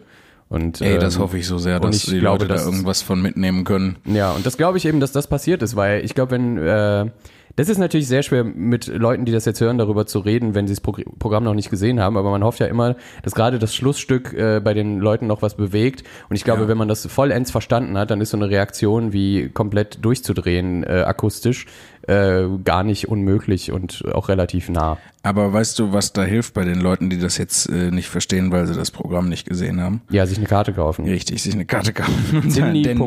Und, 0.50 0.80
Ey, 0.82 0.98
das 0.98 1.16
ähm, 1.16 1.22
hoffe 1.24 1.38
ich 1.38 1.46
so 1.48 1.58
sehr, 1.58 1.80
dass 1.80 2.04
die 2.04 2.20
glaube, 2.20 2.46
Leute 2.46 2.56
da 2.56 2.64
irgendwas 2.64 3.02
von 3.02 3.22
mitnehmen 3.22 3.64
können. 3.66 3.98
ja, 4.06 4.32
und 4.32 4.46
das 4.46 4.58
glaube 4.58 4.78
ich 4.78 4.86
eben, 4.86 5.00
dass 5.00 5.12
das 5.12 5.28
passiert 5.28 5.62
ist, 5.62 5.76
weil 5.76 6.06
ich 6.06 6.14
glaube, 6.16 6.32
wenn 6.32 6.58
äh, 6.58 7.06
das 7.58 7.70
ist 7.70 7.80
natürlich 7.80 8.08
sehr 8.08 8.22
schwer 8.22 8.44
mit 8.44 8.86
Leuten, 8.86 9.26
die 9.26 9.32
das 9.32 9.46
jetzt 9.46 9.60
hören, 9.62 9.80
darüber 9.80 10.06
zu 10.06 10.20
reden, 10.20 10.54
wenn 10.54 10.68
sie 10.68 10.74
das 10.76 10.82
Progr 10.82 11.04
Programm 11.18 11.44
noch 11.44 11.56
nicht 11.56 11.72
gesehen 11.72 12.00
haben, 12.00 12.16
aber 12.16 12.30
man 12.30 12.44
hofft 12.44 12.60
ja 12.60 12.68
immer, 12.68 12.96
dass 13.24 13.34
gerade 13.34 13.58
das 13.58 13.74
Schlussstück 13.76 14.32
äh, 14.34 14.62
bei 14.64 14.76
den 14.76 15.00
Leuten 15.00 15.26
noch 15.28 15.42
was 15.42 15.56
bewegt 15.58 16.04
und 16.30 16.36
ich 16.36 16.44
glaube, 16.44 16.62
Ja. 16.62 16.68
wenn 16.68 16.78
man 16.78 16.88
das 16.88 17.06
vollends 17.08 17.50
verstanden 17.52 17.98
hat, 17.98 18.12
dann 18.12 18.22
ist 18.22 18.30
so 18.30 18.38
eine 18.38 18.50
Reaktion 18.50 19.12
wie 19.12 19.50
komplett 19.50 20.06
durchzudrehen 20.06 20.84
äh, 20.84 21.04
akustisch 21.06 21.66
äh, 22.08 22.46
gar 22.64 22.84
nicht 22.84 23.08
unmöglich 23.08 23.72
und 23.72 24.04
auch 24.14 24.30
relativ 24.30 24.70
nah. 24.70 24.98
Aber 25.24 25.52
weißt 25.52 25.78
du, 25.80 25.92
was 25.92 26.14
da 26.14 26.24
hilft 26.24 26.54
bei 26.54 26.64
den 26.64 26.80
Leuten, 26.80 27.10
die 27.10 27.20
das 27.20 27.38
jetzt 27.38 27.68
äh, 27.68 27.92
nicht 27.92 28.08
verstehen, 28.08 28.50
weil 28.52 28.66
sie 28.66 28.76
das 28.76 28.92
Programm 28.92 29.28
nicht 29.28 29.46
gesehen 29.46 29.82
haben? 29.82 30.02
Ja, 30.10 30.26
sich 30.26 30.38
eine 30.38 30.48
Karte 30.48 30.72
kaufen. 30.72 31.04
Richtig, 31.04 31.44
sich 31.44 31.54
eine 31.54 31.66
Karte 31.66 31.92
kaufen. 31.92 32.14
sagen, 32.50 32.82
denn, 32.82 33.02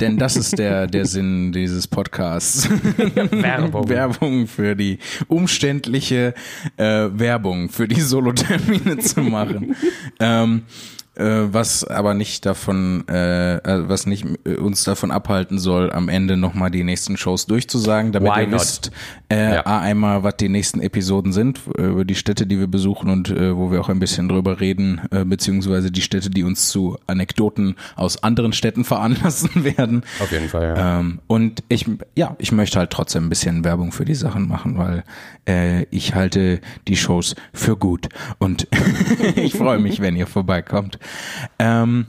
denn 0.00 0.18
das 0.18 0.36
ist 0.36 0.58
der, 0.58 0.88
der 0.88 1.06
Sinn 1.06 1.52
dieses 1.52 1.86
Podcasts. 1.86 2.68
Werbung. 3.30 3.88
Werbung 3.88 4.46
für 4.48 4.74
die 4.74 4.98
umständliche 5.28 6.34
äh, 6.78 6.84
Werbung 7.12 7.68
für 7.68 7.86
die 7.86 8.00
Solotermine 8.00 8.98
zu 8.98 9.20
machen. 9.20 9.76
ähm, 10.18 10.64
äh, 10.64 10.95
was 11.22 11.84
aber 11.84 12.14
nicht 12.14 12.44
davon, 12.46 13.04
äh, 13.08 13.56
äh, 13.56 13.88
was 13.88 14.06
nicht 14.06 14.26
äh, 14.44 14.56
uns 14.56 14.84
davon 14.84 15.10
abhalten 15.10 15.58
soll, 15.58 15.90
am 15.92 16.08
Ende 16.08 16.36
nochmal 16.36 16.70
die 16.70 16.84
nächsten 16.84 17.16
Shows 17.16 17.46
durchzusagen, 17.46 18.12
damit 18.12 18.32
Why 18.32 18.42
ihr 18.42 18.46
not? 18.48 18.60
wisst, 18.60 18.90
äh, 19.30 19.54
Ja. 19.54 19.62
Einmal, 19.62 20.22
was 20.22 20.36
die 20.36 20.48
nächsten 20.48 20.80
Episoden 20.80 21.32
sind, 21.32 21.60
äh, 21.78 21.82
über 21.82 22.04
die 22.04 22.14
Städte, 22.14 22.46
die 22.46 22.58
wir 22.58 22.66
besuchen 22.66 23.10
und 23.10 23.30
äh, 23.30 23.56
wo 23.56 23.70
wir 23.70 23.80
auch 23.80 23.88
ein 23.88 23.98
bisschen 23.98 24.28
drüber 24.28 24.60
reden, 24.60 25.00
äh, 25.10 25.24
beziehungsweise 25.24 25.90
die 25.90 26.02
Städte, 26.02 26.30
die 26.30 26.42
uns 26.44 26.68
zu 26.68 26.98
Anekdoten 27.06 27.76
aus 27.96 28.22
anderen 28.22 28.52
Städten 28.52 28.84
veranlassen 28.84 29.64
werden. 29.64 30.02
Auf 30.20 30.30
jeden 30.32 30.48
Fall, 30.48 30.76
ja. 30.76 30.98
Ähm, 31.00 31.20
und 31.26 31.62
ich, 31.68 31.86
ja, 32.14 32.36
ich 32.38 32.52
möchte 32.52 32.78
halt 32.78 32.90
trotzdem 32.90 33.26
ein 33.26 33.28
bisschen 33.28 33.64
Werbung 33.64 33.92
für 33.92 34.04
die 34.04 34.14
Sachen 34.14 34.46
machen, 34.48 34.76
weil 34.78 35.04
äh, 35.48 35.84
ich 35.90 36.14
halte 36.14 36.60
die 36.88 36.96
Shows 36.96 37.34
für 37.52 37.76
gut 37.76 38.08
und 38.38 38.68
ich 39.36 39.54
freue 39.54 39.78
mich, 39.78 40.00
wenn 40.00 40.16
ihr 40.16 40.26
vorbeikommt. 40.26 40.98
Ähm, 41.58 42.06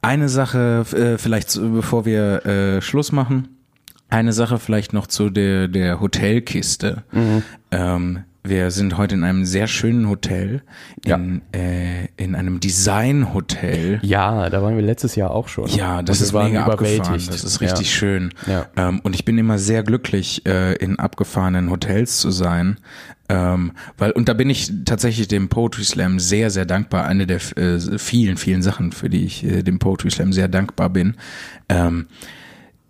eine 0.00 0.28
Sache, 0.28 0.84
äh, 0.92 1.18
vielleicht 1.18 1.58
bevor 1.60 2.04
wir 2.04 2.44
äh, 2.46 2.82
Schluss 2.82 3.12
machen, 3.12 3.48
eine 4.10 4.32
Sache 4.32 4.58
vielleicht 4.58 4.92
noch 4.92 5.06
zu 5.06 5.30
der, 5.30 5.68
der 5.68 6.00
Hotelkiste. 6.00 7.02
Ähm, 7.70 8.24
wir 8.44 8.72
sind 8.72 8.98
heute 8.98 9.14
in 9.14 9.22
einem 9.22 9.44
sehr 9.44 9.68
schönen 9.68 10.08
Hotel, 10.08 10.62
in, 11.04 11.42
äh, 11.54 12.08
in 12.16 12.34
einem 12.34 12.58
Designhotel. 12.58 14.00
ja, 14.02 14.50
da 14.50 14.62
waren 14.62 14.74
wir 14.74 14.82
letztes 14.82 15.14
Jahr 15.14 15.30
auch 15.30 15.46
schon. 15.48 15.68
Ja, 15.68 16.02
das 16.02 16.20
ist 16.20 16.32
mega 16.32 16.64
abgefahren. 16.64 17.22
Das 17.26 17.44
ist 17.44 17.60
richtig 17.60 17.86
Ja. 17.86 17.92
schön. 17.92 18.34
Ja. 18.48 18.66
Ähm, 18.76 19.00
und 19.04 19.14
ich 19.14 19.24
bin 19.24 19.38
immer 19.38 19.58
sehr 19.58 19.82
glücklich, 19.84 20.44
äh, 20.44 20.74
in 20.74 20.98
abgefahrenen 20.98 21.70
Hotels 21.70 22.18
zu 22.18 22.30
sein. 22.32 22.78
Ähm, 23.32 23.72
weil, 23.96 24.10
und 24.10 24.28
da 24.28 24.34
bin 24.34 24.50
ich 24.50 24.70
tatsächlich 24.84 25.26
dem 25.26 25.48
Poetry 25.48 25.84
Slam 25.84 26.20
sehr, 26.20 26.50
sehr 26.50 26.66
dankbar. 26.66 27.06
Eine 27.06 27.26
der 27.26 27.40
äh, 27.56 27.80
vielen, 27.98 28.36
vielen 28.36 28.62
Sachen, 28.62 28.92
für 28.92 29.08
die 29.08 29.24
ich 29.24 29.42
äh, 29.42 29.62
dem 29.62 29.78
Poetry 29.78 30.10
Slam 30.10 30.34
sehr 30.34 30.48
dankbar 30.48 30.90
bin. 30.90 31.14
Ähm, 31.70 32.08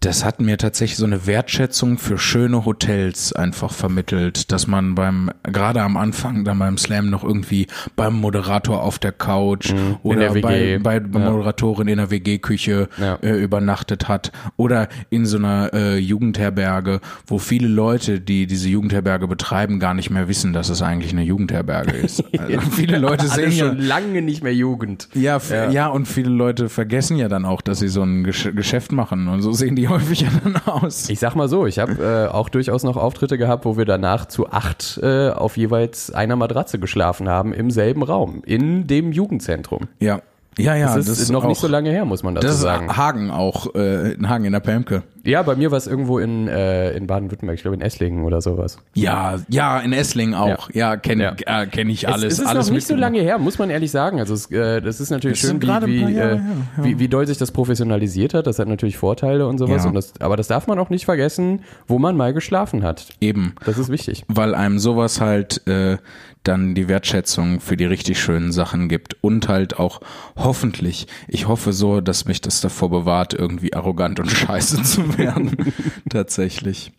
das 0.05 0.25
hat 0.25 0.41
mir 0.41 0.59
tatsächlich 0.59 0.97
so 0.99 1.05
eine 1.07 1.27
Wertschätzung 1.27 1.97
für 1.99 2.19
schöne 2.19 2.65
Hotels 2.65 3.33
einfach 3.33 3.73
vermittelt, 3.73 4.51
dass 4.53 4.67
man 4.67 4.95
beim, 4.95 5.31
gerade 5.45 5.81
am 5.83 5.97
Anfang 5.97 6.45
dann 6.45 6.59
beim 6.59 6.77
Slam 6.79 7.09
noch 7.11 7.25
irgendwie 7.25 7.67
beim 7.97 8.15
Moderator 8.21 8.83
auf 8.83 8.99
der 8.99 9.13
Couch 9.13 9.73
oder 10.03 10.19
der 10.21 10.35
WG. 10.35 10.79
bei, 10.79 11.01
bei 11.01 11.19
Ja. 11.21 11.31
Moderatorin 11.31 11.89
in 11.89 11.99
der 11.99 12.11
WG-Küche 12.11 12.89
Ja. 13.01 13.15
äh, 13.23 13.37
übernachtet 13.43 14.09
hat 14.09 14.33
oder 14.57 14.89
in 15.11 15.25
so 15.25 15.37
einer 15.39 15.73
äh, 15.73 15.99
Jugendherberge, 15.99 17.01
wo 17.27 17.39
viele 17.39 17.69
Leute, 17.69 18.21
die 18.21 18.47
diese 18.47 18.69
Jugendherberge 18.69 19.29
betreiben, 19.29 19.79
gar 19.79 19.95
nicht 19.95 20.11
mehr 20.11 20.29
wissen, 20.29 20.53
dass 20.53 20.69
es 20.69 20.83
eigentlich 20.83 21.13
eine 21.13 21.23
Jugendherberge 21.23 21.93
ist. 21.93 22.23
Also 22.43 22.61
viele 22.71 22.99
Leute 22.99 23.29
sehen 23.29 23.53
ja, 23.53 23.67
schon 23.69 23.79
lange 23.79 24.21
nicht 24.23 24.43
mehr 24.43 24.55
Jugend. 24.55 25.09
ja, 25.15 25.39
ja. 25.71 25.87
und 25.89 26.07
viele 26.09 26.31
Leute 26.31 26.69
vergessen 26.69 27.17
ja 27.19 27.29
dann 27.29 27.45
auch, 27.45 27.61
dass 27.63 27.79
sie 27.79 27.89
so 27.89 28.03
ein 28.03 28.25
Gesch 28.25 28.49
Geschäft 28.55 28.91
machen 28.91 29.29
und 29.29 29.43
so 29.43 29.53
sehen 29.53 29.77
die 29.77 29.89
häufig 29.93 30.23
ja 30.23 30.29
dann 30.43 30.57
aus. 30.67 31.09
Ich 31.09 31.21
sag 31.21 31.35
mal 31.35 31.49
so, 31.49 31.67
ich 31.67 31.79
habe 31.79 32.29
äh, 32.31 32.33
auch 32.33 32.49
durchaus 32.49 32.83
noch 32.83 32.97
Auftritte 32.97 33.39
gehabt, 33.39 33.65
wo 33.65 33.77
wir 33.77 33.85
danach 33.85 34.27
zu 34.27 34.51
acht 34.51 34.99
äh, 35.03 35.31
auf 35.31 35.57
jeweils 35.57 36.11
einer 36.13 36.37
Matratze 36.37 36.79
geschlafen 36.79 37.29
haben 37.29 37.53
im 37.53 37.71
selben 37.71 38.03
Raum, 38.03 38.43
in 38.45 38.87
dem 38.87 39.13
Jugendzentrum. 39.13 39.89
Ja, 40.01 40.21
ja, 40.59 40.75
ja, 40.77 40.95
Das 40.95 41.09
ist 41.09 41.31
noch 41.31 41.47
nicht 41.47 41.61
so 41.61 41.67
lange 41.67 41.91
her, 41.91 42.05
muss 42.05 42.23
man 42.23 42.35
dazu 42.35 42.47
Das 42.47 42.57
ist 42.57 42.63
sagen. 42.63 42.97
Hagen 42.97 43.31
auch, 43.31 43.75
äh, 43.75 44.13
in 44.13 44.29
Hagen 44.29 44.45
in 44.45 44.53
der 44.53 44.61
Pemke. 44.61 45.03
Ja, 45.25 45.43
bei 45.43 45.55
mir 45.55 45.71
war 45.71 45.79
es 45.79 45.87
irgendwo 45.87 46.19
in, 46.19 46.49
äh, 46.49 46.93
in 46.93 47.07
Baden-Württemberg, 47.07 47.57
ich 47.57 47.63
glaube 47.63 47.77
in 47.77 47.81
Esslingen 47.81 48.25
oder 48.25 48.41
sowas. 48.41 48.79
Ja, 48.95 49.37
ja, 49.49 49.79
in 49.81 49.93
Esslingen 49.93 50.35
auch. 50.35 50.69
Ja, 50.71 50.97
kenne 50.97 51.37
Ja. 51.47 51.63
äh, 51.63 51.67
kenn 51.67 51.89
ich 51.91 52.09
alles. 52.09 52.25
es, 52.25 52.33
es 52.35 52.39
ist 52.41 52.47
alles 52.47 52.67
noch 52.67 52.75
nicht 52.75 52.87
so 52.87 52.97
lange 52.97 53.21
her, 53.21 53.39
muss 53.39 53.59
man 53.59 53.71
ehrlich 53.71 53.91
sagen. 53.91 54.19
Also 54.19 54.35
es, 54.35 54.51
äh, 54.51 54.81
das 54.81 55.01
ist 55.01 55.11
natürlich 55.11 55.41
Das 55.41 55.51
schön, 55.51 55.63
wie, 55.63 56.07
wie, 56.09 56.13
Jahre 56.13 56.33
äh, 56.33 56.37
ja. 56.37 56.85
wie, 56.85 56.99
wie 56.99 57.09
doll 57.09 57.27
sich 57.27 57.39
das 57.39 57.53
professionalisiert 57.53 58.35
hat. 58.35 58.47
Das 58.47 58.59
hat 58.59 58.69
natürlich 58.69 58.97
Vorteile 58.97 59.47
und 59.47 59.59
sowas. 59.59 59.83
Ja. 59.85 59.89
Und 59.89 59.95
das, 59.95 60.13
aber 60.21 60.37
das 60.37 60.49
darf 60.49 60.67
man 60.67 60.79
auch 60.79 60.91
nicht 60.91 61.05
vergessen, 61.05 61.61
wo 61.87 61.99
man 61.99 62.17
mal 62.17 62.33
geschlafen 62.33 62.83
hat. 62.83 63.07
Eben. 63.21 63.55
Das 63.65 63.79
ist 63.79 63.91
wichtig. 63.91 64.25
weil 64.29 64.55
einem 64.55 64.79
sowas 64.79 65.21
halt 65.21 65.67
äh, 65.69 65.99
dann 66.43 66.75
die 66.75 66.89
Wertschätzung 66.89 67.61
für 67.61 67.77
die 67.77 67.85
richtig 67.85 68.21
schönen 68.21 68.51
Sachen 68.51 68.89
gibt 68.89 69.17
und 69.21 69.49
halt 69.49 69.79
auch 69.79 70.01
hoffentlich, 70.37 71.07
ich 71.29 71.47
hoffe 71.47 71.73
so, 71.73 72.01
dass 72.01 72.25
mich 72.25 72.41
das 72.41 72.61
davor 72.61 72.91
bewahrt, 72.91 73.33
irgendwie 73.33 73.75
arrogant 73.75 74.19
und 74.19 74.29
scheiße 74.31 74.83
zu 74.83 75.03
werden. 75.19 75.73
Tatsächlich. 76.11 76.93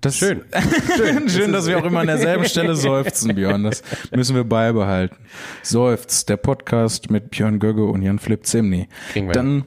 Das 0.00 0.18
Schön. 0.18 0.42
Schön, 0.96 1.28
Schön 1.28 1.52
dass 1.52 1.66
wir 1.66 1.78
auch 1.78 1.84
immer 1.84 2.00
an 2.00 2.06
derselben 2.06 2.44
Stelle 2.44 2.76
seufzen, 2.76 3.34
Björn. 3.34 3.64
Das 3.64 3.82
müssen 4.14 4.36
wir 4.36 4.44
beibehalten. 4.44 5.16
Seufzt, 5.62 6.28
der 6.28 6.36
Podcast 6.36 7.10
mit 7.10 7.30
Björn 7.30 7.58
Gögge 7.58 7.84
und 7.84 8.02
Jan 8.02 8.18
Philipp 8.18 8.44
Zimny. 8.46 8.88
Dann 9.32 9.64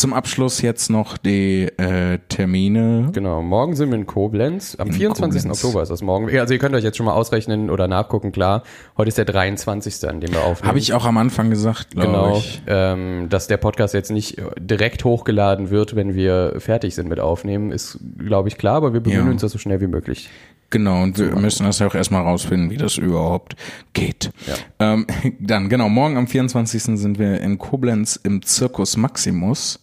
zum 0.00 0.14
Abschluss 0.14 0.62
jetzt 0.62 0.88
noch 0.90 1.16
die 1.18 1.64
äh, 1.76 2.18
Termine. 2.28 3.10
Genau, 3.12 3.42
morgen 3.42 3.76
sind 3.76 3.90
wir 3.90 3.96
in 3.98 4.06
Koblenz. 4.06 4.74
Am 4.78 4.88
In 4.88 4.94
24. 4.94 5.42
Koblenz. 5.42 5.62
Oktober 5.64 5.82
ist 5.82 5.90
das 5.90 6.02
morgen. 6.02 6.28
Ja, 6.30 6.40
Also 6.40 6.54
ihr 6.54 6.58
könnt 6.58 6.74
euch 6.74 6.82
jetzt 6.84 6.96
schon 6.96 7.06
mal 7.06 7.12
ausrechnen 7.12 7.70
oder 7.70 7.86
nachgucken, 7.86 8.32
klar. 8.32 8.62
Heute 8.96 9.08
ist 9.08 9.18
der 9.18 9.26
23., 9.26 10.08
an 10.08 10.20
dem 10.20 10.32
wir 10.32 10.42
aufnehmen. 10.42 10.68
Habe 10.68 10.78
ich 10.78 10.94
auch 10.94 11.04
am 11.04 11.18
Anfang 11.18 11.50
gesagt, 11.50 11.90
glaube 11.90 12.06
Genau, 12.08 12.36
ich. 12.38 12.62
ähm, 12.66 13.28
dass 13.28 13.46
der 13.46 13.58
Podcast 13.58 13.92
jetzt 13.94 14.10
nicht 14.10 14.38
äh, 14.38 14.42
direkt 14.58 15.04
hochgeladen 15.04 15.70
wird, 15.70 15.94
wenn 15.94 16.14
wir 16.14 16.54
fertig 16.58 16.94
sind 16.94 17.08
mit 17.08 17.20
Aufnehmen, 17.20 17.70
ist, 17.70 17.98
glaube 18.18 18.48
ich, 18.48 18.56
klar, 18.58 18.76
aber 18.76 18.92
wir 18.94 19.00
bemühen 19.00 19.26
Ja. 19.26 19.30
uns 19.32 19.42
das 19.42 19.52
so 19.52 19.58
schnell 19.58 19.80
wie 19.80 19.86
möglich. 19.86 20.30
Genau, 20.70 21.02
und 21.02 21.18
wir 21.18 21.34
müssen 21.34 21.66
das 21.66 21.80
ja 21.80 21.88
auch 21.88 21.94
erstmal 21.96 22.22
rausfinden, 22.22 22.70
wie 22.70 22.76
das 22.76 22.96
überhaupt 22.96 23.56
geht. 23.92 24.30
Ähm, 24.78 25.06
dann, 25.40 25.68
genau, 25.68 25.88
morgen 25.88 26.16
am 26.16 26.26
24. 26.26 26.82
sind 26.82 27.18
wir 27.18 27.40
in 27.40 27.58
Koblenz 27.58 28.18
im 28.22 28.40
Circus 28.42 28.96
Maximus. 28.96 29.80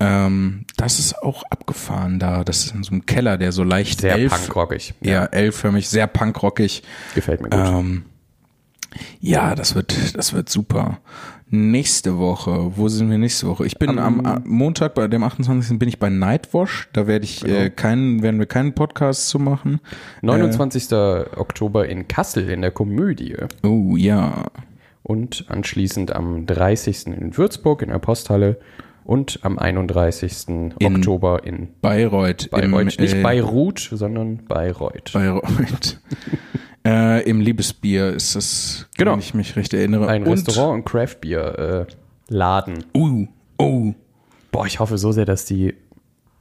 Ähm, 0.00 0.64
das 0.76 0.98
ist 0.98 1.22
auch 1.22 1.42
abgefahren 1.50 2.18
da. 2.18 2.42
Das 2.42 2.64
ist 2.64 2.74
in 2.74 2.82
so 2.82 2.92
einem 2.92 3.06
Keller, 3.06 3.36
der 3.36 3.52
so 3.52 3.62
leicht 3.64 4.00
Sehr 4.00 4.14
elf, 4.14 4.32
punkrockig. 4.32 4.94
Ja, 5.00 5.26
L-förmig, 5.26 5.88
sehr 5.88 6.06
punkrockig. 6.06 6.82
Gefällt 7.14 7.42
mir 7.42 7.50
gut. 7.50 7.60
Ähm, 7.68 8.02
ja, 9.20 9.54
das 9.54 9.74
wird, 9.74 10.16
das 10.16 10.32
wird 10.32 10.48
super. 10.48 10.98
Nächste 11.52 12.16
Woche, 12.18 12.76
wo 12.76 12.88
sind 12.88 13.10
wir 13.10 13.18
nächste 13.18 13.46
Woche? 13.48 13.66
Ich 13.66 13.76
bin 13.76 13.98
am, 13.98 14.24
am 14.24 14.42
Montag, 14.46 14.94
bei 14.94 15.08
dem 15.08 15.24
28. 15.24 15.78
bin 15.80 15.88
ich 15.88 15.98
bei 15.98 16.08
Nightwash. 16.08 16.88
Da 16.92 17.06
werde 17.08 17.24
ich 17.24 17.40
Genau. 17.40 17.54
äh, 17.58 17.70
keinen, 17.70 18.22
werden 18.22 18.38
wir 18.38 18.46
keinen 18.46 18.72
Podcast 18.74 19.28
zu 19.28 19.38
machen. 19.40 19.80
29. 20.22 20.92
Oktober 21.36 21.88
in 21.88 22.06
Kassel 22.08 22.48
in 22.48 22.62
der 22.62 22.70
Komödie. 22.70 23.36
Oh 23.64 23.96
ja. 23.96 24.46
Und 25.02 25.44
anschließend 25.48 26.12
am 26.14 26.46
30. 26.46 27.08
in 27.08 27.36
Würzburg 27.36 27.82
in 27.82 27.88
der 27.88 27.98
Posthalle 27.98 28.60
und 29.04 29.40
am 29.42 29.58
31. 29.58 30.74
Oktober 30.82 31.44
in 31.44 31.68
Bayreuth. 31.80 32.50
Bayreuth. 32.50 32.96
Im, 32.96 33.02
Nicht 33.02 33.14
äh, 33.14 33.22
Beirut, 33.22 33.78
sondern 33.92 34.44
Bayreuth. 34.46 35.12
Bayreuth. 35.12 36.00
äh, 36.86 37.22
Im 37.28 37.40
Liebesbier 37.40 38.08
ist 38.10 38.36
das, 38.36 38.86
Genau. 38.96 39.12
wenn 39.12 39.18
ich 39.20 39.34
mich 39.34 39.56
recht 39.56 39.74
erinnere. 39.74 40.08
Ein 40.08 40.24
Und- 40.24 40.32
Restaurant 40.32 40.78
und 40.80 40.84
Craftbeer 40.84 41.86
äh, 41.88 41.92
Laden. 42.28 42.84
Uh, 42.94 43.26
oh. 43.58 43.94
Boah, 44.52 44.66
ich 44.66 44.80
hoffe 44.80 44.98
so 44.98 45.12
sehr, 45.12 45.24
dass 45.24 45.44
die. 45.44 45.74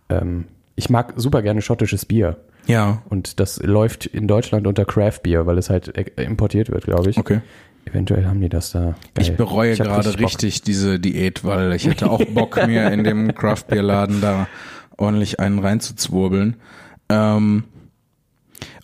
Ähm, 0.10 0.45
ich 0.76 0.89
mag 0.89 1.14
super 1.18 1.41
gerne 1.41 1.62
schottisches 1.62 2.05
Bier. 2.05 2.38
Ja. 2.68 3.01
Und 3.10 3.39
das 3.39 3.62
läuft 3.62 4.05
in 4.05 4.28
Deutschland 4.28 4.68
unter 4.68 4.86
Craft 4.86 5.20
Beer, 5.24 5.45
weil 5.47 5.57
es 5.57 5.70
halt 5.70 5.95
äh, 5.97 6.24
importiert 6.24 6.70
wird, 6.72 6.86
glaube 6.86 7.10
ich. 7.10 7.18
Okay. 7.18 7.41
Eventuell 7.92 8.26
haben 8.26 8.42
die 8.42 8.50
das 8.50 8.72
da. 8.72 8.80
Geil. 8.80 8.96
Ich 9.20 9.36
bereue 9.36 9.74
hab 9.76 9.86
gerade 9.86 10.10
Bock. 10.12 10.20
richtig, 10.20 10.62
diese 10.62 11.00
Diät, 11.00 11.44
weil 11.44 11.74
ich 11.74 11.86
hätte 11.88 12.10
auch 12.10 12.24
Bock, 12.26 12.56
mir 12.68 12.92
in 12.92 13.04
dem 13.04 13.34
Craft-Bier-Laden 13.34 14.22
da 14.22 14.48
ordentlich 14.98 15.40
einen 15.40 15.60
reinzuzwirbeln. 15.60 16.56
Ähm, 17.10 17.64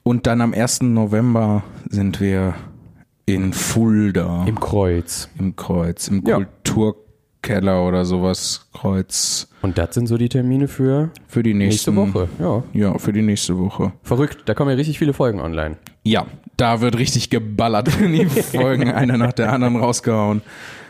und 0.04 0.28
dann 0.28 0.42
am 0.42 0.54
1. 0.54 0.82
November 0.84 1.64
sind 1.90 2.20
wir 2.20 2.54
in 3.26 3.54
Fulda 3.54 4.46
Im 4.46 4.60
Kreuz. 4.60 5.30
im 5.40 5.56
Kreuz, 5.56 6.08
im 6.08 6.24
Ja. 6.26 6.36
Kulturkeller 6.36 7.86
oder 7.88 8.06
sowas, 8.06 8.68
Kreuz 8.74 9.48
Und 9.66 9.80
das 9.80 9.96
sind 9.96 10.06
so 10.06 10.16
die 10.16 10.30
Termine 10.30 10.68
für 10.68 11.10
für 11.28 11.42
die 11.42 11.56
nächste 11.56 11.92
nächsten, 11.92 12.14
Woche. 12.14 12.30
Ja. 12.40 12.64
Ja, 12.74 13.00
für 13.00 13.12
die 13.12 13.24
nächste 13.24 13.58
Woche. 13.58 13.94
Verrückt. 14.04 14.44
Da 14.46 14.54
kommen 14.54 14.70
ja 14.70 14.76
richtig 14.76 15.00
viele 15.00 15.12
Folgen 15.12 15.40
online. 15.40 15.78
Ja, 16.04 16.28
da 16.56 16.82
wird 16.82 17.00
richtig 17.00 17.32
geballert, 17.32 18.00
wenn 18.00 18.14
die 18.14 18.26
Folgen 18.28 18.92
eine 18.92 19.18
nach 19.18 19.34
der 19.34 19.52
anderen 19.52 19.78
rausgehauen. 19.78 20.44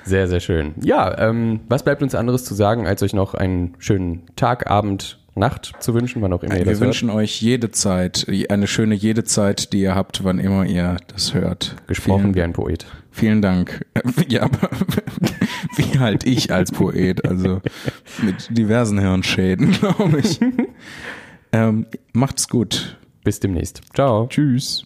Sehr, 0.03 0.28
sehr 0.28 0.41
schön. 0.41 0.73
Ja, 0.84 1.17
ähm, 1.17 1.61
was 1.69 1.84
bleibt 1.84 2.03
uns 2.03 2.15
anderes 2.15 2.43
zu 2.43 2.53
sagen, 2.53 2.86
als 2.86 3.01
euch 3.01 3.13
noch 3.13 3.34
einen 3.34 3.76
schönen 3.80 4.23
Tag, 4.36 4.69
Abend, 4.69 5.19
Nacht 5.36 5.71
zu 5.80 5.93
wünschen, 5.93 6.21
wann 6.21 6.34
auch 6.34 6.43
immer 6.43 6.55
ihr 6.55 6.59
Wir 6.59 6.65
das 6.65 6.82
hört. 6.82 6.88
wünschen 6.88 7.09
euch 7.09 7.41
jede 7.41 7.71
Zeit, 7.71 8.28
eine 8.49 8.67
schöne 8.67 8.95
jede 8.95 9.23
Zeit, 9.23 9.71
die 9.71 9.80
ihr 9.82 9.95
habt, 9.95 10.26
wann 10.26 10.38
immer 10.38 10.65
ihr 10.65 10.97
das 11.13 11.34
hört. 11.34 11.78
Gesprochen 11.88 12.21
Vielen, 12.23 12.36
wie 12.36 12.41
ein 12.41 12.53
Poet. 12.53 12.86
Vielen 13.16 13.41
Dank. 13.41 13.86
Ja, 14.28 14.43
aber 14.43 14.70
wie 15.78 15.99
halt 15.99 16.26
ich 16.26 16.51
als 16.51 16.72
Poet, 16.72 17.26
also 17.26 17.61
mit 18.22 18.47
diversen 18.57 18.99
Hirnschäden, 18.99 19.72
glaube 19.80 20.20
ich. 20.20 20.39
ähm, 21.51 21.86
macht's 22.13 22.47
gut. 22.47 22.97
Bis 23.24 23.39
demnächst. 23.39 23.82
Ciao. 23.93 24.28
Tschüss. 24.28 24.86